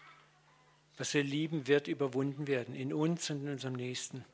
was 0.96 1.12
wir 1.14 1.22
lieben, 1.22 1.66
wird 1.66 1.88
überwunden 1.88 2.46
werden, 2.46 2.74
in 2.74 2.92
uns 2.92 3.30
und 3.30 3.42
in 3.42 3.50
unserem 3.50 3.74
Nächsten. 3.74 4.24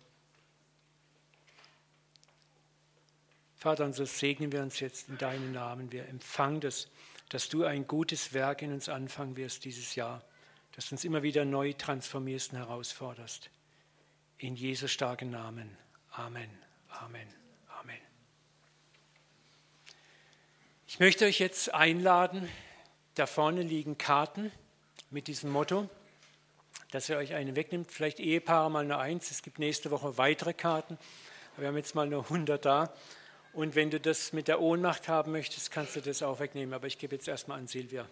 Vater, 3.57 3.85
und 3.85 3.95
so 3.95 4.05
segnen 4.07 4.53
wir 4.53 4.63
uns 4.63 4.81
jetzt 4.81 5.09
in 5.09 5.19
deinen 5.19 5.53
Namen. 5.53 5.93
Wir 5.93 6.09
empfangen 6.09 6.61
das, 6.61 6.89
dass 7.29 7.49
du 7.49 7.65
ein 7.65 7.87
gutes 7.87 8.33
Werk 8.33 8.63
in 8.63 8.73
uns 8.73 8.89
anfangen 8.89 9.37
wirst 9.37 9.65
dieses 9.65 9.95
Jahr, 9.95 10.25
dass 10.73 10.89
du 10.89 10.95
uns 10.95 11.05
immer 11.05 11.23
wieder 11.23 11.45
neu 11.45 11.73
transformierst 11.75 12.53
und 12.53 12.59
herausforderst. 12.59 13.51
In 14.39 14.57
Jesu 14.57 14.87
starken 14.87 15.31
Namen. 15.31 15.77
Amen. 16.13 16.51
Amen. 16.89 17.40
Ich 20.93 20.99
möchte 20.99 21.25
euch 21.25 21.39
jetzt 21.39 21.73
einladen, 21.73 22.49
da 23.15 23.27
vorne 23.27 23.63
liegen 23.63 23.97
Karten 23.97 24.51
mit 25.11 25.29
diesem 25.29 25.49
Motto, 25.49 25.89
dass 26.91 27.09
ihr 27.09 27.17
euch 27.17 27.33
eine 27.33 27.55
wegnimmt. 27.55 27.93
Vielleicht 27.93 28.19
Ehepaare 28.19 28.73
mal 28.73 28.85
nur 28.85 28.99
eins, 28.99 29.31
es 29.31 29.43
gibt 29.43 29.61
nächste 29.61 29.93
Woche 29.93 30.19
weitere 30.19 30.53
Karten. 30.53 30.99
Wir 31.57 31.69
haben 31.69 31.77
jetzt 31.77 31.95
mal 31.95 32.09
nur 32.09 32.25
100 32.25 32.65
da. 32.65 32.93
Und 33.53 33.77
wenn 33.77 33.91
du 33.91 34.01
das 34.01 34.33
mit 34.33 34.49
der 34.49 34.61
Ohnmacht 34.61 35.07
haben 35.07 35.31
möchtest, 35.31 35.71
kannst 35.71 35.95
du 35.95 36.01
das 36.01 36.25
auch 36.25 36.41
wegnehmen. 36.41 36.75
Aber 36.75 36.89
ich 36.89 36.99
gebe 36.99 37.15
jetzt 37.15 37.29
erstmal 37.29 37.61
an 37.61 37.69
Silvia. 37.69 38.09